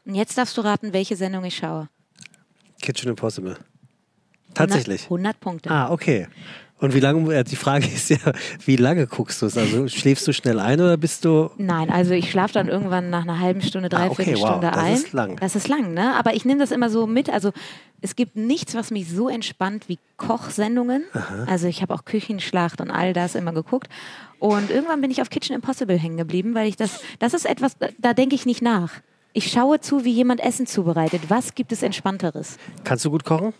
Und 0.05 0.15
jetzt 0.15 0.37
darfst 0.37 0.57
du 0.57 0.61
raten, 0.61 0.93
welche 0.93 1.15
Sendung 1.15 1.43
ich 1.43 1.57
schaue. 1.57 1.89
Kitchen 2.81 3.09
Impossible. 3.09 3.57
Tatsächlich. 4.53 5.03
100 5.03 5.39
Punkte. 5.39 5.69
Ah, 5.71 5.91
okay. 5.91 6.27
Und 6.81 6.93
wie 6.95 7.01
lange, 7.01 7.33
äh, 7.35 7.43
die 7.43 7.57
Frage 7.57 7.85
ist 7.93 8.09
ja, 8.09 8.17
wie 8.65 8.77
lange 8.77 9.05
guckst 9.05 9.41
du 9.41 9.45
es? 9.47 9.57
Also 9.57 9.87
schläfst 9.89 10.25
du 10.27 10.33
schnell 10.33 10.59
ein 10.59 10.79
oder 10.79 10.95
bist 10.97 11.25
du. 11.25 11.51
Nein, 11.57 11.89
also 11.89 12.13
ich 12.13 12.31
schlafe 12.31 12.53
dann 12.53 12.67
irgendwann 12.69 13.09
nach 13.09 13.23
einer 13.23 13.39
halben 13.39 13.61
Stunde, 13.61 13.89
Ah, 13.91 14.07
okay, 14.07 14.15
dreiviertel 14.23 14.41
wow, 14.41 14.47
Stunde 14.49 14.67
das 14.71 14.77
ein. 14.77 14.93
ist 14.93 15.13
lang. 15.13 15.35
Das 15.41 15.55
ist 15.55 15.67
lang, 15.67 15.93
ne? 15.93 16.15
Aber 16.15 16.33
ich 16.35 16.45
nehme 16.45 16.59
das 16.59 16.71
immer 16.71 16.89
so 16.89 17.05
mit. 17.05 17.29
Also 17.29 17.51
es 18.01 18.15
gibt 18.15 18.37
nichts, 18.37 18.75
was 18.75 18.91
mich 18.91 19.09
so 19.09 19.27
entspannt 19.27 19.89
wie 19.89 19.99
Kochsendungen. 20.15 21.03
Also 21.47 21.67
ich 21.67 21.81
habe 21.81 21.93
auch 21.93 22.05
Küchenschlacht 22.05 22.79
und 22.79 22.91
all 22.91 23.11
das 23.11 23.35
immer 23.35 23.51
geguckt. 23.51 23.89
Und 24.39 24.71
irgendwann 24.71 25.01
bin 25.01 25.11
ich 25.11 25.21
auf 25.21 25.29
Kitchen 25.29 25.53
Impossible 25.53 25.97
hängen 25.99 26.15
geblieben, 26.15 26.55
weil 26.55 26.69
ich 26.69 26.77
das, 26.77 27.01
das 27.19 27.33
ist 27.33 27.45
etwas, 27.45 27.73
da 27.97 28.13
denke 28.13 28.35
ich 28.35 28.45
nicht 28.45 28.61
nach. 28.61 28.93
Ich 29.33 29.51
schaue 29.51 29.79
zu, 29.79 30.05
wie 30.05 30.11
jemand 30.11 30.41
Essen 30.41 30.65
zubereitet. 30.65 31.21
Was 31.29 31.55
gibt 31.55 31.71
es 31.71 31.83
Entspannteres? 31.83 32.57
Kannst 32.83 33.05
du 33.05 33.11
gut 33.11 33.23
kochen? 33.23 33.53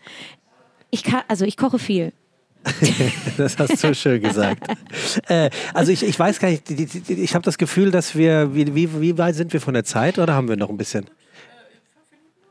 Ich 0.89 1.03
kann, 1.03 1.21
also 1.27 1.45
ich 1.45 1.57
koche 1.57 1.79
viel. 1.79 2.13
Das 3.37 3.57
hast 3.57 3.83
du 3.83 3.95
schön 3.95 4.21
gesagt. 4.21 4.67
äh, 5.27 5.49
also 5.73 5.91
ich, 5.91 6.03
ich 6.03 6.19
weiß 6.19 6.39
gar 6.39 6.49
nicht, 6.49 6.69
ich 7.09 7.33
habe 7.33 7.45
das 7.45 7.57
Gefühl, 7.57 7.91
dass 7.91 8.15
wir, 8.15 8.53
wie, 8.53 8.75
wie, 8.75 9.17
weit 9.17 9.35
sind 9.35 9.53
wir 9.53 9.61
von 9.61 9.73
der 9.73 9.85
Zeit 9.85 10.19
oder 10.19 10.33
haben 10.33 10.49
wir 10.49 10.57
noch 10.57 10.69
ein 10.69 10.77
bisschen? 10.77 11.05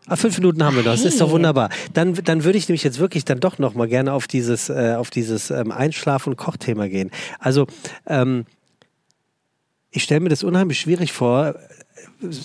Ah, 0.06 0.16
fünf 0.16 0.38
Minuten 0.38 0.64
haben 0.64 0.76
wir 0.76 0.82
noch, 0.82 0.92
das 0.92 1.04
ist 1.04 1.20
doch 1.20 1.30
wunderbar. 1.30 1.68
Dann, 1.92 2.14
dann 2.14 2.44
würde 2.44 2.56
ich 2.56 2.66
nämlich 2.68 2.82
jetzt 2.82 2.98
wirklich 2.98 3.26
dann 3.26 3.40
doch 3.40 3.58
noch 3.58 3.74
mal 3.74 3.86
gerne 3.86 4.14
auf 4.14 4.26
dieses, 4.26 4.70
äh, 4.70 4.94
auf 4.96 5.10
dieses 5.10 5.50
ähm, 5.50 5.70
Einschlaf- 5.70 6.26
und 6.26 6.36
Kochthema 6.36 6.88
gehen. 6.88 7.10
Also 7.38 7.66
ähm, 8.06 8.46
ich 9.90 10.04
stelle 10.04 10.20
mir 10.20 10.30
das 10.30 10.42
unheimlich 10.42 10.80
schwierig 10.80 11.12
vor, 11.12 11.56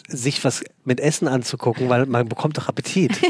sich 0.07 0.43
was 0.43 0.63
mit 0.85 0.99
Essen 0.99 1.27
anzugucken, 1.27 1.89
weil 1.89 2.05
man 2.05 2.27
bekommt 2.27 2.57
doch 2.57 2.67
Appetit. 2.67 3.11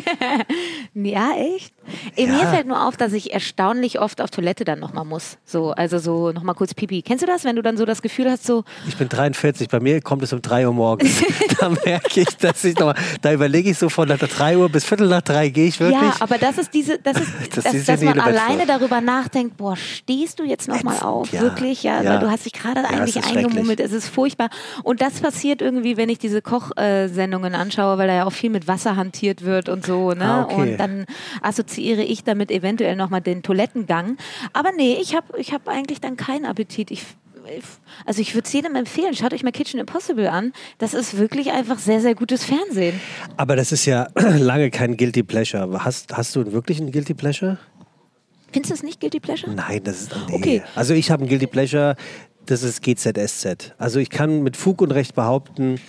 Ja, 0.96 1.32
echt? 1.36 1.74
Ey, 2.16 2.28
Mir 2.28 2.44
Ja. 2.44 2.50
fällt 2.52 2.68
nur 2.68 2.88
auf, 2.88 2.96
dass 2.98 3.14
ich 3.14 3.34
erstaunlich 3.34 4.00
oft 4.00 4.22
auf 4.22 4.30
Toilette 4.30 4.64
dann 4.64 4.80
nochmal 4.80 5.06
muss. 5.06 5.38
So, 5.44 5.72
also 5.72 5.98
so 5.98 6.32
nochmal 6.32 6.54
kurz 6.54 6.74
Pipi. 6.76 7.02
Kennst 7.02 7.24
du 7.24 7.28
das, 7.28 7.44
wenn 7.46 7.56
du 7.56 7.64
dann 7.64 7.78
so 7.78 7.86
das 7.86 8.02
Gefühl 8.04 8.30
hast, 8.30 8.46
so, 8.46 8.64
Ich 8.88 8.96
bin 8.96 9.10
43, 9.10 9.70
bei 9.70 9.80
mir 9.80 10.02
kommt 10.02 10.22
es 10.22 10.32
um 10.34 10.42
3 10.42 10.68
Uhr 10.68 10.74
morgens. 10.74 11.24
da 11.60 11.70
merke 11.70 12.22
ich, 12.22 12.38
dass 12.38 12.64
ich 12.64 12.78
nochmal, 12.78 12.96
da 13.22 13.34
überlege 13.34 13.72
ich 13.72 13.78
so 13.80 13.90
von 13.90 14.08
nach 14.08 14.20
3 14.20 14.58
Uhr 14.58 14.70
bis 14.70 14.86
Viertel 14.86 15.08
nach 15.08 15.24
3 15.24 15.50
gehe 15.50 15.68
ich 15.68 15.80
wirklich. 15.80 16.00
ja, 16.00 16.16
aber 16.20 16.38
das 16.38 16.60
ist 16.60 16.74
diese, 16.74 17.00
das 17.00 17.18
ist, 17.20 17.32
Das 17.56 17.64
dass, 17.64 17.74
ist 17.74 17.90
dass 17.90 18.02
man 18.02 18.20
alleine 18.20 18.68
darüber 18.68 19.02
nachdenkt, 19.02 19.58
boah, 19.58 19.76
stehst 19.76 20.38
du 20.40 20.44
jetzt 20.44 20.68
nochmal 20.68 21.00
auf? 21.00 21.32
ja. 21.34 21.42
Wirklich? 21.42 21.82
Ja, 21.84 22.02
Ja. 22.04 22.12
weil 22.12 22.20
du 22.20 22.30
hast 22.30 22.46
dich 22.46 22.54
gerade 22.54 22.82
Ja, 22.82 22.90
eigentlich 22.90 23.24
eingemummelt. 23.26 23.80
Es 23.80 23.92
ist 23.94 24.08
furchtbar. 24.10 24.50
Und 24.84 25.02
das 25.02 25.20
passiert 25.22 25.62
irgendwie, 25.62 25.98
wenn 25.98 26.10
ich 26.10 26.13
diese 26.20 26.42
Kochsendungen 26.42 27.56
anschaue, 27.56 27.98
weil 27.98 28.08
da 28.08 28.16
ja 28.16 28.26
auch 28.26 28.32
viel 28.32 28.50
mit 28.50 28.68
Wasser 28.68 28.96
hantiert 28.96 29.44
wird 29.44 29.70
und 29.70 29.86
so, 29.86 30.12
ne? 30.12 30.26
Ah, 30.26 30.44
okay. 30.44 30.72
Und 30.72 30.78
dann 30.78 31.06
assoziiere 31.42 32.04
ich 32.04 32.24
damit 32.24 32.52
eventuell 32.52 32.96
nochmal 32.96 33.22
den 33.22 33.44
Toilettengang. 33.44 34.18
Aber 34.54 34.72
nee, 34.76 34.98
ich 35.02 35.16
habe 35.16 35.38
ich 35.38 35.54
hab 35.54 35.68
eigentlich 35.68 36.02
dann 36.02 36.18
keinen 36.18 36.46
Appetit. 36.46 36.92
Ich, 36.92 37.04
also 38.06 38.22
ich 38.22 38.34
würde 38.36 38.46
es 38.48 38.54
jedem 38.54 38.76
empfehlen, 38.76 39.14
schaut 39.16 39.34
euch 39.34 39.44
mal 39.44 39.52
Kitchen 39.52 39.80
Impossible 39.80 40.28
an. 40.28 40.54
Das 40.78 40.94
ist 40.94 41.18
wirklich 41.18 41.52
einfach 41.52 41.80
sehr, 41.80 42.02
sehr 42.02 42.16
gutes 42.16 42.44
Fernsehen. 42.44 43.00
Aber 43.38 43.56
das 43.56 43.72
ist 43.72 43.86
ja 43.86 44.08
lange 44.16 44.72
kein 44.72 44.98
Guilty 44.98 45.24
Pleasure. 45.24 45.84
Hast, 45.84 46.16
hast 46.16 46.36
du 46.36 46.52
wirklich 46.52 46.80
einen 46.80 46.92
Guilty 46.92 47.14
Pleasure? 47.14 47.58
Findest 48.52 48.70
du 48.70 48.76
es 48.76 48.84
nicht 48.84 49.00
Guilty 49.00 49.20
Pleasure? 49.20 49.52
Nein, 49.52 49.82
das 49.84 50.04
ist. 50.04 50.16
Nee. 50.30 50.36
Okay. 50.36 50.64
Also 50.76 50.94
ich 50.94 51.10
habe 51.10 51.22
einen 51.22 51.30
Guilty 51.30 51.48
Pleasure, 51.48 51.96
das 52.46 52.62
ist 52.62 52.82
GZSZ. 52.84 53.74
Also 53.78 54.00
ich 54.00 54.10
kann 54.10 54.44
mit 54.44 54.58
Fug 54.58 54.82
und 54.82 54.92
Recht 54.92 55.16
behaupten, 55.16 55.80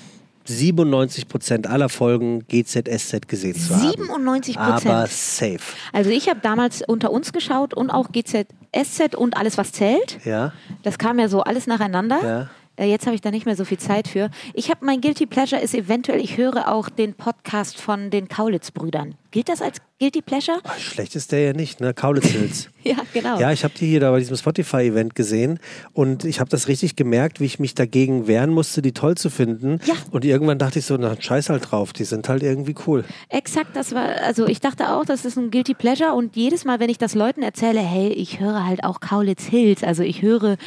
97 0.45 1.29
Prozent 1.29 1.67
aller 1.67 1.89
Folgen 1.89 2.47
GZSZ 2.49 3.29
gesehen 3.29 3.55
zu 3.55 3.75
haben. 3.77 4.11
97%? 4.11 4.59
Aber 4.59 5.07
safe. 5.07 5.61
Also 5.93 6.11
ich 6.11 6.29
habe 6.29 6.41
damals 6.43 6.83
unter 6.83 7.11
uns 7.11 7.33
geschaut 7.33 7.75
und 7.75 7.91
auch 7.91 8.09
GZSZ 8.13 9.15
und 9.17 9.37
alles, 9.37 9.59
was 9.59 9.73
zählt. 9.73 10.19
Ja. 10.25 10.53
Das 10.83 10.99
kam 10.99 11.19
ja 11.19 11.29
so 11.29 11.43
alles 11.43 11.67
nacheinander. 11.67 12.21
Ja. 12.23 12.51
Äh, 12.77 12.87
Jetzt 12.87 13.07
habe 13.07 13.15
ich 13.15 13.21
da 13.21 13.31
nicht 13.31 13.47
mehr 13.47 13.57
so 13.57 13.65
viel 13.65 13.79
Zeit 13.79 14.09
für. 14.09 14.31
Ich 14.53 14.71
habe 14.71 14.85
mein 14.85 15.01
Guilty 15.01 15.27
Pleasure 15.27 15.61
ist 15.61 15.75
eventuell, 15.75 16.21
ich 16.21 16.37
höre 16.37 16.69
auch 16.69 16.89
den 16.89 17.15
Podcast 17.15 17.81
von 17.81 18.11
den 18.11 18.29
Kaulitz-Brüdern. 18.29 19.15
Gilt 19.31 19.49
das 19.49 19.61
als 19.63 19.79
Guilty 19.99 20.23
Pleasure? 20.23 20.59
Schlecht 20.79 21.17
ist 21.17 21.33
der 21.33 21.41
ja 21.41 21.53
nicht, 21.53 21.81
ne? 21.81 21.93
Kaulitz 21.95 22.27
Hills. 22.27 22.71
Ja, 22.85 22.97
genau. 23.15 23.41
Ja, 23.41 23.51
ich 23.51 23.65
habe 23.65 23.73
die 23.73 23.87
hier 23.87 24.01
da 24.01 24.11
bei 24.11 24.19
diesem 24.19 24.37
Spotify-Event 24.37 25.15
gesehen 25.15 25.59
und 25.95 26.27
ich 26.27 26.39
habe 26.39 26.51
das 26.51 26.69
richtig 26.69 26.97
gemerkt, 26.97 27.41
wie 27.41 27.47
ich 27.47 27.59
mich 27.59 27.75
dagegen 27.75 28.27
wehren 28.27 28.51
musste, 28.51 28.83
die 28.83 28.93
toll 28.93 29.17
zu 29.17 29.31
finden. 29.31 29.81
Ja. 29.87 29.95
Und 30.11 30.27
irgendwann 30.27 30.59
dachte 30.59 30.81
ich 30.81 30.85
so, 30.85 30.99
na, 30.99 31.17
scheiß 31.19 31.49
halt 31.49 31.71
drauf, 31.71 31.95
die 31.95 32.05
sind 32.05 32.29
halt 32.29 32.43
irgendwie 32.43 32.75
cool. 32.87 33.07
Exakt, 33.31 33.75
das 33.75 33.95
war, 33.95 34.21
also 34.23 34.47
ich 34.47 34.61
dachte 34.61 34.91
auch, 34.91 35.07
das 35.07 35.25
ist 35.25 35.39
ein 35.39 35.51
Guilty 35.51 35.73
Pleasure 35.73 36.13
und 36.13 36.37
jedes 36.37 36.67
Mal, 36.67 36.79
wenn 36.79 36.91
ich 36.91 36.99
das 36.99 37.15
Leuten 37.15 37.43
erzähle, 37.43 37.81
hey, 37.81 38.09
ich 38.09 38.39
höre 38.39 38.67
halt 38.67 38.85
auch 38.85 39.01
Kaulitz 39.01 39.45
Hills, 39.45 39.83
also 39.83 40.03
ich 40.03 40.21
höre 40.21 40.59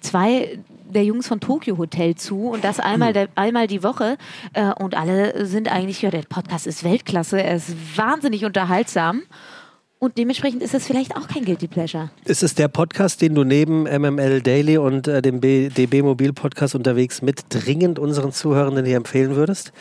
zwei 0.00 0.58
der 0.88 1.04
Jungs 1.04 1.28
von 1.28 1.40
Tokyo 1.40 1.78
Hotel 1.78 2.14
zu 2.14 2.48
und 2.48 2.64
das 2.64 2.80
einmal, 2.80 3.12
der, 3.12 3.28
einmal 3.34 3.66
die 3.66 3.82
Woche 3.82 4.16
äh, 4.52 4.72
und 4.72 4.96
alle 4.96 5.46
sind 5.46 5.70
eigentlich, 5.70 6.02
ja, 6.02 6.10
der 6.10 6.22
Podcast 6.22 6.66
ist 6.66 6.84
Weltklasse, 6.84 7.42
er 7.42 7.56
ist 7.56 7.74
wahnsinnig 7.96 8.44
unterhaltsam 8.44 9.22
und 9.98 10.18
dementsprechend 10.18 10.62
ist 10.62 10.74
es 10.74 10.86
vielleicht 10.86 11.16
auch 11.16 11.26
kein 11.26 11.46
Guilty 11.46 11.68
Pleasure. 11.68 12.10
Ist 12.26 12.42
es 12.42 12.54
der 12.54 12.68
Podcast, 12.68 13.22
den 13.22 13.34
du 13.34 13.44
neben 13.44 13.84
MML 13.84 14.42
Daily 14.42 14.76
und 14.76 15.08
äh, 15.08 15.22
dem 15.22 15.40
B 15.40 15.70
DB 15.70 16.02
Mobil 16.02 16.34
Podcast 16.34 16.74
unterwegs 16.74 17.22
mit 17.22 17.44
dringend 17.48 17.98
unseren 17.98 18.30
Zuhörenden 18.30 18.84
hier 18.84 18.98
empfehlen 18.98 19.36
würdest? 19.36 19.72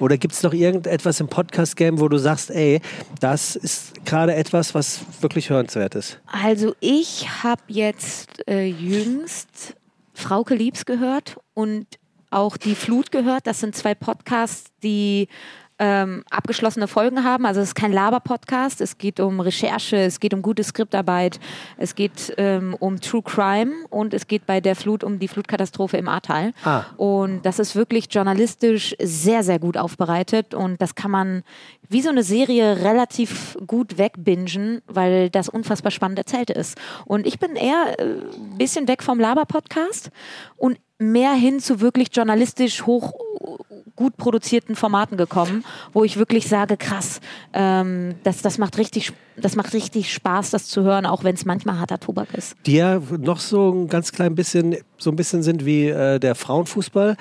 Oder 0.00 0.18
gibt 0.18 0.34
es 0.34 0.42
noch 0.42 0.52
irgendetwas 0.52 1.20
im 1.20 1.28
Podcast-Game, 1.28 2.00
wo 2.00 2.08
du 2.08 2.18
sagst, 2.18 2.50
ey, 2.50 2.80
das 3.20 3.54
ist 3.54 4.04
gerade 4.04 4.34
etwas, 4.34 4.74
was 4.74 5.02
wirklich 5.20 5.48
hörenswert 5.50 5.94
ist? 5.94 6.20
Also 6.26 6.74
ich 6.80 7.28
habe 7.44 7.62
jetzt 7.68 8.48
äh, 8.48 8.66
jüngst 8.66 9.76
Frauke 10.22 10.54
Liebs 10.54 10.84
gehört 10.84 11.36
und 11.54 11.86
auch 12.30 12.56
die 12.56 12.74
Flut 12.74 13.10
gehört. 13.10 13.46
Das 13.46 13.60
sind 13.60 13.76
zwei 13.76 13.94
Podcasts, 13.94 14.70
die 14.82 15.28
ähm, 15.82 16.22
abgeschlossene 16.30 16.86
Folgen 16.86 17.24
haben. 17.24 17.44
Also 17.44 17.60
es 17.60 17.70
ist 17.70 17.74
kein 17.74 17.92
Laber-Podcast. 17.92 18.80
Es 18.80 18.98
geht 18.98 19.18
um 19.18 19.40
Recherche, 19.40 19.96
es 19.96 20.20
geht 20.20 20.32
um 20.32 20.40
gute 20.40 20.62
Skriptarbeit, 20.62 21.40
es 21.76 21.96
geht 21.96 22.32
ähm, 22.36 22.76
um 22.78 23.00
True 23.00 23.22
Crime 23.22 23.72
und 23.90 24.14
es 24.14 24.28
geht 24.28 24.46
bei 24.46 24.60
der 24.60 24.76
Flut 24.76 25.02
um 25.02 25.18
die 25.18 25.26
Flutkatastrophe 25.26 25.96
im 25.96 26.06
Ahrtal. 26.06 26.52
Ah. 26.64 26.84
Und 26.96 27.42
das 27.42 27.58
ist 27.58 27.74
wirklich 27.74 28.06
journalistisch 28.12 28.94
sehr, 29.02 29.42
sehr 29.42 29.58
gut 29.58 29.76
aufbereitet 29.76 30.54
und 30.54 30.80
das 30.80 30.94
kann 30.94 31.10
man 31.10 31.42
wie 31.88 32.00
so 32.00 32.10
eine 32.10 32.22
Serie 32.22 32.76
relativ 32.84 33.58
gut 33.66 33.98
wegbingen, 33.98 34.82
weil 34.86 35.30
das 35.30 35.48
unfassbar 35.48 35.90
spannend 35.90 36.18
erzählt 36.18 36.50
ist. 36.50 36.78
Und 37.06 37.26
ich 37.26 37.40
bin 37.40 37.56
eher 37.56 37.96
ein 37.98 38.56
bisschen 38.56 38.86
weg 38.86 39.02
vom 39.02 39.18
Laber-Podcast 39.18 40.12
und 40.56 40.78
mehr 40.98 41.32
hin 41.32 41.58
zu 41.58 41.80
wirklich 41.80 42.08
journalistisch 42.12 42.86
hoch 42.86 43.12
gut 43.96 44.16
produzierten 44.16 44.76
Formaten 44.76 45.16
gekommen, 45.16 45.64
wo 45.92 46.04
ich 46.04 46.16
wirklich 46.16 46.48
sage, 46.48 46.76
krass, 46.76 47.20
ähm, 47.52 48.14
das, 48.24 48.42
das, 48.42 48.58
macht 48.58 48.78
richtig, 48.78 49.12
das 49.36 49.56
macht 49.56 49.72
richtig 49.74 50.12
Spaß, 50.12 50.50
das 50.50 50.66
zu 50.66 50.82
hören, 50.82 51.06
auch 51.06 51.24
wenn 51.24 51.34
es 51.34 51.44
manchmal 51.44 51.78
harter 51.78 52.00
Tobak 52.00 52.34
ist. 52.34 52.56
Die 52.66 52.76
ja 52.76 53.00
noch 53.18 53.40
so 53.40 53.70
ein 53.72 53.88
ganz 53.88 54.12
klein 54.12 54.34
bisschen, 54.34 54.76
so 54.98 55.10
ein 55.10 55.16
bisschen 55.16 55.42
sind 55.42 55.64
wie 55.64 55.88
äh, 55.88 56.18
der 56.18 56.34
Frauenfußball. 56.34 57.16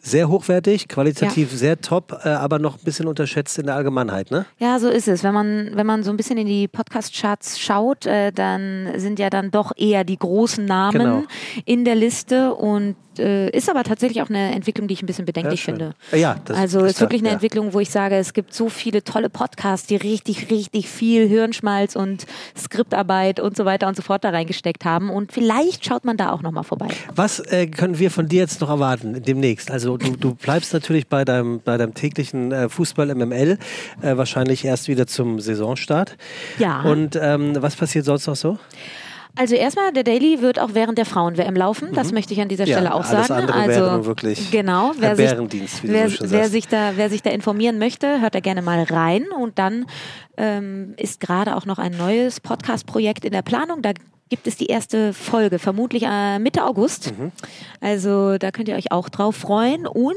sehr 0.00 0.28
hochwertig, 0.28 0.88
qualitativ 0.88 1.52
ja. 1.52 1.58
sehr 1.58 1.80
top, 1.80 2.20
äh, 2.24 2.28
aber 2.28 2.58
noch 2.58 2.78
ein 2.78 2.84
bisschen 2.84 3.06
unterschätzt 3.06 3.58
in 3.58 3.66
der 3.66 3.74
Allgemeinheit, 3.74 4.30
ne? 4.30 4.46
Ja, 4.58 4.78
so 4.78 4.88
ist 4.88 5.08
es. 5.08 5.22
Wenn 5.22 5.34
man, 5.34 5.70
wenn 5.74 5.86
man 5.86 6.02
so 6.02 6.10
ein 6.10 6.16
bisschen 6.16 6.38
in 6.38 6.46
die 6.46 6.68
Podcast-Charts 6.68 7.58
schaut, 7.58 8.06
äh, 8.06 8.32
dann 8.32 8.92
sind 8.96 9.18
ja 9.18 9.28
dann 9.28 9.50
doch 9.50 9.72
eher 9.76 10.04
die 10.04 10.16
großen 10.16 10.64
Namen 10.64 10.98
genau. 10.98 11.22
in 11.64 11.84
der 11.84 11.94
Liste 11.94 12.54
und 12.54 12.96
äh, 13.18 13.50
ist 13.50 13.68
aber 13.68 13.84
tatsächlich 13.84 14.22
auch 14.22 14.28
eine 14.28 14.54
Entwicklung, 14.54 14.88
die 14.88 14.94
ich 14.94 15.02
ein 15.02 15.06
bisschen 15.06 15.24
bedenklich 15.24 15.60
ja, 15.60 15.64
finde. 15.64 15.94
Ja, 16.12 16.36
das 16.44 16.56
also 16.56 16.84
ist 16.84 17.00
wirklich 17.00 17.20
eine 17.20 17.28
ja. 17.28 17.34
Entwicklung, 17.34 17.72
wo 17.72 17.80
ich 17.80 17.90
sage, 17.90 18.16
es 18.16 18.32
gibt 18.32 18.54
so 18.54 18.68
viele 18.68 19.04
tolle 19.04 19.30
Podcasts, 19.30 19.86
die 19.86 19.96
richtig, 19.96 20.50
richtig 20.50 20.88
viel 20.88 21.28
Hirnschmalz 21.28 21.96
und 21.96 22.26
Skriptarbeit 22.56 23.40
und 23.40 23.56
so 23.56 23.64
weiter 23.64 23.88
und 23.88 23.96
so 23.96 24.02
fort 24.02 24.24
da 24.24 24.30
reingesteckt 24.30 24.84
haben. 24.84 25.10
Und 25.10 25.32
vielleicht 25.32 25.84
schaut 25.84 26.04
man 26.04 26.16
da 26.16 26.32
auch 26.32 26.42
nochmal 26.42 26.64
vorbei. 26.64 26.88
Was 27.14 27.40
äh, 27.40 27.66
können 27.66 27.98
wir 27.98 28.10
von 28.10 28.28
dir 28.28 28.40
jetzt 28.40 28.60
noch 28.60 28.70
erwarten 28.70 29.22
demnächst? 29.22 29.70
Also 29.70 29.96
du, 29.96 30.16
du 30.16 30.34
bleibst 30.34 30.72
natürlich 30.72 31.06
bei 31.08 31.24
deinem, 31.24 31.60
bei 31.60 31.76
deinem 31.76 31.94
täglichen 31.94 32.52
äh, 32.52 32.68
Fußball 32.68 33.14
MML, 33.14 33.58
äh, 34.02 34.16
wahrscheinlich 34.16 34.64
erst 34.64 34.88
wieder 34.88 35.06
zum 35.06 35.40
Saisonstart. 35.40 36.16
Ja. 36.58 36.82
Und 36.82 37.18
ähm, 37.20 37.56
was 37.60 37.76
passiert 37.76 38.04
sonst 38.04 38.26
noch 38.26 38.36
so? 38.36 38.58
Also 39.36 39.54
erstmal, 39.54 39.92
der 39.92 40.04
Daily 40.04 40.40
wird 40.40 40.58
auch 40.58 40.70
während 40.72 40.98
der 40.98 41.04
Frauen-WM 41.04 41.54
laufen. 41.54 41.92
Das 41.92 42.08
mhm. 42.08 42.14
möchte 42.14 42.34
ich 42.34 42.40
an 42.40 42.48
dieser 42.48 42.66
Stelle 42.66 42.86
ja, 42.86 42.94
auch 42.94 43.04
alles 43.04 43.28
sagen. 43.28 43.48
Andere 43.48 43.58
also 43.58 43.80
wäre 43.80 44.06
wirklich 44.06 44.50
genau, 44.50 44.92
wer 44.98 45.16
sich, 45.16 45.30
wer, 45.82 46.10
wer 46.20 46.48
sich 46.48 46.66
da, 46.68 46.92
wer 46.96 47.08
sich 47.08 47.22
da 47.22 47.30
informieren 47.30 47.78
möchte, 47.78 48.20
hört 48.20 48.34
da 48.34 48.40
gerne 48.40 48.62
mal 48.62 48.82
rein. 48.82 49.26
Und 49.38 49.58
dann 49.58 49.86
ähm, 50.36 50.94
ist 50.96 51.20
gerade 51.20 51.56
auch 51.56 51.66
noch 51.66 51.78
ein 51.78 51.96
neues 51.96 52.40
Podcast-Projekt 52.40 53.24
in 53.24 53.32
der 53.32 53.42
Planung. 53.42 53.82
Da 53.82 53.92
gibt 54.28 54.46
es 54.46 54.56
die 54.56 54.66
erste 54.66 55.12
Folge, 55.12 55.58
vermutlich 55.58 56.04
äh, 56.04 56.38
Mitte 56.38 56.64
August. 56.64 57.12
Mhm. 57.18 57.32
Also 57.80 58.38
da 58.38 58.50
könnt 58.50 58.68
ihr 58.68 58.76
euch 58.76 58.92
auch 58.92 59.08
drauf 59.08 59.36
freuen. 59.36 59.86
Und 59.86 60.14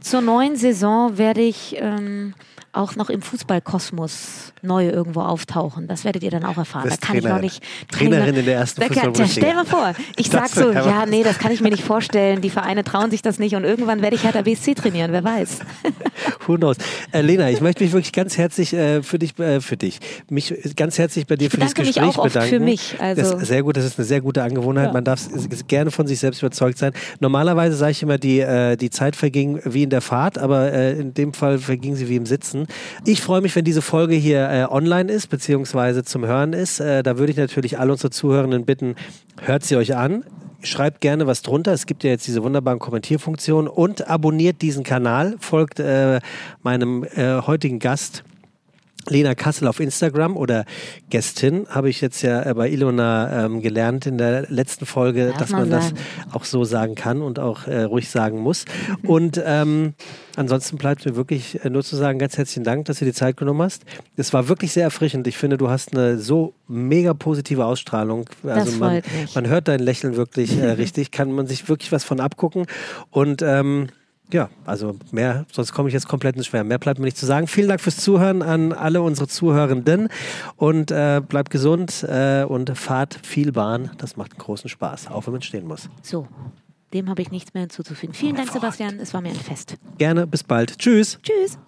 zur 0.00 0.20
neuen 0.20 0.56
Saison 0.56 1.18
werde 1.18 1.42
ich 1.42 1.76
ähm, 1.78 2.34
auch 2.76 2.96
noch 2.96 3.10
im 3.10 3.22
Fußballkosmos 3.22 4.52
neu 4.62 4.88
irgendwo 4.88 5.20
auftauchen. 5.20 5.88
Das 5.88 6.04
werdet 6.04 6.22
ihr 6.22 6.30
dann 6.30 6.44
auch 6.44 6.56
erfahren. 6.56 6.88
Da 6.88 6.96
kann 6.96 7.16
Trainer, 7.16 7.28
ich 7.28 7.34
noch 7.34 7.40
nicht. 7.40 7.62
Trainerin 7.90 8.34
in 8.34 8.44
der 8.44 8.56
ersten 8.56 8.82
Fußball 8.82 9.12
ja, 9.16 9.26
Stell 9.26 9.54
mal 9.54 9.64
vor, 9.64 9.94
ich 10.16 10.30
sag 10.30 10.48
so, 10.48 10.72
ja, 10.72 11.06
nee, 11.06 11.22
das 11.22 11.38
kann 11.38 11.52
ich 11.52 11.60
mir 11.60 11.70
nicht 11.70 11.84
vorstellen. 11.84 12.40
Die 12.40 12.50
Vereine 12.50 12.84
trauen 12.84 13.10
sich 13.10 13.22
das 13.22 13.38
nicht 13.38 13.54
und 13.54 13.64
irgendwann 13.64 14.02
werde 14.02 14.16
ich 14.16 14.24
Hertha 14.24 14.42
BSC 14.42 14.74
trainieren, 14.74 15.12
wer 15.12 15.24
weiß. 15.24 15.60
Who 16.46 16.56
knows? 16.56 16.76
Äh, 17.12 17.22
Lena, 17.22 17.50
ich 17.50 17.60
möchte 17.60 17.82
mich 17.82 17.92
wirklich 17.92 18.12
ganz 18.12 18.36
herzlich 18.36 18.72
äh, 18.72 19.02
für 19.02 19.18
dich, 19.18 19.38
äh, 19.38 19.60
für 19.60 19.76
dich, 19.76 19.98
mich 20.28 20.54
ganz 20.76 20.98
herzlich 20.98 21.26
bei 21.26 21.36
dir 21.36 21.50
für 21.50 21.58
dieses 21.58 21.74
Gespräch 21.74 22.04
mich 22.04 22.16
auch 22.16 22.24
bedanken. 22.24 22.48
Für 22.48 22.60
mich. 22.60 22.96
Also. 23.00 23.38
Das 23.38 23.48
sehr 23.48 23.62
gut, 23.62 23.76
das 23.76 23.84
ist 23.84 23.98
eine 23.98 24.06
sehr 24.06 24.20
gute 24.20 24.42
Angewohnheit. 24.42 24.88
Ja. 24.88 24.92
Man 24.92 25.04
darf 25.04 25.20
gerne 25.68 25.90
von 25.90 26.06
sich 26.06 26.18
selbst 26.18 26.42
überzeugt 26.42 26.78
sein. 26.78 26.92
Normalerweise 27.20 27.76
sage 27.76 27.92
ich 27.92 28.02
immer, 28.02 28.18
die, 28.18 28.40
äh, 28.40 28.76
die 28.76 28.90
Zeit 28.90 29.16
verging 29.16 29.60
wie 29.64 29.82
in 29.82 29.90
der 29.90 30.00
Fahrt, 30.00 30.38
aber 30.38 30.72
äh, 30.72 30.98
in 30.98 31.14
dem 31.14 31.32
Fall 31.32 31.58
verging 31.58 31.96
sie 31.96 32.08
wie 32.08 32.16
im 32.16 32.26
Sitzen. 32.26 32.65
Ich 33.04 33.20
freue 33.20 33.40
mich, 33.40 33.54
wenn 33.56 33.64
diese 33.64 33.82
Folge 33.82 34.14
hier 34.14 34.48
äh, 34.48 34.64
online 34.64 35.12
ist, 35.12 35.28
beziehungsweise 35.28 36.04
zum 36.04 36.26
Hören 36.26 36.52
ist. 36.52 36.80
Äh, 36.80 37.02
da 37.02 37.18
würde 37.18 37.32
ich 37.32 37.38
natürlich 37.38 37.78
alle 37.78 37.92
unsere 37.92 38.10
Zuhörenden 38.10 38.64
bitten, 38.64 38.94
hört 39.40 39.64
sie 39.64 39.76
euch 39.76 39.96
an. 39.96 40.24
Schreibt 40.62 41.00
gerne 41.00 41.26
was 41.26 41.42
drunter. 41.42 41.72
Es 41.72 41.86
gibt 41.86 42.02
ja 42.02 42.10
jetzt 42.10 42.26
diese 42.26 42.42
wunderbaren 42.42 42.78
Kommentierfunktionen 42.78 43.70
und 43.70 44.08
abonniert 44.08 44.62
diesen 44.62 44.84
Kanal, 44.84 45.36
folgt 45.38 45.78
äh, 45.80 46.20
meinem 46.62 47.04
äh, 47.04 47.40
heutigen 47.42 47.78
Gast 47.78 48.24
Lena 49.08 49.34
Kassel 49.34 49.68
auf 49.68 49.80
Instagram 49.80 50.36
oder 50.36 50.64
Gästin, 51.10 51.66
habe 51.68 51.88
ich 51.88 52.00
jetzt 52.00 52.22
ja 52.22 52.42
äh, 52.42 52.54
bei 52.54 52.68
Ilona 52.68 53.44
ähm, 53.44 53.60
gelernt 53.60 54.06
in 54.06 54.18
der 54.18 54.46
letzten 54.48 54.86
Folge, 54.86 55.28
Darf 55.28 55.38
dass 55.38 55.50
man, 55.50 55.68
man 55.68 55.70
das 55.70 55.92
auch 56.32 56.44
so 56.44 56.64
sagen 56.64 56.94
kann 56.94 57.22
und 57.22 57.38
auch 57.38 57.66
äh, 57.66 57.82
ruhig 57.82 58.08
sagen 58.10 58.40
muss. 58.40 58.64
Und 59.02 59.40
ähm, 59.44 59.94
ansonsten 60.36 60.76
bleibt 60.76 61.04
mir 61.06 61.16
wirklich 61.16 61.64
äh, 61.64 61.70
nur 61.70 61.82
zu 61.82 61.96
sagen, 61.96 62.18
ganz 62.18 62.36
herzlichen 62.36 62.64
Dank, 62.64 62.86
dass 62.86 62.98
du 62.98 63.04
die 63.04 63.12
Zeit 63.12 63.36
genommen 63.36 63.62
hast. 63.62 63.84
Es 64.16 64.32
war 64.32 64.48
wirklich 64.48 64.72
sehr 64.72 64.84
erfrischend. 64.84 65.26
Ich 65.26 65.36
finde, 65.36 65.56
du 65.56 65.70
hast 65.70 65.96
eine 65.96 66.18
so 66.18 66.54
mega 66.68 67.14
positive 67.14 67.64
Ausstrahlung. 67.64 68.28
Also 68.44 68.70
das 68.70 68.78
man, 68.78 69.02
man 69.34 69.48
hört 69.48 69.68
dein 69.68 69.80
Lächeln 69.80 70.16
wirklich 70.16 70.58
äh, 70.58 70.70
richtig, 70.70 71.10
kann 71.10 71.32
man 71.32 71.46
sich 71.46 71.68
wirklich 71.68 71.92
was 71.92 72.04
von 72.04 72.20
abgucken. 72.20 72.66
Und 73.10 73.42
ähm, 73.42 73.88
ja, 74.32 74.48
also 74.64 74.96
mehr, 75.12 75.46
sonst 75.52 75.72
komme 75.72 75.88
ich 75.88 75.92
jetzt 75.92 76.08
komplett 76.08 76.36
ins 76.36 76.46
Schwärmen. 76.46 76.68
Mehr 76.68 76.78
bleibt 76.78 76.98
mir 76.98 77.04
nicht 77.04 77.16
zu 77.16 77.26
sagen. 77.26 77.46
Vielen 77.46 77.68
Dank 77.68 77.80
fürs 77.80 77.96
Zuhören 77.98 78.42
an 78.42 78.72
alle 78.72 79.02
unsere 79.02 79.28
Zuhörenden 79.28 80.08
und 80.56 80.90
äh, 80.90 81.20
bleibt 81.26 81.50
gesund 81.50 82.02
äh, 82.08 82.44
und 82.44 82.76
fahrt 82.76 83.18
viel 83.22 83.52
Bahn. 83.52 83.90
Das 83.98 84.16
macht 84.16 84.36
großen 84.36 84.68
Spaß, 84.68 85.08
auch 85.08 85.26
wenn 85.26 85.32
man 85.32 85.42
stehen 85.42 85.66
muss. 85.66 85.88
So, 86.02 86.26
dem 86.92 87.08
habe 87.08 87.22
ich 87.22 87.30
nichts 87.30 87.54
mehr 87.54 87.62
hinzuzufügen. 87.62 88.14
Vielen 88.14 88.36
Dank, 88.36 88.50
Sebastian. 88.50 88.98
Es 89.00 89.14
war 89.14 89.20
mir 89.20 89.30
ein 89.30 89.36
Fest. 89.36 89.76
Gerne, 89.98 90.26
bis 90.26 90.42
bald. 90.42 90.78
Tschüss. 90.78 91.18
Tschüss. 91.22 91.58